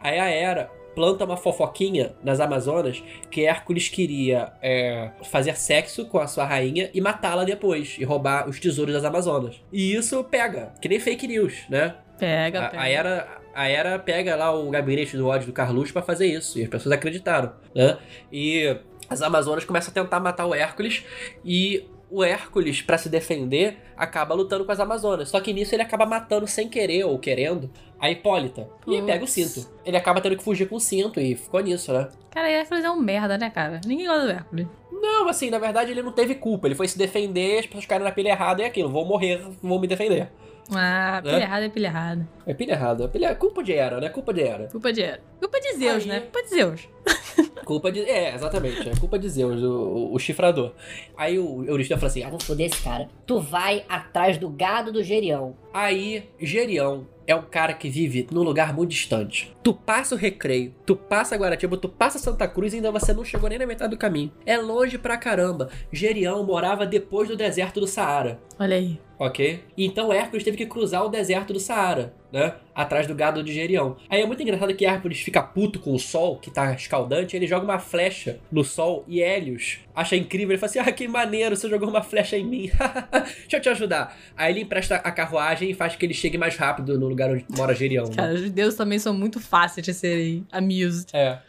Aí 0.00 0.18
a 0.18 0.30
Hera 0.30 0.70
planta 0.98 1.24
uma 1.24 1.36
fofoquinha 1.36 2.16
nas 2.24 2.40
Amazonas 2.40 3.04
que 3.30 3.46
Hércules 3.46 3.88
queria 3.88 4.52
é, 4.60 5.12
fazer 5.30 5.56
sexo 5.56 6.06
com 6.06 6.18
a 6.18 6.26
sua 6.26 6.44
rainha 6.44 6.90
e 6.92 7.00
matá-la 7.00 7.44
depois, 7.44 7.94
e 8.00 8.04
roubar 8.04 8.48
os 8.48 8.58
tesouros 8.58 8.92
das 8.92 9.04
Amazonas. 9.04 9.62
E 9.72 9.94
isso 9.94 10.24
pega, 10.24 10.74
que 10.82 10.88
nem 10.88 10.98
fake 10.98 11.28
news, 11.28 11.54
né? 11.70 11.94
Pega, 12.18 12.66
A, 12.66 12.68
pega. 12.70 12.82
a 12.82 12.88
Era, 12.88 13.28
a 13.54 13.68
Era 13.68 13.96
pega 14.00 14.34
lá 14.34 14.52
o 14.52 14.68
gabinete 14.70 15.16
do 15.16 15.28
ódio 15.28 15.46
do 15.46 15.52
Carluxo 15.52 15.92
pra 15.92 16.02
fazer 16.02 16.26
isso. 16.26 16.58
E 16.58 16.64
as 16.64 16.68
pessoas 16.68 16.92
acreditaram, 16.92 17.52
né? 17.72 17.96
E 18.32 18.76
as 19.08 19.22
Amazonas 19.22 19.64
começam 19.64 19.92
a 19.92 19.94
tentar 19.94 20.18
matar 20.18 20.46
o 20.46 20.54
Hércules 20.54 21.04
e 21.44 21.86
o 22.10 22.24
Hércules, 22.24 22.80
pra 22.82 22.96
se 22.98 23.08
defender, 23.08 23.78
acaba 23.96 24.34
lutando 24.34 24.64
com 24.64 24.72
as 24.72 24.80
Amazonas. 24.80 25.28
Só 25.28 25.40
que 25.40 25.52
nisso 25.52 25.74
ele 25.74 25.82
acaba 25.82 26.06
matando 26.06 26.46
sem 26.46 26.68
querer 26.68 27.04
ou 27.04 27.18
querendo 27.18 27.70
a 28.00 28.10
Hipólita. 28.10 28.68
E 28.86 29.02
pega 29.02 29.24
o 29.24 29.26
cinto. 29.26 29.68
Ele 29.84 29.96
acaba 29.96 30.20
tendo 30.20 30.36
que 30.36 30.42
fugir 30.42 30.68
com 30.68 30.76
o 30.76 30.80
cinto 30.80 31.20
e 31.20 31.34
ficou 31.36 31.60
nisso, 31.60 31.92
né? 31.92 32.08
Cara, 32.30 32.48
Hércules 32.50 32.84
é 32.84 32.90
um 32.90 33.00
merda, 33.00 33.36
né, 33.36 33.50
cara? 33.50 33.80
Ninguém 33.84 34.06
gosta 34.06 34.24
do 34.26 34.30
Hércules. 34.30 34.66
Não, 34.90 35.28
assim, 35.28 35.48
na 35.50 35.58
verdade 35.58 35.90
ele 35.92 36.02
não 36.02 36.12
teve 36.12 36.34
culpa. 36.34 36.66
Ele 36.66 36.74
foi 36.74 36.88
se 36.88 36.96
defender, 36.98 37.58
as 37.60 37.66
pessoas 37.66 37.86
caíram 37.86 38.04
na 38.04 38.10
pilha 38.12 38.30
errada 38.30 38.62
e 38.62 38.64
é 38.64 38.68
aquilo. 38.68 38.88
Vou 38.88 39.04
morrer, 39.04 39.42
vou 39.62 39.78
me 39.80 39.86
defender. 39.86 40.28
Ah, 40.74 41.20
pilha 41.22 41.38
Né? 41.38 41.42
errada 41.44 41.64
é 41.66 41.68
pilha 41.68 41.86
errada. 41.86 42.28
É 42.46 42.54
pilha 42.54 42.72
errada. 42.72 43.04
É 43.04 43.08
pilha... 43.08 43.34
Culpa 43.34 43.62
de 43.62 43.72
Hera, 43.72 44.00
né? 44.00 44.08
Culpa 44.10 44.34
de 44.34 44.40
Hera. 44.42 44.68
Culpa 44.70 44.92
de 44.92 45.02
Culpa 45.40 45.60
de 45.60 45.72
Zeus, 45.78 46.02
Aí- 46.02 46.08
né? 46.08 46.20
Culpa 46.20 46.42
de 46.42 46.48
Zeus. 46.50 46.88
Culpa 47.64 47.92
de. 47.92 48.00
É, 48.00 48.34
exatamente. 48.34 48.88
É 48.88 48.96
culpa 48.96 49.18
de 49.18 49.28
Zeus, 49.28 49.62
o, 49.62 50.10
o, 50.12 50.18
chifrador. 50.18 50.72
Aí 51.16 51.38
o 51.38 51.64
Euristeu 51.64 51.98
fala 51.98 52.08
assim: 52.08 52.22
Ah, 52.22 52.30
vou 52.30 52.40
foder 52.40 52.66
esse 52.66 52.82
cara. 52.82 53.08
Tu 53.26 53.40
vai 53.40 53.84
atrás 53.88 54.38
do 54.38 54.48
gado 54.48 54.90
do 54.90 55.02
Gerião. 55.02 55.54
Aí, 55.72 56.24
Gerião 56.40 57.06
é 57.26 57.34
um 57.34 57.42
cara 57.42 57.74
que 57.74 57.90
vive 57.90 58.26
num 58.32 58.42
lugar 58.42 58.74
muito 58.74 58.90
distante. 58.90 59.54
Tu 59.62 59.74
passa 59.74 60.14
o 60.14 60.18
Recreio, 60.18 60.74
tu 60.86 60.96
passa 60.96 61.36
Guaratiba, 61.36 61.76
tu 61.76 61.88
passa 61.88 62.18
Santa 62.18 62.48
Cruz 62.48 62.72
e 62.72 62.76
ainda 62.76 62.90
você 62.90 63.12
não 63.12 63.22
chegou 63.22 63.50
nem 63.50 63.58
na 63.58 63.66
metade 63.66 63.90
do 63.90 63.98
caminho. 63.98 64.32
É 64.46 64.56
longe 64.56 64.96
pra 64.96 65.18
caramba. 65.18 65.68
Gerião 65.92 66.42
morava 66.42 66.86
depois 66.86 67.28
do 67.28 67.36
deserto 67.36 67.80
do 67.80 67.86
Saara. 67.86 68.40
Olha 68.58 68.76
aí. 68.76 68.98
Ok? 69.18 69.64
Então 69.76 70.12
Hércules 70.12 70.44
teve 70.44 70.56
que 70.56 70.66
cruzar 70.66 71.04
o 71.04 71.08
deserto 71.08 71.52
do 71.52 71.58
Saara, 71.58 72.14
né? 72.32 72.54
Atrás 72.72 73.06
do 73.06 73.14
gado 73.14 73.42
de 73.42 73.52
Gerião. 73.52 73.96
Aí 74.08 74.20
é 74.20 74.26
muito 74.26 74.40
engraçado 74.42 74.72
que 74.74 74.86
Hércules 74.86 75.20
fica 75.20 75.42
puto 75.42 75.80
com 75.80 75.92
o 75.92 75.98
sol, 75.98 76.38
que 76.38 76.50
tá 76.50 76.72
escaldante, 76.72 77.34
ele 77.34 77.46
joga 77.46 77.64
uma 77.64 77.80
flecha 77.80 78.38
no 78.52 78.62
sol 78.62 79.04
e 79.08 79.20
Hélios 79.20 79.80
acha 79.94 80.14
incrível. 80.14 80.50
Ele 80.50 80.58
fala 80.58 80.70
assim: 80.70 80.78
Ah, 80.78 80.92
que 80.92 81.08
maneiro, 81.08 81.56
você 81.56 81.68
jogou 81.68 81.88
uma 81.88 82.02
flecha 82.02 82.36
em 82.38 82.44
mim. 82.44 82.70
Deixa 83.40 83.56
eu 83.56 83.60
te 83.60 83.68
ajudar. 83.70 84.16
Aí 84.36 84.52
ele 84.52 84.60
empresta 84.60 84.96
a 84.96 85.10
carruagem 85.10 85.70
e 85.70 85.74
faz 85.74 85.96
que 85.96 86.06
ele 86.06 86.14
chegue 86.14 86.38
mais 86.38 86.56
rápido 86.56 86.96
no 86.98 87.08
lugar 87.08 87.30
onde 87.30 87.44
mora 87.56 87.74
Gerião. 87.74 88.04
né? 88.04 88.14
Cara, 88.14 88.34
os 88.34 88.40
judeus 88.40 88.76
também 88.76 89.00
são 89.00 89.12
muito 89.12 89.40
fáceis 89.40 89.84
de 89.84 89.92
serem 89.92 90.46
amused. 90.52 91.08
É. 91.12 91.40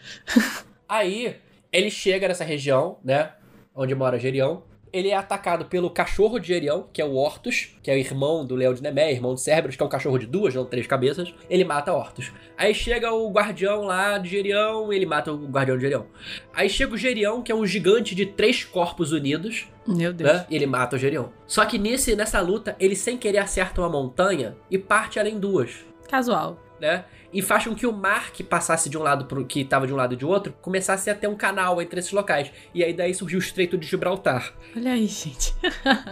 Aí, 0.87 1.35
ele 1.71 1.91
chega 1.91 2.27
nessa 2.27 2.43
região, 2.43 2.97
né? 3.03 3.31
Onde 3.75 3.93
mora 3.93 4.17
Gerião. 4.17 4.63
Ele 4.91 5.09
é 5.09 5.15
atacado 5.15 5.65
pelo 5.65 5.89
cachorro 5.89 6.39
de 6.39 6.47
Gerião, 6.47 6.87
que 6.91 7.01
é 7.01 7.05
o 7.05 7.13
Hortus, 7.15 7.75
que 7.83 7.91
é 7.91 7.93
o 7.93 7.97
irmão 7.97 8.45
do 8.45 8.55
Leão 8.55 8.73
de 8.73 8.81
Nemé, 8.81 9.11
irmão 9.11 9.33
de 9.35 9.41
Cerberus, 9.41 9.75
que 9.75 9.83
é 9.83 9.85
um 9.85 9.89
cachorro 9.89 10.17
de 10.17 10.25
duas, 10.25 10.55
não 10.55 10.65
três 10.65 10.87
cabeças. 10.87 11.33
Ele 11.49 11.63
mata 11.63 11.93
Hortus. 11.93 12.31
Aí 12.57 12.73
chega 12.73 13.11
o 13.13 13.29
guardião 13.31 13.83
lá 13.83 14.17
de 14.17 14.29
Gerião, 14.29 14.91
ele 14.91 15.05
mata 15.05 15.31
o 15.31 15.45
guardião 15.47 15.77
de 15.77 15.83
Gerião. 15.83 16.07
Aí 16.53 16.69
chega 16.69 16.93
o 16.93 16.97
Gerião, 16.97 17.41
que 17.41 17.51
é 17.51 17.55
um 17.55 17.65
gigante 17.65 18.15
de 18.15 18.25
três 18.25 18.63
corpos 18.63 19.11
unidos, 19.11 19.67
Meu 19.87 20.11
Deus. 20.11 20.31
né? 20.31 20.45
E 20.49 20.55
ele 20.55 20.65
mata 20.65 20.95
o 20.95 20.99
Gerião. 20.99 21.31
Só 21.45 21.65
que 21.65 21.77
nesse, 21.77 22.15
nessa 22.15 22.39
luta, 22.41 22.75
ele 22.79 22.95
sem 22.95 23.17
querer 23.17 23.37
acerta 23.39 23.81
uma 23.81 23.89
montanha 23.89 24.55
e 24.71 24.77
parte 24.77 25.19
ela 25.19 25.29
em 25.29 25.39
duas 25.39 25.85
Casual. 26.09 26.57
né? 26.81 27.05
E 27.31 27.41
faz 27.41 27.65
com 27.65 27.75
que 27.75 27.85
o 27.85 27.91
mar 27.93 28.31
que 28.31 28.43
passasse 28.43 28.89
de 28.89 28.97
um 28.97 29.03
lado 29.03 29.25
pro 29.25 29.45
que 29.45 29.63
tava 29.63 29.85
de 29.85 29.93
um 29.93 29.95
lado 29.95 30.13
e 30.15 30.17
de 30.17 30.25
outro 30.25 30.53
começasse 30.61 31.09
a 31.09 31.15
ter 31.15 31.27
um 31.27 31.35
canal 31.35 31.79
entre 31.81 31.99
esses 31.99 32.11
locais. 32.11 32.51
E 32.73 32.83
aí 32.83 32.91
daí 32.91 33.13
surgiu 33.13 33.37
o 33.37 33.41
Estreito 33.41 33.77
de 33.77 33.85
Gibraltar. 33.85 34.53
Olha 34.75 34.93
aí, 34.93 35.05
gente. 35.05 35.53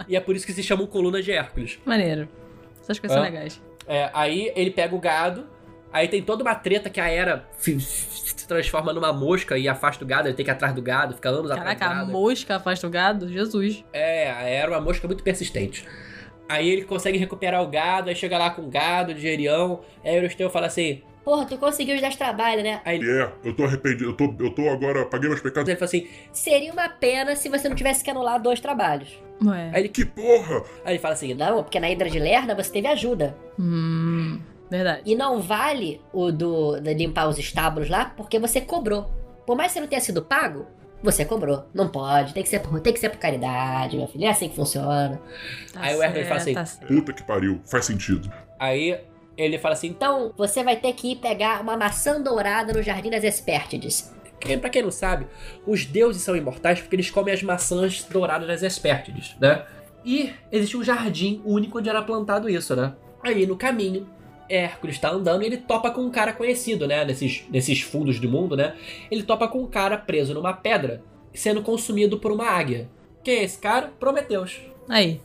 e 0.08 0.14
é 0.14 0.20
por 0.20 0.36
isso 0.36 0.46
que 0.46 0.52
se 0.52 0.62
chamam 0.62 0.86
Coluna 0.86 1.20
de 1.20 1.32
Hércules. 1.32 1.78
Maneiro. 1.84 2.28
Essas 2.80 2.98
coisas 3.00 3.14
são 3.16 3.22
Hã? 3.22 3.28
legais. 3.30 3.60
É, 3.86 4.10
aí 4.14 4.52
ele 4.54 4.70
pega 4.70 4.94
o 4.94 5.00
gado, 5.00 5.46
aí 5.92 6.06
tem 6.06 6.22
toda 6.22 6.42
uma 6.44 6.54
treta 6.54 6.88
que 6.88 7.00
a 7.00 7.08
Era 7.08 7.48
se 7.58 8.46
transforma 8.46 8.92
numa 8.92 9.12
mosca 9.12 9.58
e 9.58 9.66
afasta 9.66 10.04
o 10.04 10.06
gado, 10.06 10.28
ele 10.28 10.34
tem 10.36 10.44
que 10.44 10.50
ir 10.50 10.52
atrás 10.52 10.72
do 10.74 10.80
gado, 10.82 11.14
fica 11.14 11.30
anos 11.30 11.48
Caraca, 11.48 11.70
atrás 11.72 11.92
a 11.92 11.94
do 11.94 12.00
gado. 12.06 12.12
mosca 12.12 12.56
afasta 12.56 12.86
o 12.86 12.90
gado? 12.90 13.28
Jesus. 13.28 13.84
É, 13.92 14.30
a 14.30 14.42
Era 14.42 14.72
é 14.72 14.76
uma 14.76 14.80
mosca 14.80 15.06
muito 15.08 15.24
persistente. 15.24 15.84
Aí 16.48 16.68
ele 16.68 16.84
consegue 16.84 17.18
recuperar 17.18 17.62
o 17.62 17.66
gado, 17.66 18.08
aí 18.08 18.14
chega 18.16 18.38
lá 18.38 18.50
com 18.50 18.62
o 18.62 18.68
gado 18.70 19.12
de 19.12 19.20
Gerião, 19.20 19.80
aí 20.04 20.14
o 20.14 20.18
Euristeu 20.18 20.48
fala 20.48 20.66
assim... 20.66 21.02
Porra, 21.28 21.44
tu 21.44 21.58
conseguiu 21.58 22.00
dar 22.00 22.08
esse 22.08 22.16
trabalho, 22.16 22.62
né? 22.62 22.80
Aí 22.86 22.96
ele, 22.96 23.10
É, 23.20 23.30
eu 23.44 23.54
tô 23.54 23.64
arrependido. 23.64 24.06
Eu 24.06 24.14
tô, 24.14 24.34
eu 24.40 24.50
tô 24.50 24.66
agora. 24.70 25.04
Paguei 25.04 25.28
meus 25.28 25.42
pecados. 25.42 25.68
ele 25.68 25.76
fala 25.76 25.84
assim... 25.84 26.08
Seria 26.32 26.72
uma 26.72 26.88
pena 26.88 27.36
se 27.36 27.50
você 27.50 27.68
não 27.68 27.76
tivesse 27.76 28.02
que 28.02 28.08
anular 28.10 28.40
dois 28.40 28.60
trabalhos. 28.60 29.10
Ué. 29.44 29.70
Aí 29.74 29.82
ele, 29.82 29.88
Que 29.90 30.06
porra! 30.06 30.62
aí 30.86 30.94
ele 30.94 30.98
fala 30.98 31.12
assim... 31.12 31.34
Não, 31.34 31.62
porque 31.62 31.78
na 31.78 31.90
Hidra 31.90 32.08
de 32.08 32.18
Lerna 32.18 32.54
você 32.54 32.72
teve 32.72 32.88
ajuda. 32.88 33.36
Hum. 33.60 34.40
Verdade. 34.70 35.02
E 35.04 35.14
não 35.14 35.38
vale 35.38 36.00
o 36.14 36.32
do 36.32 36.80
de 36.80 36.94
limpar 36.94 37.28
os 37.28 37.38
estábulos 37.38 37.90
lá, 37.90 38.06
porque 38.16 38.38
você 38.38 38.62
cobrou. 38.62 39.10
Por 39.46 39.54
mais 39.54 39.68
que 39.68 39.74
você 39.74 39.80
não 39.80 39.86
tenha 39.88 40.00
sido 40.00 40.22
pago, 40.22 40.64
você 41.02 41.26
cobrou. 41.26 41.66
Não 41.74 41.88
pode, 41.88 42.32
tem 42.32 42.42
que 42.42 42.48
ser 42.48 42.60
por, 42.60 42.80
tem 42.80 42.94
que 42.94 43.00
ser 43.00 43.10
por 43.10 43.18
caridade, 43.18 43.98
meu 43.98 44.08
filho. 44.08 44.24
É 44.24 44.28
assim 44.28 44.48
que 44.48 44.56
funciona. 44.56 45.20
Tá 45.74 45.80
Aí 45.82 45.94
o 45.94 46.02
Hércules 46.02 46.26
fala 46.26 46.40
certo, 46.40 46.58
assim, 46.58 46.78
tá 46.78 46.86
certo. 46.86 46.94
Puta 46.94 47.12
que 47.12 47.22
pariu. 47.22 47.60
Faz 47.66 47.84
sentido. 47.84 48.32
Aí 48.58 48.98
ele 49.38 49.56
fala 49.58 49.74
assim, 49.74 49.86
Então, 49.88 50.32
você 50.36 50.62
vai 50.64 50.76
ter 50.76 50.92
que 50.92 51.12
ir 51.12 51.16
pegar 51.16 51.60
uma 51.62 51.76
maçã 51.76 52.20
dourada 52.20 52.72
no 52.72 52.82
Jardim 52.82 53.08
das 53.10 53.22
Hespértides. 53.24 54.12
Quem- 54.40 54.58
Pra 54.58 54.68
quem 54.70 54.82
não 54.82 54.90
sabe, 54.90 55.26
os 55.66 55.84
deuses 55.86 56.22
são 56.22 56.36
imortais 56.36 56.80
porque 56.80 56.94
eles 56.96 57.10
comem 57.10 57.32
as 57.32 57.42
maçãs 57.42 58.04
douradas 58.04 58.46
das 58.46 58.62
Hespértides, 58.62 59.36
né? 59.40 59.64
E 60.04 60.32
existe 60.52 60.76
um 60.76 60.84
jardim 60.84 61.42
único 61.44 61.78
onde 61.78 61.88
era 61.88 62.02
plantado 62.02 62.48
isso, 62.48 62.74
né? 62.76 62.94
Aí 63.22 63.46
no 63.46 63.56
caminho, 63.56 64.08
Hércules 64.48 64.98
tá 64.98 65.10
andando 65.10 65.42
e 65.42 65.46
ele 65.46 65.56
topa 65.58 65.90
com 65.90 66.02
um 66.02 66.10
cara 66.10 66.32
conhecido, 66.32 66.86
né? 66.86 67.04
Nesses, 67.04 67.44
nesses 67.50 67.80
fundos 67.80 68.18
do 68.20 68.28
mundo, 68.28 68.56
né? 68.56 68.74
Ele 69.10 69.22
topa 69.22 69.48
com 69.48 69.60
um 69.60 69.66
cara 69.66 69.98
preso 69.98 70.32
numa 70.34 70.52
pedra, 70.52 71.02
sendo 71.34 71.60
consumido 71.62 72.18
por 72.18 72.30
uma 72.32 72.46
águia. 72.48 72.88
Quem 73.24 73.38
é 73.40 73.42
esse 73.44 73.58
cara? 73.58 73.92
Prometeus. 73.98 74.58
Aí. 74.88 75.20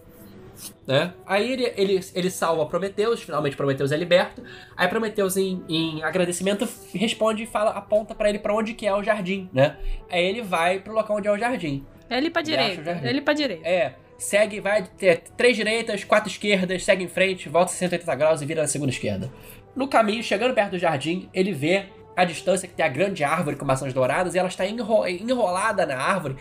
Né? 0.87 1.13
Aí 1.25 1.51
ele, 1.51 1.71
ele, 1.75 1.99
ele 2.13 2.29
salva 2.29 2.65
Prometeus, 2.65 3.21
finalmente 3.21 3.55
Prometeus 3.55 3.91
é 3.91 3.97
liberto. 3.97 4.43
Aí 4.77 4.87
Prometeus, 4.87 5.35
em, 5.37 5.63
em 5.67 6.03
agradecimento, 6.03 6.67
responde 6.93 7.43
e 7.43 7.45
fala, 7.47 7.71
aponta 7.71 8.13
pra 8.13 8.29
ele 8.29 8.39
pra 8.39 8.53
onde 8.53 8.73
que 8.73 8.85
é 8.85 8.93
o 8.93 9.03
jardim, 9.03 9.49
né? 9.53 9.77
Aí 10.09 10.23
ele 10.25 10.41
vai 10.41 10.79
pro 10.79 10.93
local 10.93 11.17
onde 11.17 11.27
é 11.27 11.31
o 11.31 11.37
jardim. 11.37 11.85
É 12.09 12.17
ali 12.17 12.29
pra 12.29 12.41
Ele 12.41 12.51
o 12.51 12.57
direita. 12.57 12.89
É 12.91 13.09
ali 13.09 13.21
pra 13.21 13.33
direita. 13.33 13.67
É, 13.67 13.93
segue, 14.17 14.59
vai 14.59 14.83
ter 14.83 15.21
três 15.37 15.55
direitas, 15.55 16.03
quatro 16.03 16.29
esquerdas, 16.29 16.83
segue 16.83 17.03
em 17.03 17.07
frente, 17.07 17.49
volta 17.49 17.71
180 17.71 18.15
graus 18.15 18.41
e 18.41 18.45
vira 18.45 18.61
na 18.61 18.67
segunda 18.67 18.91
esquerda. 18.91 19.31
No 19.75 19.87
caminho, 19.87 20.21
chegando 20.21 20.53
perto 20.53 20.71
do 20.71 20.77
jardim, 20.77 21.29
ele 21.33 21.51
vê 21.51 21.85
a 22.15 22.23
distância 22.25 22.67
que 22.67 22.75
tem 22.75 22.85
a 22.85 22.89
grande 22.89 23.23
árvore 23.23 23.55
com 23.55 23.65
maçãs 23.65 23.91
douradas 23.91 24.35
e 24.35 24.37
ela 24.37 24.47
está 24.47 24.67
enro- 24.67 25.07
enrolada 25.07 25.83
na 25.85 25.97
árvore. 25.97 26.35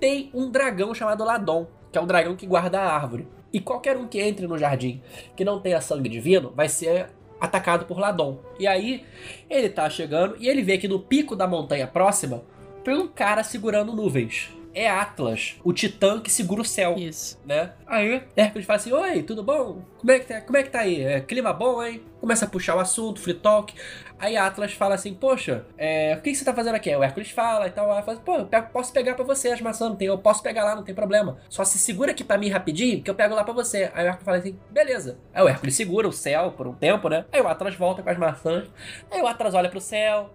Tem 0.00 0.30
um 0.32 0.50
dragão 0.50 0.94
chamado 0.94 1.22
Ladon, 1.24 1.66
que 1.92 1.98
é 1.98 2.00
o 2.00 2.06
dragão 2.06 2.34
que 2.34 2.46
guarda 2.46 2.80
a 2.80 2.94
árvore. 2.94 3.28
E 3.58 3.60
qualquer 3.60 3.96
um 3.96 4.06
que 4.06 4.20
entre 4.20 4.46
no 4.46 4.56
jardim 4.56 5.02
que 5.34 5.44
não 5.44 5.58
tenha 5.58 5.80
sangue 5.80 6.08
divino 6.08 6.52
vai 6.54 6.68
ser 6.68 7.08
atacado 7.40 7.86
por 7.86 7.98
Ladon. 7.98 8.38
E 8.56 8.68
aí 8.68 9.02
ele 9.50 9.68
tá 9.68 9.90
chegando 9.90 10.36
e 10.38 10.48
ele 10.48 10.62
vê 10.62 10.78
que 10.78 10.86
no 10.86 11.00
pico 11.00 11.34
da 11.34 11.44
montanha 11.44 11.88
próxima 11.88 12.44
tem 12.84 12.94
um 12.94 13.08
cara 13.08 13.42
segurando 13.42 13.96
nuvens. 13.96 14.48
É 14.74 14.88
Atlas, 14.88 15.56
o 15.64 15.72
titã 15.72 16.20
que 16.20 16.30
segura 16.30 16.60
o 16.60 16.64
céu 16.64 16.94
Isso. 16.96 17.40
né? 17.44 17.72
Aí 17.86 18.22
Hércules 18.36 18.66
fala 18.66 18.76
assim: 18.78 18.92
Oi, 18.92 19.22
tudo 19.22 19.42
bom? 19.42 19.82
Como 19.98 20.10
é 20.12 20.18
que 20.20 20.26
tá, 20.26 20.40
como 20.42 20.56
é 20.56 20.62
que 20.62 20.70
tá 20.70 20.80
aí? 20.80 21.02
É, 21.02 21.20
clima 21.20 21.52
bom, 21.52 21.82
hein? 21.82 22.02
Começa 22.20 22.44
a 22.44 22.48
puxar 22.48 22.76
o 22.76 22.80
assunto, 22.80 23.20
free 23.20 23.34
talk. 23.34 23.74
Aí 24.18 24.36
Atlas 24.36 24.72
fala 24.74 24.94
assim: 24.94 25.14
Poxa, 25.14 25.64
é, 25.76 26.14
o 26.16 26.22
que, 26.22 26.30
que 26.30 26.36
você 26.36 26.44
tá 26.44 26.54
fazendo 26.54 26.74
aqui? 26.74 26.90
Aí 26.90 26.96
o 26.96 27.02
Hércules 27.02 27.30
fala 27.30 27.66
e 27.66 27.70
tal. 27.70 27.90
Aí 27.90 28.02
fala 28.02 28.12
assim, 28.18 28.24
Pô, 28.24 28.36
eu 28.36 28.46
pego- 28.46 28.68
posso 28.70 28.92
pegar 28.92 29.14
pra 29.14 29.24
você 29.24 29.48
as 29.48 29.60
maçãs, 29.60 29.88
não 29.88 29.96
tem, 29.96 30.06
eu 30.08 30.18
posso 30.18 30.42
pegar 30.42 30.64
lá, 30.64 30.76
não 30.76 30.84
tem 30.84 30.94
problema. 30.94 31.38
Só 31.48 31.64
se 31.64 31.78
segura 31.78 32.10
aqui 32.12 32.22
pra 32.22 32.36
mim 32.38 32.48
rapidinho 32.48 33.02
que 33.02 33.10
eu 33.10 33.14
pego 33.14 33.34
lá 33.34 33.42
pra 33.42 33.54
você. 33.54 33.90
Aí 33.94 34.04
o 34.04 34.08
Hércules 34.08 34.24
fala 34.24 34.36
assim: 34.36 34.58
Beleza. 34.70 35.18
Aí 35.32 35.42
o 35.42 35.48
Hércules 35.48 35.74
segura 35.74 36.06
o 36.06 36.12
céu 36.12 36.52
por 36.52 36.66
um 36.68 36.74
tempo, 36.74 37.08
né? 37.08 37.24
Aí 37.32 37.40
o 37.40 37.48
Atlas 37.48 37.74
volta 37.74 38.02
com 38.02 38.10
as 38.10 38.18
maçãs. 38.18 38.68
Aí 39.10 39.20
o 39.22 39.26
Atlas 39.26 39.54
olha 39.54 39.70
pro 39.70 39.80
céu, 39.80 40.30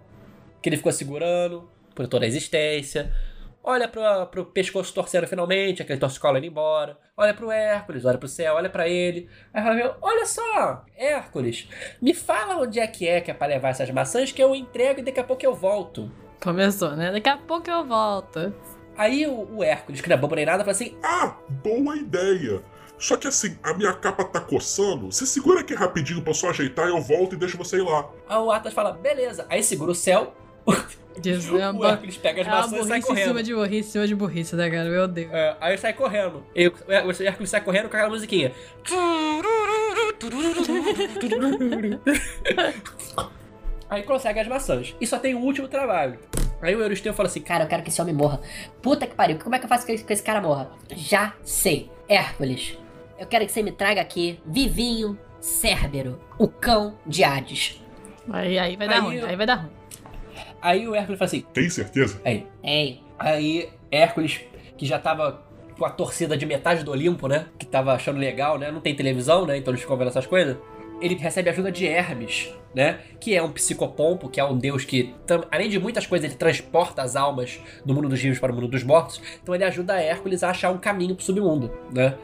que 0.60 0.68
ele 0.68 0.76
ficou 0.76 0.92
segurando 0.92 1.68
por 1.94 2.08
toda 2.08 2.24
a 2.24 2.28
existência. 2.28 3.12
Olha 3.66 3.88
pro, 3.88 4.02
pro 4.26 4.44
pescoço 4.44 4.92
torcendo 4.92 5.26
finalmente, 5.26 5.80
aquele 5.80 5.98
torcicolo 5.98 6.36
indo 6.36 6.46
embora. 6.46 6.98
Olha 7.16 7.32
pro 7.32 7.50
Hércules, 7.50 8.04
olha 8.04 8.18
pro 8.18 8.28
céu, 8.28 8.54
olha 8.56 8.68
pra 8.68 8.86
ele. 8.86 9.26
Aí 9.54 9.62
fala, 9.62 9.96
olha 10.02 10.26
só, 10.26 10.84
Hércules, 10.94 11.66
me 12.00 12.12
fala 12.12 12.56
onde 12.60 12.78
é 12.78 12.86
que 12.86 13.08
é 13.08 13.22
que 13.22 13.30
é 13.30 13.34
pra 13.34 13.46
levar 13.46 13.70
essas 13.70 13.90
maçãs 13.90 14.30
que 14.30 14.42
eu 14.42 14.54
entrego 14.54 15.00
e 15.00 15.02
daqui 15.02 15.18
a 15.18 15.24
pouco 15.24 15.46
eu 15.46 15.54
volto. 15.54 16.12
Começou, 16.42 16.90
né? 16.94 17.10
Daqui 17.10 17.28
a 17.30 17.38
pouco 17.38 17.70
eu 17.70 17.86
volto. 17.86 18.54
Aí 18.98 19.26
o, 19.26 19.56
o 19.56 19.64
Hércules, 19.64 20.00
que 20.02 20.08
não 20.10 20.16
é 20.16 20.20
bobo 20.20 20.34
nem 20.34 20.44
nada, 20.44 20.58
fala 20.62 20.72
assim, 20.72 20.96
Ah, 21.02 21.34
boa 21.62 21.96
ideia. 21.96 22.62
Só 22.98 23.16
que 23.16 23.26
assim, 23.26 23.58
a 23.62 23.72
minha 23.74 23.92
capa 23.94 24.24
tá 24.24 24.40
coçando. 24.40 25.10
Você 25.10 25.24
segura 25.26 25.60
aqui 25.60 25.74
rapidinho 25.74 26.20
pra 26.20 26.30
eu 26.30 26.34
só 26.34 26.50
ajeitar 26.50 26.86
e 26.86 26.90
eu 26.90 27.00
volto 27.00 27.34
e 27.34 27.38
deixo 27.38 27.56
você 27.56 27.78
ir 27.78 27.82
lá. 27.82 28.08
aí 28.28 28.36
o 28.38 28.50
Atlas 28.52 28.74
fala, 28.74 28.92
beleza. 28.92 29.46
Aí 29.48 29.62
segura 29.62 29.90
o 29.90 29.94
céu, 29.94 30.34
Jesus, 31.22 31.60
é 31.60 31.68
o 31.68 31.72
uma, 31.72 31.90
Hércules 31.90 32.16
pega 32.16 32.40
as 32.42 32.46
é 32.46 32.50
maçãs 32.50 32.72
e 32.72 32.76
sai 32.88 32.96
burrice 32.96 32.96
em 32.96 33.00
cima 33.00 33.14
correndo. 33.32 33.42
de 33.44 33.54
burrice, 33.54 33.88
em 33.88 33.92
cima 33.92 34.06
de 34.08 34.14
burrice, 34.14 34.56
né, 34.56 34.70
cara? 34.70 34.88
Meu 34.88 35.08
Deus. 35.08 35.30
É, 35.32 35.56
aí 35.60 35.76
sai 35.78 35.92
correndo. 35.92 36.44
E 36.54 36.68
o 36.68 36.74
Hércules 36.88 37.50
sai 37.50 37.60
correndo 37.60 37.88
com 37.88 37.96
aquela 37.96 38.10
musiquinha. 38.10 38.52
Aí 43.88 44.02
consegue 44.02 44.40
as 44.40 44.48
maçãs. 44.48 44.94
E 45.00 45.06
só 45.06 45.18
tem 45.18 45.34
o 45.34 45.38
último 45.40 45.68
trabalho. 45.68 46.18
Aí 46.60 46.74
o 46.74 46.80
Euristeu 46.80 47.12
fala 47.12 47.28
assim: 47.28 47.40
Cara, 47.40 47.64
eu 47.64 47.68
quero 47.68 47.82
que 47.82 47.90
esse 47.90 48.00
homem 48.00 48.14
morra. 48.14 48.40
Puta 48.82 49.06
que 49.06 49.14
pariu, 49.14 49.38
como 49.38 49.54
é 49.54 49.58
que 49.58 49.64
eu 49.66 49.68
faço 49.68 49.86
que 49.86 49.92
esse- 49.92 50.04
que 50.04 50.12
esse 50.12 50.22
cara 50.22 50.40
morra? 50.40 50.70
Já 50.96 51.34
sei. 51.42 51.90
Hércules, 52.08 52.78
eu 53.18 53.26
quero 53.26 53.46
que 53.46 53.52
você 53.52 53.62
me 53.62 53.72
traga 53.72 54.00
aqui 54.00 54.40
Vivinho 54.46 55.18
Cérbero, 55.40 56.18
o 56.38 56.48
cão 56.48 56.98
de 57.06 57.22
Hades. 57.22 57.80
Aí, 58.30 58.58
aí 58.58 58.76
vai 58.76 58.88
dar 58.88 58.94
Aí 58.96 59.00
ruim, 59.00 59.16
eu- 59.16 59.26
aí 59.26 59.36
vai 59.36 59.46
dar 59.46 59.54
ruim. 59.56 59.70
Aí 60.64 60.88
o 60.88 60.94
Hércules 60.94 61.18
fala 61.18 61.26
assim: 61.26 61.44
Tem 61.52 61.68
certeza? 61.68 62.18
Aí, 62.24 62.46
Ei, 62.62 63.00
Aí 63.18 63.68
Hércules, 63.90 64.40
que 64.78 64.86
já 64.86 64.98
tava 64.98 65.42
com 65.78 65.84
a 65.84 65.90
torcida 65.90 66.38
de 66.38 66.46
metade 66.46 66.82
do 66.82 66.90
Olimpo, 66.90 67.28
né? 67.28 67.46
Que 67.58 67.66
tava 67.66 67.92
achando 67.92 68.18
legal, 68.18 68.58
né? 68.58 68.70
Não 68.70 68.80
tem 68.80 68.94
televisão, 68.96 69.44
né? 69.44 69.58
Então 69.58 69.72
eles 69.72 69.82
ficam 69.82 69.96
vendo 69.98 70.08
essas 70.08 70.26
coisas. 70.26 70.56
Ele 71.04 71.14
recebe 71.16 71.50
ajuda 71.50 71.70
de 71.70 71.86
Hermes, 71.86 72.48
né? 72.74 72.98
Que 73.20 73.34
é 73.36 73.42
um 73.42 73.52
psicopompo, 73.52 74.28
que 74.28 74.40
é 74.40 74.44
um 74.44 74.56
deus 74.56 74.84
que, 74.84 75.14
além 75.50 75.68
de 75.68 75.78
muitas 75.78 76.06
coisas, 76.06 76.28
ele 76.30 76.38
transporta 76.38 77.02
as 77.02 77.14
almas 77.14 77.60
do 77.84 77.92
mundo 77.92 78.08
dos 78.08 78.18
vivos 78.20 78.38
para 78.38 78.50
o 78.50 78.54
mundo 78.54 78.68
dos 78.68 78.82
mortos. 78.82 79.20
Então 79.42 79.54
ele 79.54 79.64
ajuda 79.64 80.00
Hércules 80.00 80.42
a 80.42 80.50
achar 80.50 80.70
um 80.72 80.78
caminho 80.78 81.14
pro 81.14 81.22
submundo, 81.24 81.70
né? 81.92 82.14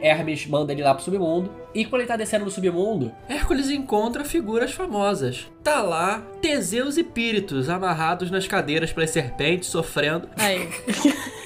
Hermes 0.00 0.46
manda 0.46 0.72
ele 0.72 0.82
lá 0.82 0.94
pro 0.94 1.02
submundo. 1.02 1.50
E 1.74 1.84
quando 1.84 2.02
ele 2.02 2.08
tá 2.08 2.16
descendo 2.16 2.44
no 2.44 2.50
submundo, 2.50 3.12
Hércules 3.28 3.68
encontra 3.68 4.24
figuras 4.24 4.72
famosas. 4.72 5.48
Tá 5.64 5.82
lá 5.82 6.22
Teseus 6.40 6.96
e 6.96 7.02
Píritos 7.04 7.68
amarrados 7.68 8.30
nas 8.30 8.46
cadeiras 8.46 8.92
pelas 8.92 9.10
serpentes, 9.10 9.68
sofrendo. 9.68 10.28
Aí. 10.36 10.68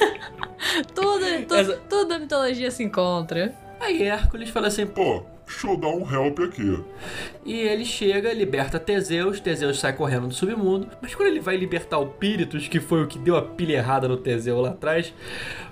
tudo, 0.94 1.24
tu- 1.48 1.54
Essa- 1.54 1.80
tudo 1.88 2.12
a 2.14 2.18
mitologia 2.18 2.70
se 2.70 2.82
encontra. 2.84 3.54
Aí 3.80 4.02
Hércules 4.02 4.50
fala 4.50 4.68
assim, 4.68 4.86
pô. 4.86 5.24
Deixa 5.46 5.66
eu 5.66 5.76
dar 5.76 5.88
um 5.88 6.10
help 6.10 6.40
aqui. 6.40 6.82
E 7.44 7.52
ele 7.54 7.84
chega, 7.84 8.32
liberta 8.32 8.78
Teseus, 8.78 9.40
Teseus 9.40 9.78
sai 9.78 9.92
correndo 9.92 10.28
do 10.28 10.34
submundo. 10.34 10.88
Mas 11.00 11.14
quando 11.14 11.28
ele 11.28 11.40
vai 11.40 11.56
libertar 11.56 11.98
o 11.98 12.06
Píritos, 12.06 12.66
que 12.66 12.80
foi 12.80 13.02
o 13.02 13.06
que 13.06 13.18
deu 13.18 13.36
a 13.36 13.42
pilha 13.42 13.74
errada 13.74 14.08
no 14.08 14.16
Teseu 14.16 14.60
lá 14.60 14.70
atrás, 14.70 15.12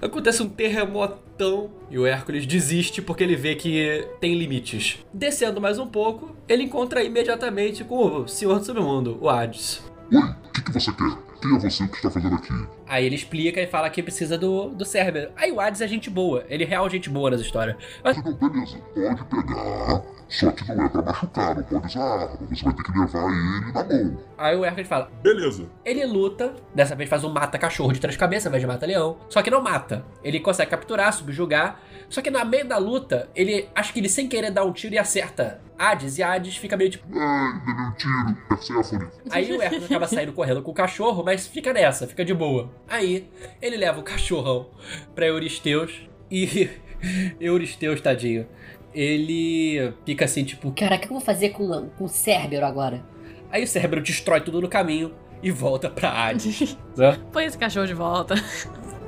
acontece 0.00 0.42
um 0.42 0.48
terremotão 0.48 1.70
e 1.90 1.98
o 1.98 2.06
Hércules 2.06 2.46
desiste 2.46 3.00
porque 3.00 3.24
ele 3.24 3.36
vê 3.36 3.54
que 3.54 4.06
tem 4.20 4.34
limites. 4.34 4.98
Descendo 5.12 5.60
mais 5.60 5.78
um 5.78 5.86
pouco, 5.86 6.36
ele 6.48 6.64
encontra 6.64 7.02
imediatamente 7.02 7.82
com 7.82 8.22
o 8.22 8.28
Senhor 8.28 8.58
do 8.58 8.64
Submundo, 8.64 9.18
o 9.20 9.28
Hades. 9.28 9.82
Oi, 10.12 10.18
o 10.20 10.52
que, 10.52 10.62
que 10.62 10.72
você 10.72 10.92
quer? 10.92 11.31
Quem 11.43 11.57
é 11.57 11.59
você 11.59 11.88
que 11.88 11.97
está 11.97 12.09
fazendo 12.09 12.36
aqui? 12.36 12.53
Aí 12.86 13.05
ele 13.05 13.16
explica 13.16 13.61
e 13.61 13.66
fala 13.66 13.90
que 13.90 14.01
precisa 14.01 14.38
do, 14.38 14.68
do 14.68 14.84
Cérbero. 14.84 15.32
Aí 15.34 15.51
o 15.51 15.61
Hades 15.61 15.80
é 15.80 15.88
gente 15.88 16.09
boa, 16.09 16.45
ele 16.49 16.62
é 16.62 16.66
real 16.66 16.88
gente 16.88 17.11
boa 17.11 17.32
nas 17.32 17.40
histórias. 17.40 17.76
Mas 18.05 18.16
Não, 18.16 18.32
beleza, 18.32 18.78
pode 18.95 19.24
pegar. 19.24 20.03
Só 20.32 20.50
que 20.50 20.64
não 20.72 20.86
é 20.86 20.88
pra 20.88 21.02
machucar, 21.02 21.54
não 21.54 21.62
pode 21.62 21.86
usar 21.86 22.02
arma. 22.02 22.38
Você 22.50 22.64
vai 22.64 22.74
ter 22.74 22.82
que 22.82 22.98
levar 22.98 23.30
ele 23.30 23.72
na 23.72 23.84
mão. 23.84 24.18
aí 24.38 24.56
o 24.56 24.64
Hércules 24.64 24.88
fala, 24.88 25.10
Beleza. 25.22 25.66
Ele 25.84 26.06
luta, 26.06 26.54
dessa 26.74 26.96
vez 26.96 27.08
faz 27.08 27.22
um 27.22 27.30
mata-cachorro 27.30 27.92
de 27.92 28.00
três 28.00 28.16
cabeças, 28.16 28.46
ao 28.46 28.50
invés 28.50 28.62
de 28.62 28.66
mata-leão. 28.66 29.18
Só 29.28 29.42
que 29.42 29.50
não 29.50 29.60
mata. 29.62 30.04
Ele 30.24 30.40
consegue 30.40 30.70
capturar, 30.70 31.12
subjugar. 31.12 31.80
Só 32.08 32.22
que 32.22 32.30
no 32.30 32.44
meio 32.46 32.66
da 32.66 32.78
luta, 32.78 33.28
ele 33.34 33.68
acho 33.74 33.92
que 33.92 34.00
ele 34.00 34.08
sem 34.08 34.26
querer 34.26 34.50
dá 34.50 34.64
um 34.64 34.72
tiro 34.72 34.94
e 34.94 34.98
acerta 34.98 35.60
Hades. 35.78 36.16
E 36.16 36.22
Hades 36.22 36.56
fica 36.56 36.76
meio 36.76 36.90
tipo. 36.90 37.06
Ai, 37.14 37.52
levei 37.66 37.84
um 37.84 37.92
tiro. 37.92 38.36
Perséfone. 38.48 39.08
Aí 39.30 39.52
o 39.52 39.60
Hércules 39.60 39.84
acaba 39.84 40.06
saindo 40.08 40.32
correndo 40.32 40.62
com 40.62 40.70
o 40.70 40.74
cachorro, 40.74 41.22
mas 41.22 41.46
fica 41.46 41.72
nessa, 41.72 42.06
fica 42.06 42.24
de 42.24 42.32
boa. 42.32 42.70
Aí 42.88 43.30
ele 43.60 43.76
leva 43.76 44.00
o 44.00 44.02
cachorrão 44.02 44.70
pra 45.14 45.26
Euristeus 45.26 46.08
e. 46.30 46.70
Euristeus, 47.40 48.00
tadinho. 48.00 48.46
Ele 48.95 49.93
fica 50.05 50.24
assim, 50.24 50.45
tipo. 50.45 50.70
caraca, 50.72 51.05
o 51.05 51.09
que 51.09 51.12
eu 51.12 51.18
vou 51.18 51.20
fazer 51.20 51.51
com, 51.51 51.88
com 51.88 52.05
o 52.05 52.09
Cérbero 52.09 52.66
agora? 52.66 53.03
Aí 53.51 53.62
o 53.62 53.66
cérebro 53.66 54.01
destrói 54.01 54.40
tudo 54.40 54.61
no 54.61 54.68
caminho 54.68 55.12
e 55.43 55.51
volta 55.51 55.90
pra 55.90 56.11
Hades. 56.11 56.76
né? 56.97 57.18
Põe 57.32 57.45
esse 57.45 57.59
cachorro 57.59 57.86
de 57.86 57.95
volta. 57.95 58.34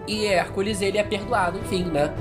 E 0.07 0.27
Hércules, 0.27 0.83
ele 0.83 0.99
é 0.99 1.03
perdoado, 1.03 1.59
enfim, 1.59 1.85
né? 1.85 2.13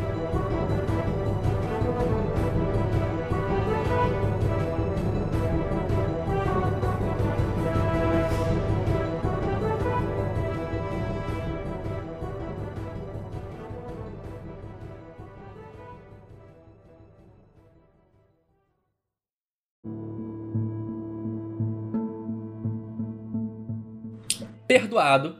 Perdoado, 24.73 25.35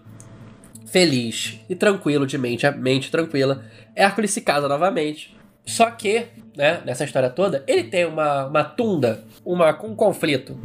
feliz 0.85 1.59
e 1.67 1.73
tranquilo, 1.75 2.27
de 2.27 2.37
mente, 2.37 2.69
mente 2.69 3.09
tranquila, 3.09 3.65
Hércules 3.95 4.29
se 4.29 4.41
casa 4.41 4.67
novamente. 4.67 5.35
Só 5.65 5.89
que, 5.89 6.27
né, 6.55 6.83
nessa 6.85 7.03
história 7.03 7.31
toda, 7.31 7.63
ele 7.65 7.85
tem 7.85 8.05
uma, 8.05 8.45
uma 8.45 8.63
tunda, 8.63 9.23
uma, 9.43 9.71
um 9.83 9.95
conflito 9.95 10.55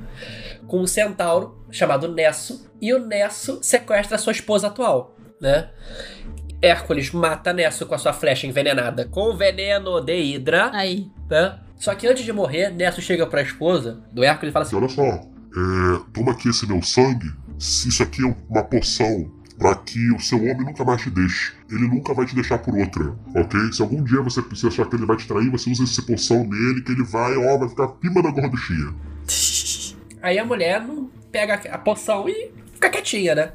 com 0.67 0.81
um 0.81 0.87
centauro 0.87 1.65
chamado 1.71 2.13
Nesso, 2.13 2.71
e 2.79 2.93
o 2.93 2.99
Nesso 2.99 3.61
sequestra 3.63 4.19
sua 4.19 4.33
esposa 4.33 4.67
atual, 4.67 5.17
né? 5.41 5.71
Hércules 6.61 7.11
mata 7.11 7.55
Nesso 7.55 7.87
com 7.87 7.95
a 7.95 7.99
sua 7.99 8.13
flecha 8.13 8.47
envenenada 8.47 9.07
com 9.07 9.35
veneno 9.35 9.99
de 9.99 10.15
Hidra, 10.15 10.71
Aí. 10.75 11.11
né? 11.31 11.59
Só 11.77 11.95
que 11.95 12.07
antes 12.07 12.23
de 12.23 12.35
morrer, 12.35 12.69
Nesso 12.69 13.01
chega 13.01 13.27
pra 13.27 13.41
esposa 13.41 14.03
do 14.13 14.23
Hércules 14.23 14.51
e 14.51 14.53
fala 14.53 14.67
assim: 14.67 14.77
olha 14.77 14.91
só, 14.91 15.05
é, 15.05 16.01
toma 16.13 16.33
aqui 16.33 16.51
esse 16.51 16.67
meu 16.67 16.83
sangue. 16.83 17.33
Se 17.59 17.89
Isso 17.89 18.03
aqui 18.03 18.23
é 18.23 18.35
uma 18.49 18.63
poção 18.63 19.31
pra 19.59 19.75
que 19.75 20.13
o 20.13 20.21
seu 20.21 20.39
homem 20.39 20.65
nunca 20.65 20.85
mais 20.85 21.03
te 21.03 21.11
deixe. 21.11 21.53
Ele 21.71 21.89
nunca 21.89 22.15
vai 22.15 22.25
te 22.25 22.35
deixar 22.35 22.59
por 22.59 22.77
outra, 22.77 23.15
ok? 23.35 23.73
Se 23.73 23.83
algum 23.83 24.03
dia 24.05 24.23
você, 24.23 24.41
você 24.41 24.69
achar 24.69 24.87
que 24.87 24.95
ele 24.95 25.05
vai 25.05 25.17
te 25.17 25.27
trair, 25.27 25.51
você 25.51 25.69
usa 25.71 25.83
essa 25.83 26.01
poção 26.03 26.45
nele, 26.45 26.83
que 26.83 26.93
ele 26.93 27.05
vai, 27.05 27.37
ó, 27.37 27.59
vai 27.59 27.69
ficar 27.69 27.87
acima 27.87 28.23
da 28.23 28.31
gorduchinha. 28.31 28.95
Aí 30.23 30.39
a 30.39 30.45
mulher 30.45 30.81
não 30.81 31.11
pega 31.31 31.55
a 31.55 31.79
poção 31.79 32.29
e 32.29 32.53
fica 32.73 32.89
quietinha, 32.89 33.35
né? 33.35 33.53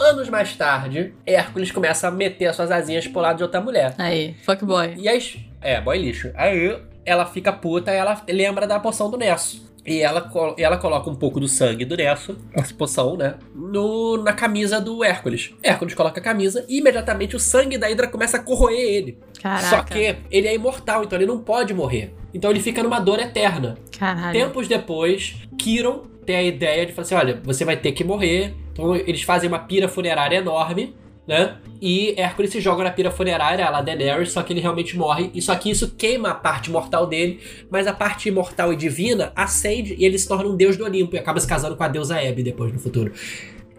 Anos 0.00 0.28
mais 0.28 0.56
tarde, 0.56 1.14
Hércules 1.24 1.70
começa 1.70 2.08
a 2.08 2.10
meter 2.10 2.46
as 2.46 2.56
suas 2.56 2.70
asinhas 2.70 3.06
pro 3.06 3.20
lado 3.20 3.36
de 3.38 3.42
outra 3.44 3.60
mulher. 3.60 3.94
Aí, 3.98 4.34
fuckboy. 4.44 4.94
E 4.96 5.08
aí. 5.08 5.46
É, 5.60 5.80
boy 5.80 5.96
lixo. 5.96 6.30
Aí 6.34 6.80
ela 7.04 7.26
fica 7.26 7.52
puta 7.52 7.92
e 7.92 7.96
ela 7.96 8.20
lembra 8.28 8.66
da 8.66 8.80
poção 8.80 9.10
do 9.10 9.16
Nesso. 9.16 9.73
E 9.86 10.00
ela, 10.00 10.30
ela 10.56 10.78
coloca 10.78 11.10
um 11.10 11.14
pouco 11.14 11.38
do 11.38 11.46
sangue 11.46 11.84
do 11.84 11.96
Nesso, 11.96 12.36
essa 12.54 12.72
poção, 12.72 13.16
né? 13.16 13.34
No, 13.54 14.16
na 14.16 14.32
camisa 14.32 14.80
do 14.80 15.04
Hércules. 15.04 15.54
Hércules 15.62 15.94
coloca 15.94 16.20
a 16.20 16.22
camisa 16.22 16.64
e 16.68 16.78
imediatamente 16.78 17.36
o 17.36 17.40
sangue 17.40 17.76
da 17.76 17.90
Hidra 17.90 18.08
começa 18.08 18.38
a 18.38 18.40
corroer 18.40 18.78
ele. 18.78 19.18
Caraca. 19.42 19.68
Só 19.68 19.82
que 19.82 20.16
ele 20.30 20.48
é 20.48 20.54
imortal, 20.54 21.04
então 21.04 21.18
ele 21.18 21.26
não 21.26 21.38
pode 21.38 21.74
morrer. 21.74 22.14
Então 22.32 22.50
ele 22.50 22.60
fica 22.60 22.82
numa 22.82 22.98
dor 22.98 23.20
eterna. 23.20 23.76
Caralho. 23.98 24.32
Tempos 24.32 24.66
depois, 24.66 25.36
Kiron 25.58 26.04
tem 26.24 26.36
a 26.36 26.42
ideia 26.42 26.86
de 26.86 26.92
falar 26.92 27.04
assim: 27.04 27.14
olha, 27.14 27.40
você 27.44 27.64
vai 27.64 27.76
ter 27.76 27.92
que 27.92 28.02
morrer. 28.02 28.54
Então 28.72 28.96
eles 28.96 29.22
fazem 29.22 29.48
uma 29.48 29.58
pira 29.58 29.86
funerária 29.86 30.38
enorme, 30.38 30.94
né? 31.26 31.56
E 31.80 32.14
Hércules 32.16 32.50
se 32.50 32.60
joga 32.60 32.84
na 32.84 32.90
pira 32.90 33.10
funerária, 33.10 33.68
la 33.68 33.82
Daenerys, 33.82 34.32
só 34.32 34.42
que 34.42 34.52
ele 34.52 34.60
realmente 34.60 34.96
morre. 34.96 35.30
E 35.34 35.42
só 35.42 35.54
que 35.54 35.70
isso 35.70 35.94
queima 35.96 36.30
a 36.30 36.34
parte 36.34 36.70
mortal 36.70 37.06
dele, 37.06 37.40
mas 37.70 37.86
a 37.86 37.92
parte 37.92 38.28
imortal 38.28 38.72
e 38.72 38.76
divina 38.76 39.32
acende 39.34 39.94
e 39.98 40.04
ele 40.04 40.18
se 40.18 40.28
torna 40.28 40.48
um 40.48 40.56
deus 40.56 40.76
do 40.76 40.84
Olimpo 40.84 41.16
e 41.16 41.18
acaba 41.18 41.40
se 41.40 41.46
casando 41.46 41.76
com 41.76 41.82
a 41.82 41.88
deusa 41.88 42.20
Hebe 42.20 42.42
depois 42.42 42.72
no 42.72 42.78
futuro. 42.78 43.12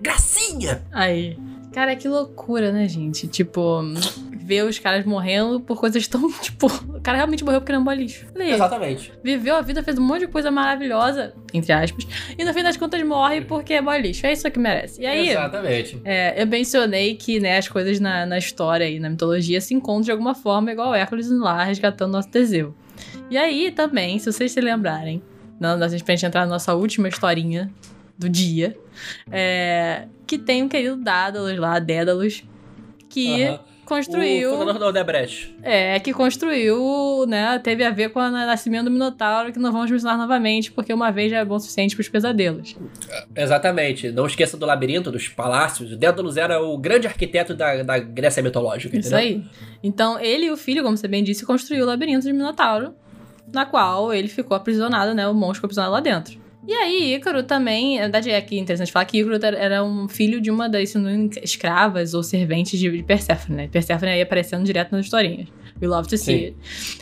Gracinha! 0.02 0.84
Aí. 0.92 1.38
Cara, 1.76 1.94
que 1.94 2.08
loucura, 2.08 2.72
né, 2.72 2.88
gente? 2.88 3.28
Tipo, 3.28 3.82
ver 4.38 4.64
os 4.64 4.80
caras 4.80 5.04
morrendo 5.04 5.60
por 5.60 5.78
coisas 5.78 6.08
tão, 6.08 6.32
tipo... 6.40 6.68
O 6.68 7.02
cara 7.02 7.18
realmente 7.18 7.44
morreu 7.44 7.60
porque 7.60 7.74
não 7.74 7.86
é 7.86 7.94
um 7.94 7.98
lixo. 7.98 8.26
Olha 8.34 8.46
aí. 8.46 8.52
Exatamente. 8.54 9.12
Viveu 9.22 9.58
a 9.58 9.62
vida, 9.62 9.84
fez 9.84 10.00
um 10.00 10.02
monte 10.02 10.22
de 10.22 10.28
coisa 10.28 10.50
maravilhosa, 10.50 11.34
entre 11.54 11.74
aspas, 11.74 12.08
e 12.38 12.46
no 12.46 12.54
fim 12.54 12.64
das 12.64 12.78
contas 12.78 13.06
morre 13.06 13.42
porque 13.42 13.74
é 13.74 13.82
boy 13.82 14.00
lixo. 14.02 14.26
É 14.26 14.32
isso 14.32 14.50
que 14.50 14.58
merece. 14.58 15.02
E 15.02 15.06
aí, 15.06 15.32
Exatamente. 15.32 16.00
é, 16.06 16.42
eu 16.42 16.48
mencionei 16.48 17.14
que 17.16 17.42
né, 17.42 17.58
as 17.58 17.68
coisas 17.68 18.00
na, 18.00 18.26
na 18.26 18.38
história 18.38 18.90
e 18.90 18.98
na 18.98 19.10
mitologia 19.10 19.60
se 19.60 19.74
encontram 19.74 20.06
de 20.06 20.12
alguma 20.12 20.34
forma, 20.34 20.72
igual 20.72 20.96
Hércules 20.96 21.30
lá 21.30 21.62
resgatando 21.66 22.14
nosso 22.14 22.30
Teseu. 22.30 22.74
E 23.30 23.38
aí 23.38 23.70
também, 23.70 24.18
se 24.18 24.32
vocês 24.32 24.54
se 24.54 24.62
lembrarem, 24.62 25.22
não, 25.60 25.72
a 25.72 25.88
gente 25.90 26.26
entrar 26.26 26.46
na 26.46 26.54
nossa 26.54 26.74
última 26.74 27.10
historinha 27.10 27.70
do 28.18 28.30
dia, 28.30 28.78
é, 29.30 30.08
que 30.26 30.38
tem 30.38 30.64
um 30.64 30.70
querido 30.70 30.96
Daedalus 30.98 31.58
lá, 31.58 31.80
Dédalus, 31.80 32.44
que 33.10 33.44
Aham. 33.44 33.60
construiu. 33.86 34.54
O 34.54 34.58
fundador 34.58 34.80
da 34.80 34.88
Odebrecht. 34.88 35.56
É, 35.62 36.00
que 36.00 36.12
construiu, 36.14 37.26
né? 37.28 37.60
Teve 37.60 37.84
a 37.84 37.92
ver 37.92 38.10
com 38.10 38.20
o 38.20 38.30
nascimento 38.30 38.86
do 38.86 38.92
Minotauro, 38.92 39.54
que 39.54 39.60
não 39.60 39.72
vamos 39.72 39.90
mencionar 39.92 40.18
novamente, 40.18 40.72
porque 40.72 40.94
uma 40.94 41.12
vez 41.12 41.32
já 41.32 41.38
é 41.40 41.46
bom 41.46 41.56
o 41.56 41.60
suficiente 41.60 41.96
pros 41.96 42.10
pesadelos. 42.10 42.76
Exatamente. 43.36 44.12
Não 44.12 44.26
esqueça 44.26 44.58
do 44.58 44.66
labirinto, 44.66 45.12
dos 45.12 45.28
palácios. 45.28 45.92
O 45.92 45.96
Dédalus 45.96 46.38
era 46.38 46.62
o 46.62 46.78
grande 46.78 47.08
arquiteto 47.08 47.54
da, 47.54 47.84
da 47.84 48.00
Grécia 48.00 48.42
mitológica. 48.42 48.98
Isso 48.98 49.16
entendeu? 49.16 49.38
aí. 49.38 49.44
Então, 49.84 50.20
ele 50.20 50.48
e 50.48 50.52
o 50.52 50.58
filho, 50.58 50.84
como 50.84 50.98
você 50.98 51.08
bem 51.08 51.24
disse, 51.24 51.46
construiu 51.46 51.84
o 51.84 51.88
labirinto 51.88 52.26
de 52.26 52.34
Minotauro, 52.34 52.96
na 53.54 53.66
qual 53.66 54.14
ele 54.14 54.28
ficou 54.28 54.58
aprisionado, 54.58 55.14
né? 55.14 55.28
O 55.28 55.34
monstro 55.34 55.56
ficou 55.56 55.68
aprisionado 55.68 55.94
lá 55.94 56.00
dentro. 56.00 56.45
E 56.68 56.74
aí, 56.74 57.14
Ícaro 57.16 57.44
também, 57.44 57.96
na 57.98 58.04
verdade 58.04 58.32
é 58.32 58.42
que 58.42 58.58
interessante 58.58 58.92
falar 58.92 59.06
que 59.06 59.20
Ícaro 59.20 59.36
era- 59.56 59.84
um 59.84 60.08
filho 60.08 60.42
de 60.42 60.50
uma 60.50 60.68
das 60.68 60.94
não 60.96 61.30
escravas 61.44 62.14
ou 62.14 62.24
serventes 62.24 62.80
de, 62.80 62.90
de 62.90 63.04
Perséfone, 63.04 63.56
né? 63.58 63.68
Perséfone 63.72 64.12
aí 64.12 64.22
aparecendo 64.22 64.64
direto 64.66 64.92
nas 64.92 65.06
historinhas. 65.06 65.48
We 65.82 65.88
love 65.88 66.08
to 66.08 66.18
see 66.18 66.38
Sim. 66.38 66.46
it. 66.46 66.56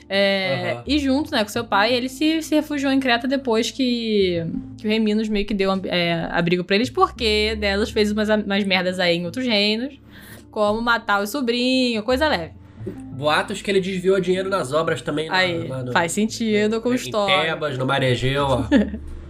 É, 0.09 0.71
Aham. 0.73 0.83
E 0.87 0.97
junto, 0.99 1.31
né, 1.31 1.43
com 1.43 1.49
seu 1.49 1.63
pai, 1.63 1.93
ele 1.93 2.09
se, 2.09 2.41
se 2.41 2.55
refugiou 2.55 2.91
em 2.91 2.99
Creta 2.99 3.27
depois 3.27 3.69
que, 3.71 4.43
que 4.79 4.85
o 4.85 4.89
rei 4.89 4.99
Minos 4.99 5.29
meio 5.29 5.45
que 5.45 5.53
deu 5.53 5.71
é, 5.85 6.27
abrigo 6.31 6.63
pra 6.63 6.75
eles, 6.75 6.89
porque 6.89 7.55
Delos 7.59 7.91
fez 7.91 8.11
umas, 8.11 8.29
umas 8.29 8.63
merdas 8.63 8.99
aí 8.99 9.15
em 9.17 9.25
outros 9.25 9.45
reinos, 9.45 9.93
como 10.49 10.81
matar 10.81 11.21
o 11.21 11.27
sobrinho, 11.27 12.01
coisa 12.03 12.27
leve. 12.27 12.51
Boatos 12.85 13.61
que 13.61 13.69
ele 13.71 13.79
desviou 13.79 14.19
dinheiro 14.19 14.49
nas 14.49 14.73
obras 14.73 15.01
também. 15.01 15.29
lá- 15.29 15.37
Aí, 15.37 15.67
lá 15.67 15.83
no- 15.83 15.91
faz 15.93 16.11
sentido 16.11 16.81
com 16.81 16.91
em 16.91 16.95
história. 16.95 17.51
Tebas, 17.53 17.77
no 17.77 17.85
Mar 17.85 18.01
Egeu, 18.03 18.43
ó. 18.43 18.63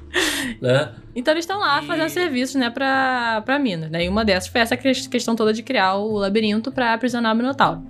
né? 0.62 0.92
Então 1.16 1.34
eles 1.34 1.44
estão 1.44 1.60
lá 1.60 1.82
E- 1.82 1.86
fazendo 1.88 2.10
serviços, 2.10 2.56
né, 2.56 2.70
pra, 2.70 3.42
pra 3.46 3.60
Minos, 3.60 3.90
né? 3.90 4.06
E 4.06 4.10
uma 4.10 4.24
dessas 4.26 4.50
foi 4.50 4.62
essa 4.62 4.76
ques- 4.78 5.08
questão 5.08 5.36
toda 5.36 5.54
de 5.54 5.62
criar 5.64 5.96
o 5.96 6.14
labirinto 6.18 6.72
pra 6.72 6.94
aprisionar 6.94 7.34
o 7.34 7.36
Minotauro. 7.38 7.82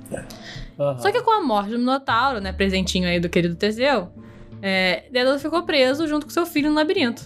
Aham. 0.80 0.97
Só 0.99 1.11
que 1.11 1.21
com 1.21 1.32
a 1.32 1.41
morte 1.41 1.71
do 1.71 1.80
Minotauro, 1.80 2.39
né, 2.39 2.51
presentinho 2.51 3.07
aí 3.07 3.19
do 3.19 3.30
querido 3.30 3.55
Teseu, 3.55 4.09
é, 4.61 5.03
Dédalo 5.11 5.38
ficou 5.39 5.63
preso 5.63 6.07
junto 6.07 6.26
com 6.26 6.32
seu 6.32 6.45
filho 6.45 6.69
no 6.69 6.76
labirinto. 6.76 7.21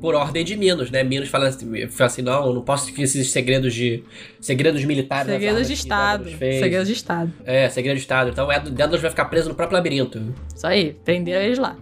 Por 0.00 0.14
ordem 0.14 0.44
de 0.44 0.54
Minos, 0.54 0.90
né? 0.90 1.02
Minos 1.02 1.30
fala 1.30 1.46
assim, 1.48 1.86
fala 1.88 2.06
assim 2.08 2.20
não, 2.20 2.52
não 2.52 2.60
posso 2.60 2.92
ter 2.92 3.00
esses 3.02 3.30
segredos 3.30 3.72
de... 3.72 4.04
Segredos 4.38 4.84
militares. 4.84 5.32
Segredos 5.32 5.66
de 5.66 5.72
Estado. 5.72 6.28
Segredos 6.28 6.86
de 6.88 6.92
Estado. 6.92 7.32
É, 7.46 7.70
segredo 7.70 7.94
de 7.96 8.02
Estado. 8.02 8.28
Então 8.28 8.52
é, 8.52 8.60
Dédalus 8.60 9.00
vai 9.00 9.08
ficar 9.10 9.24
preso 9.24 9.48
no 9.48 9.54
próprio 9.54 9.76
labirinto. 9.78 10.34
Isso 10.54 10.66
aí, 10.66 10.94
prenderam 11.06 11.42
eles 11.46 11.58
lá. 11.58 11.74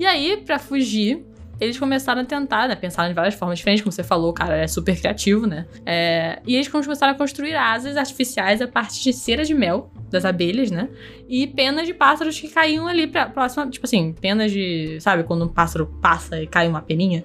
E 0.00 0.04
aí, 0.04 0.42
pra 0.44 0.58
fugir, 0.58 1.24
eles 1.60 1.78
começaram 1.78 2.22
a 2.22 2.24
tentar, 2.24 2.68
né? 2.68 2.74
Pensaram 2.74 3.08
de 3.08 3.14
várias 3.14 3.34
formas 3.34 3.58
diferentes, 3.58 3.82
como 3.82 3.92
você 3.92 4.02
falou, 4.02 4.32
cara 4.32 4.56
é 4.56 4.66
super 4.66 4.98
criativo, 4.98 5.46
né? 5.46 5.66
É, 5.84 6.40
e 6.46 6.54
eles 6.54 6.68
começaram 6.68 7.12
a 7.12 7.16
construir 7.16 7.54
asas 7.54 7.96
artificiais 7.96 8.62
a 8.62 8.66
partir 8.68 9.02
de 9.02 9.12
cera 9.12 9.44
de 9.44 9.54
mel 9.54 9.90
das 10.10 10.24
abelhas, 10.24 10.70
né? 10.70 10.88
E 11.28 11.46
penas 11.46 11.86
de 11.86 11.94
pássaros 11.94 12.38
que 12.38 12.48
caíam 12.48 12.86
ali 12.86 13.06
pra 13.06 13.26
próxima. 13.26 13.66
Tipo 13.68 13.86
assim, 13.86 14.12
penas 14.20 14.50
de. 14.52 14.98
Sabe, 15.00 15.22
quando 15.24 15.44
um 15.44 15.48
pássaro 15.48 15.86
passa 16.02 16.42
e 16.42 16.46
cai 16.46 16.68
uma 16.68 16.82
peninha? 16.82 17.24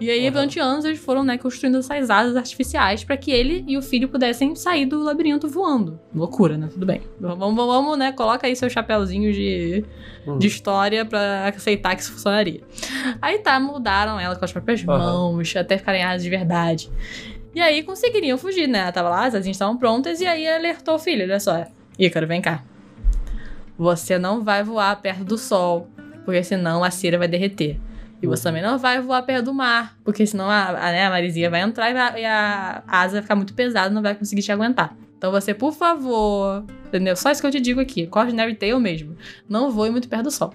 E 0.00 0.10
aí, 0.10 0.22
Aham. 0.24 0.32
durante 0.32 0.58
anos, 0.58 0.84
eles 0.84 0.98
foram, 0.98 1.22
né, 1.22 1.38
construindo 1.38 1.78
essas 1.78 2.10
asas 2.10 2.36
artificiais 2.36 3.04
pra 3.04 3.16
que 3.16 3.30
ele 3.30 3.64
e 3.68 3.76
o 3.76 3.82
filho 3.82 4.08
pudessem 4.08 4.54
sair 4.56 4.86
do 4.86 5.02
labirinto 5.02 5.48
voando. 5.48 6.00
Loucura, 6.14 6.56
né? 6.56 6.68
Tudo 6.72 6.86
bem. 6.86 7.02
Vamos, 7.20 7.38
vamos, 7.38 7.66
vamos, 7.66 7.98
né? 7.98 8.12
Coloca 8.12 8.46
aí 8.46 8.56
seu 8.56 8.68
chapéuzinho 8.70 9.32
de 9.32 9.84
Hum. 10.26 10.38
de 10.38 10.46
história 10.46 11.04
pra 11.04 11.48
aceitar 11.48 11.94
que 11.94 12.00
isso 12.00 12.12
funcionaria. 12.12 12.62
Aí 13.20 13.40
tá, 13.40 13.60
mudaram 13.60 14.18
ela 14.18 14.34
com 14.34 14.42
as 14.44 14.50
próprias 14.50 14.82
Aham. 14.88 14.96
mãos, 14.98 15.54
até 15.54 15.76
ficarem 15.76 16.02
asas 16.02 16.22
de 16.22 16.30
verdade. 16.30 16.90
E 17.54 17.60
aí 17.60 17.82
conseguiriam 17.82 18.38
fugir, 18.38 18.66
né? 18.66 18.78
Ela 18.80 18.92
tava 18.92 19.10
lá, 19.10 19.26
as 19.26 19.34
asinhas 19.34 19.56
estavam 19.56 19.76
prontas, 19.76 20.20
e 20.22 20.26
aí 20.26 20.48
alertou 20.48 20.94
o 20.94 20.98
filho: 20.98 21.24
olha 21.24 21.38
só, 21.38 21.66
Ícaro, 21.98 22.26
vem 22.26 22.40
cá. 22.40 22.62
Você 23.78 24.18
não 24.18 24.42
vai 24.42 24.62
voar 24.62 24.94
perto 25.00 25.24
do 25.24 25.36
sol, 25.38 25.88
porque 26.24 26.42
senão 26.42 26.82
a 26.84 26.90
cera 26.90 27.18
vai 27.18 27.28
derreter. 27.28 27.78
E 28.22 28.26
você 28.26 28.44
também 28.44 28.62
não 28.62 28.78
vai 28.78 29.00
voar 29.00 29.22
perto 29.22 29.46
do 29.46 29.54
mar, 29.54 29.96
porque 30.04 30.26
senão 30.26 30.48
a, 30.48 30.68
a, 30.68 30.92
né, 30.92 31.06
a 31.06 31.10
marisia 31.10 31.50
vai 31.50 31.60
entrar 31.60 31.90
e, 31.90 31.94
vai- 31.94 32.22
e 32.22 32.24
a 32.24 32.82
asa 32.86 33.14
vai 33.14 33.22
ficar 33.22 33.34
muito 33.36 33.52
pesada, 33.54 33.90
não 33.90 34.00
vai 34.00 34.14
conseguir 34.14 34.42
te 34.42 34.50
aguentar. 34.50 34.96
Então 35.18 35.30
você, 35.30 35.52
por 35.52 35.72
favor, 35.72 36.64
entendeu? 36.86 37.16
Só 37.16 37.30
isso 37.30 37.40
que 37.40 37.46
eu 37.46 37.50
te 37.50 37.60
digo 37.60 37.80
aqui, 37.80 38.06
Cautionary 38.06 38.54
Tale 38.54 38.78
mesmo. 38.78 39.16
Não 39.48 39.70
voe 39.70 39.90
muito 39.90 40.08
perto 40.08 40.24
do 40.24 40.30
sol. 40.30 40.54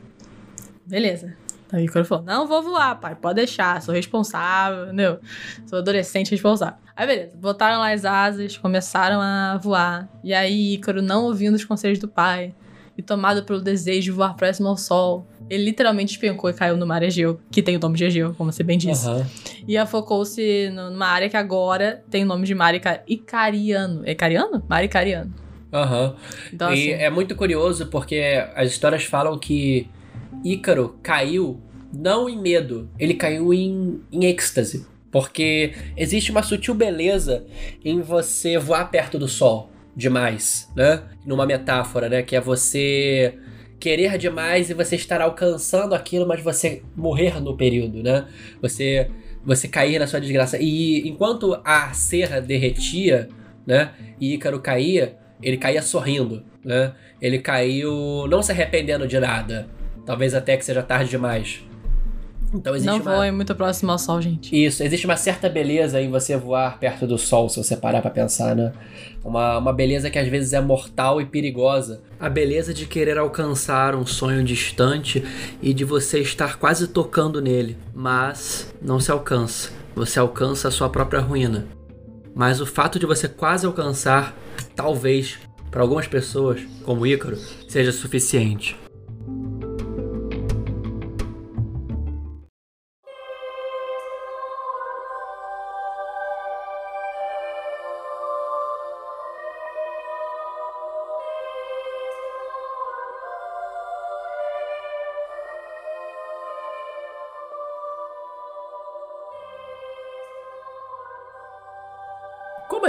Beleza. 0.86 1.36
Aí 1.72 1.84
o 1.84 1.86
Ícaro 1.86 2.06
falou: 2.06 2.24
Não 2.26 2.48
vou 2.48 2.62
voar, 2.64 2.96
pai, 3.00 3.16
pode 3.16 3.36
deixar, 3.36 3.82
sou 3.82 3.94
responsável, 3.94 4.86
entendeu? 4.86 5.20
Sou 5.68 5.80
adolescente 5.80 6.32
responsável. 6.32 6.76
Aí 6.96 7.06
beleza, 7.08 7.38
botaram 7.38 7.80
lá 7.80 7.92
as 7.94 8.06
asas, 8.06 8.58
começaram 8.58 9.22
a 9.22 9.58
voar. 9.62 10.10
E 10.24 10.34
aí 10.34 10.74
Ícaro, 10.74 11.02
não 11.02 11.26
ouvindo 11.26 11.56
os 11.56 11.64
conselhos 11.66 12.00
do 12.00 12.08
pai, 12.08 12.54
e 12.98 13.02
tomado 13.02 13.44
pelo 13.44 13.62
desejo 13.62 14.02
de 14.02 14.12
voar 14.12 14.36
próximo 14.36 14.68
ao 14.68 14.76
sol, 14.76 15.26
ele 15.50 15.64
literalmente 15.64 16.12
despencou 16.14 16.50
e 16.50 16.54
caiu 16.54 16.76
no 16.76 16.86
mar 16.86 17.02
Egeu, 17.02 17.40
que 17.50 17.62
tem 17.64 17.78
o 17.78 17.80
nome 17.80 17.96
de 17.98 18.04
Egeu, 18.04 18.34
como 18.34 18.52
você 18.52 18.62
bem 18.62 18.78
disse. 18.78 19.08
Aham. 19.08 19.26
E 19.68 19.78
afocou-se 19.78 20.70
numa 20.72 21.06
área 21.08 21.30
que 21.30 21.38
agora 21.38 22.04
tem 22.10 22.24
o 22.24 22.26
nome 22.26 22.46
de 22.46 22.54
mar 22.54 22.76
Ica- 22.76 23.02
Icariano. 23.08 24.02
É 24.06 24.12
Icariano? 24.12 24.62
Mar 24.68 24.84
Icariano. 24.84 25.34
Aham. 25.72 26.16
Então, 26.52 26.74
e 26.74 26.74
assim, 26.74 27.04
é 27.04 27.10
muito 27.10 27.36
curioso 27.36 27.86
porque 27.88 28.44
as 28.56 28.70
histórias 28.72 29.04
falam 29.06 29.38
que 29.38 29.88
Ícaro 30.44 31.00
caiu 31.02 31.62
não 31.94 32.30
em 32.30 32.40
medo, 32.40 32.90
ele 33.00 33.14
caiu 33.14 33.54
em, 33.54 34.02
em 34.12 34.26
êxtase. 34.26 34.86
Porque 35.12 35.74
existe 35.98 36.30
uma 36.30 36.44
sutil 36.44 36.76
beleza 36.76 37.46
em 37.84 38.02
você 38.02 38.58
voar 38.60 38.92
perto 38.92 39.18
do 39.18 39.28
sol 39.28 39.72
demais, 39.96 40.70
né? 40.76 41.04
Numa 41.26 41.46
metáfora, 41.46 42.08
né? 42.08 42.22
Que 42.22 42.36
é 42.36 42.42
você 42.42 43.34
querer 43.80 44.18
demais 44.18 44.70
e 44.70 44.74
você 44.74 44.96
estar 44.96 45.22
alcançando 45.22 45.96
aquilo, 45.96 46.28
mas 46.28 46.44
você 46.44 46.84
morrer 46.96 47.42
no 47.42 47.58
período, 47.58 48.04
né? 48.04 48.28
Você 48.62 49.10
você 49.44 49.68
cair 49.68 50.00
na 50.00 50.06
sua 50.06 50.20
desgraça. 50.20 50.58
E 50.60 51.08
enquanto 51.08 51.60
a 51.64 51.92
serra 51.94 52.40
derretia, 52.40 53.30
né? 53.66 53.92
E 54.20 54.36
Ícaro 54.36 54.60
caía, 54.60 55.18
ele 55.42 55.58
caía 55.58 55.82
sorrindo, 55.82 56.44
né? 56.64 56.94
Ele 57.22 57.40
caiu 57.40 58.28
não 58.28 58.44
se 58.44 58.52
arrependendo 58.52 59.08
de 59.08 59.20
nada. 59.20 59.68
Talvez 60.10 60.34
até 60.34 60.58
que 60.58 60.66
seja 60.66 60.82
tarde 60.82 61.08
demais. 61.08 61.62
Então 62.52 62.76
existe 62.76 62.90
não 62.90 63.00
uma... 63.00 63.18
voe 63.18 63.30
muito 63.30 63.54
próximo 63.54 63.92
ao 63.92 64.00
sol, 64.00 64.20
gente. 64.20 64.50
Isso, 64.52 64.82
existe 64.82 65.06
uma 65.06 65.16
certa 65.16 65.48
beleza 65.48 66.02
em 66.02 66.10
você 66.10 66.36
voar 66.36 66.80
perto 66.80 67.06
do 67.06 67.16
sol, 67.16 67.48
se 67.48 67.64
você 67.64 67.78
parar 67.78 68.02
pra 68.02 68.10
pensar, 68.10 68.56
né? 68.56 68.74
Uma, 69.24 69.60
uma 69.60 69.72
beleza 69.72 70.10
que 70.10 70.18
às 70.18 70.28
vezes 70.28 70.52
é 70.54 70.60
mortal 70.60 71.22
e 71.22 71.28
perigosa. 71.28 72.02
A 72.20 72.28
beleza 72.28 72.74
de 72.74 72.88
querer 72.88 73.20
alcançar 73.20 73.94
um 73.94 74.04
sonho 74.04 74.44
distante 74.44 75.24
e 75.62 75.76
de 75.76 75.86
você 75.86 76.18
estar 76.22 76.58
quase 76.58 76.88
tocando 76.88 77.40
nele, 77.40 77.78
mas 77.94 78.74
não 78.82 79.00
se 79.00 79.12
alcança. 79.12 79.70
Você 79.94 80.18
alcança 80.18 80.70
a 80.70 80.72
sua 80.72 80.90
própria 80.90 81.20
ruína. 81.20 81.68
Mas 82.34 82.60
o 82.60 82.66
fato 82.66 82.98
de 82.98 83.06
você 83.06 83.28
quase 83.28 83.68
alcançar, 83.68 84.36
talvez, 84.76 85.38
para 85.70 85.84
algumas 85.84 86.08
pessoas, 86.08 86.62
como 86.84 87.06
Ícaro, 87.06 87.38
seja 87.68 87.92
suficiente. 87.92 88.76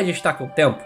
Gente 0.02 0.22
tá 0.22 0.32
com 0.32 0.44
o 0.44 0.48
tempo, 0.48 0.82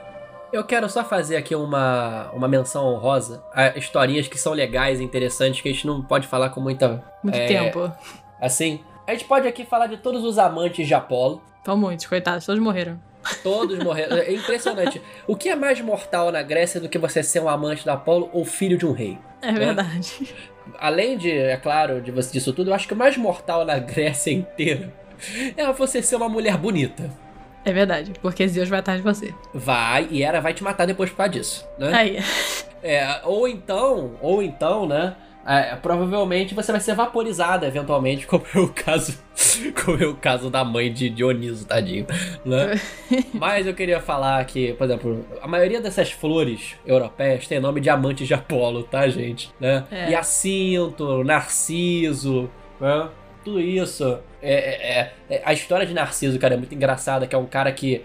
eu 0.54 0.62
quero 0.62 0.88
só 0.88 1.04
fazer 1.04 1.36
aqui 1.36 1.54
uma, 1.54 2.30
uma 2.32 2.46
menção 2.46 2.86
honrosa 2.86 3.42
a 3.52 3.76
historinhas 3.76 4.28
que 4.28 4.38
são 4.38 4.52
legais 4.52 5.00
e 5.00 5.02
interessantes 5.02 5.60
que 5.60 5.68
a 5.68 5.72
gente 5.72 5.84
não 5.84 6.00
pode 6.00 6.28
falar 6.28 6.50
com 6.50 6.60
muita. 6.60 7.02
Muito 7.24 7.36
é, 7.36 7.46
tempo. 7.46 7.92
Assim, 8.40 8.80
a 9.04 9.12
gente 9.12 9.24
pode 9.24 9.48
aqui 9.48 9.64
falar 9.64 9.88
de 9.88 9.96
todos 9.96 10.22
os 10.22 10.38
amantes 10.38 10.86
de 10.86 10.94
Apolo. 10.94 11.42
São 11.64 11.76
muitos, 11.76 12.06
coitados, 12.06 12.46
todos 12.46 12.62
morreram. 12.62 13.00
Todos 13.42 13.82
morreram. 13.82 14.16
É 14.16 14.32
impressionante. 14.32 15.02
O 15.26 15.34
que 15.34 15.48
é 15.48 15.56
mais 15.56 15.80
mortal 15.80 16.30
na 16.30 16.42
Grécia 16.42 16.80
do 16.80 16.88
que 16.88 16.98
você 16.98 17.22
ser 17.22 17.40
um 17.40 17.48
amante 17.48 17.84
da 17.84 17.94
Apolo 17.94 18.30
ou 18.32 18.44
filho 18.44 18.78
de 18.78 18.86
um 18.86 18.92
rei? 18.92 19.18
É 19.42 19.50
verdade. 19.50 20.34
Além 20.78 21.18
de, 21.18 21.30
é 21.30 21.56
claro, 21.56 22.00
de 22.00 22.12
você 22.12 22.32
disso 22.32 22.52
tudo, 22.52 22.70
eu 22.70 22.74
acho 22.74 22.86
que 22.86 22.94
o 22.94 22.96
mais 22.96 23.16
mortal 23.16 23.64
na 23.64 23.78
Grécia 23.78 24.30
inteira 24.30 24.92
é 25.56 25.72
você 25.72 26.00
ser 26.00 26.14
uma 26.14 26.28
mulher 26.28 26.56
bonita. 26.56 27.10
É 27.64 27.72
verdade, 27.72 28.12
porque 28.20 28.46
Zeus 28.46 28.68
vai 28.68 28.80
atrás 28.80 28.98
de 28.98 29.04
você. 29.04 29.34
Vai, 29.52 30.08
e 30.10 30.22
ela 30.22 30.40
vai 30.40 30.52
te 30.52 30.62
matar 30.62 30.86
depois 30.86 31.10
por 31.10 31.16
causa 31.16 31.32
disso, 31.32 31.66
né? 31.78 31.92
Aí. 31.94 32.18
É, 32.82 33.20
ou 33.24 33.48
então, 33.48 34.16
ou 34.20 34.42
então, 34.42 34.86
né? 34.86 35.16
é, 35.46 35.76
provavelmente 35.76 36.54
você 36.54 36.72
vai 36.72 36.80
ser 36.80 36.94
vaporizada 36.94 37.66
eventualmente, 37.66 38.26
como 38.28 38.44
é 38.54 38.58
o 38.58 38.68
caso, 38.68 39.18
como 39.84 40.02
é 40.02 40.06
o 40.06 40.14
caso 40.14 40.50
da 40.50 40.64
mãe 40.64 40.92
de 40.92 41.10
Dioniso, 41.10 41.66
tadinho, 41.66 42.06
né? 42.44 42.80
Mas 43.32 43.66
eu 43.66 43.74
queria 43.74 44.00
falar 44.00 44.44
que, 44.46 44.72
por 44.74 44.84
exemplo, 44.84 45.24
a 45.40 45.46
maioria 45.46 45.80
dessas 45.80 46.10
flores 46.10 46.74
europeias 46.86 47.46
tem 47.46 47.60
nome 47.60 47.80
de 47.80 47.90
amantes 47.90 48.26
de 48.26 48.34
Apolo, 48.34 48.82
tá, 48.82 49.06
gente? 49.08 49.52
Né? 49.60 49.84
É. 49.90 50.10
Jacinto, 50.10 51.22
Narciso, 51.22 52.50
né? 52.80 53.08
Tudo 53.44 53.60
isso. 53.60 54.18
É, 54.44 54.52
é- 54.54 54.98
é- 54.98 55.12
é- 55.36 55.42
a 55.44 55.52
história 55.52 55.86
de 55.86 55.94
Narciso, 55.94 56.38
cara, 56.38 56.54
é 56.54 56.56
muito 56.56 56.74
engraçada, 56.74 57.26
que 57.26 57.34
é 57.34 57.38
um 57.38 57.46
cara 57.46 57.72
que, 57.72 58.04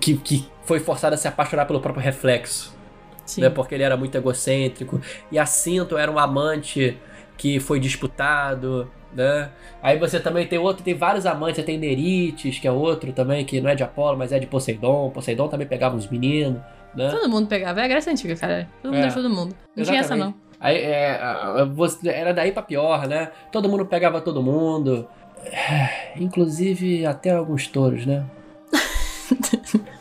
que, 0.00 0.16
que 0.16 0.46
foi 0.64 0.80
forçado 0.80 1.14
a 1.14 1.18
se 1.18 1.28
apaixonar 1.28 1.64
pelo 1.66 1.80
próprio 1.80 2.02
reflexo 2.04 2.76
Sim. 3.24 3.42
né, 3.42 3.50
porque 3.50 3.74
ele 3.74 3.84
era 3.84 3.96
muito 3.96 4.16
egocêntrico. 4.16 5.00
E 5.30 5.36
Jacinto 5.36 5.96
era 5.96 6.10
um 6.10 6.18
amante 6.18 6.98
que 7.36 7.60
foi 7.60 7.78
disputado, 7.78 8.90
né? 9.14 9.50
Aí 9.82 9.98
você 9.98 10.18
também 10.20 10.46
tem 10.46 10.58
outro, 10.58 10.82
tem 10.82 10.94
vários 10.94 11.26
amantes, 11.26 11.56
você 11.56 11.62
tem 11.62 11.78
Nerites, 11.78 12.58
que 12.58 12.66
é 12.66 12.72
outro 12.72 13.12
também, 13.12 13.44
que 13.44 13.60
não 13.60 13.70
é 13.70 13.74
de 13.74 13.82
Apolo, 13.82 14.16
mas 14.18 14.32
é 14.32 14.38
de 14.38 14.46
Poseidon. 14.46 15.10
Poseidon 15.10 15.48
também 15.48 15.66
pegava 15.66 15.96
uns 15.96 16.08
meninos, 16.08 16.60
né? 16.94 17.10
Todo 17.10 17.28
mundo 17.28 17.46
pegava. 17.46 17.80
É 17.80 17.84
a 17.84 17.88
Grécia 17.88 18.10
Antiga, 18.12 18.34
cara. 18.36 18.68
Todo 18.82 18.92
mundo 18.94 19.04
É. 19.06 19.10
todo 19.12 19.30
mundo. 19.30 19.54
Não 19.76 19.84
tinha 19.84 20.00
essa, 20.00 20.16
não. 20.16 20.28
Exatamente. 20.28 20.46
Aí, 20.58 20.76
é, 20.78 21.10
a- 21.20 21.60
a- 21.60 21.64
você- 21.66 22.08
era 22.08 22.32
daí 22.32 22.50
pra 22.50 22.62
pior, 22.62 23.06
né? 23.06 23.30
Todo 23.52 23.68
mundo 23.68 23.84
pegava 23.84 24.20
todo 24.20 24.42
mundo. 24.42 25.06
Inclusive 26.16 27.06
até 27.06 27.30
alguns 27.30 27.66
touros, 27.66 28.06
né? 28.06 28.24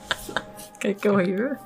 Que, 0.86 0.94
que 0.94 1.10
horrível. 1.10 1.58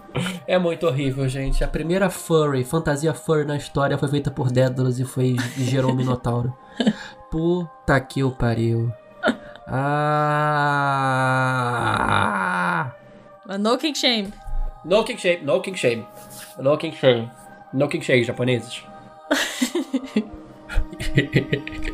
É 0.47 0.57
muito 0.57 0.87
horrível, 0.87 1.27
gente. 1.27 1.61
A 1.61 1.67
primeira 1.67 2.09
furry, 2.09 2.63
fantasia 2.63 3.13
furry 3.13 3.43
na 3.43 3.57
história 3.57 3.97
foi 3.97 4.07
feita 4.07 4.31
por 4.31 4.49
Dédalus 4.49 4.97
e 4.97 5.03
foi 5.03 5.35
e 5.57 5.63
gerou 5.65 5.91
um 5.91 5.95
minotauro. 5.95 6.57
Puta 7.29 7.99
que 7.99 8.23
o 8.23 8.31
pariu. 8.31 8.89
Ah! 9.67 10.95
No 13.59 13.77
king 13.77 13.97
shame. 13.97 14.33
No 14.85 15.03
king 15.03 15.19
shame, 15.19 15.43
no 15.43 15.61
king 15.61 15.77
shame. 15.77 16.07
No 16.57 16.77
king 16.77 16.95
shame. 16.95 17.29
No 17.73 17.89
king 17.89 18.01
shame, 18.03 18.23
japoneses. 18.23 18.81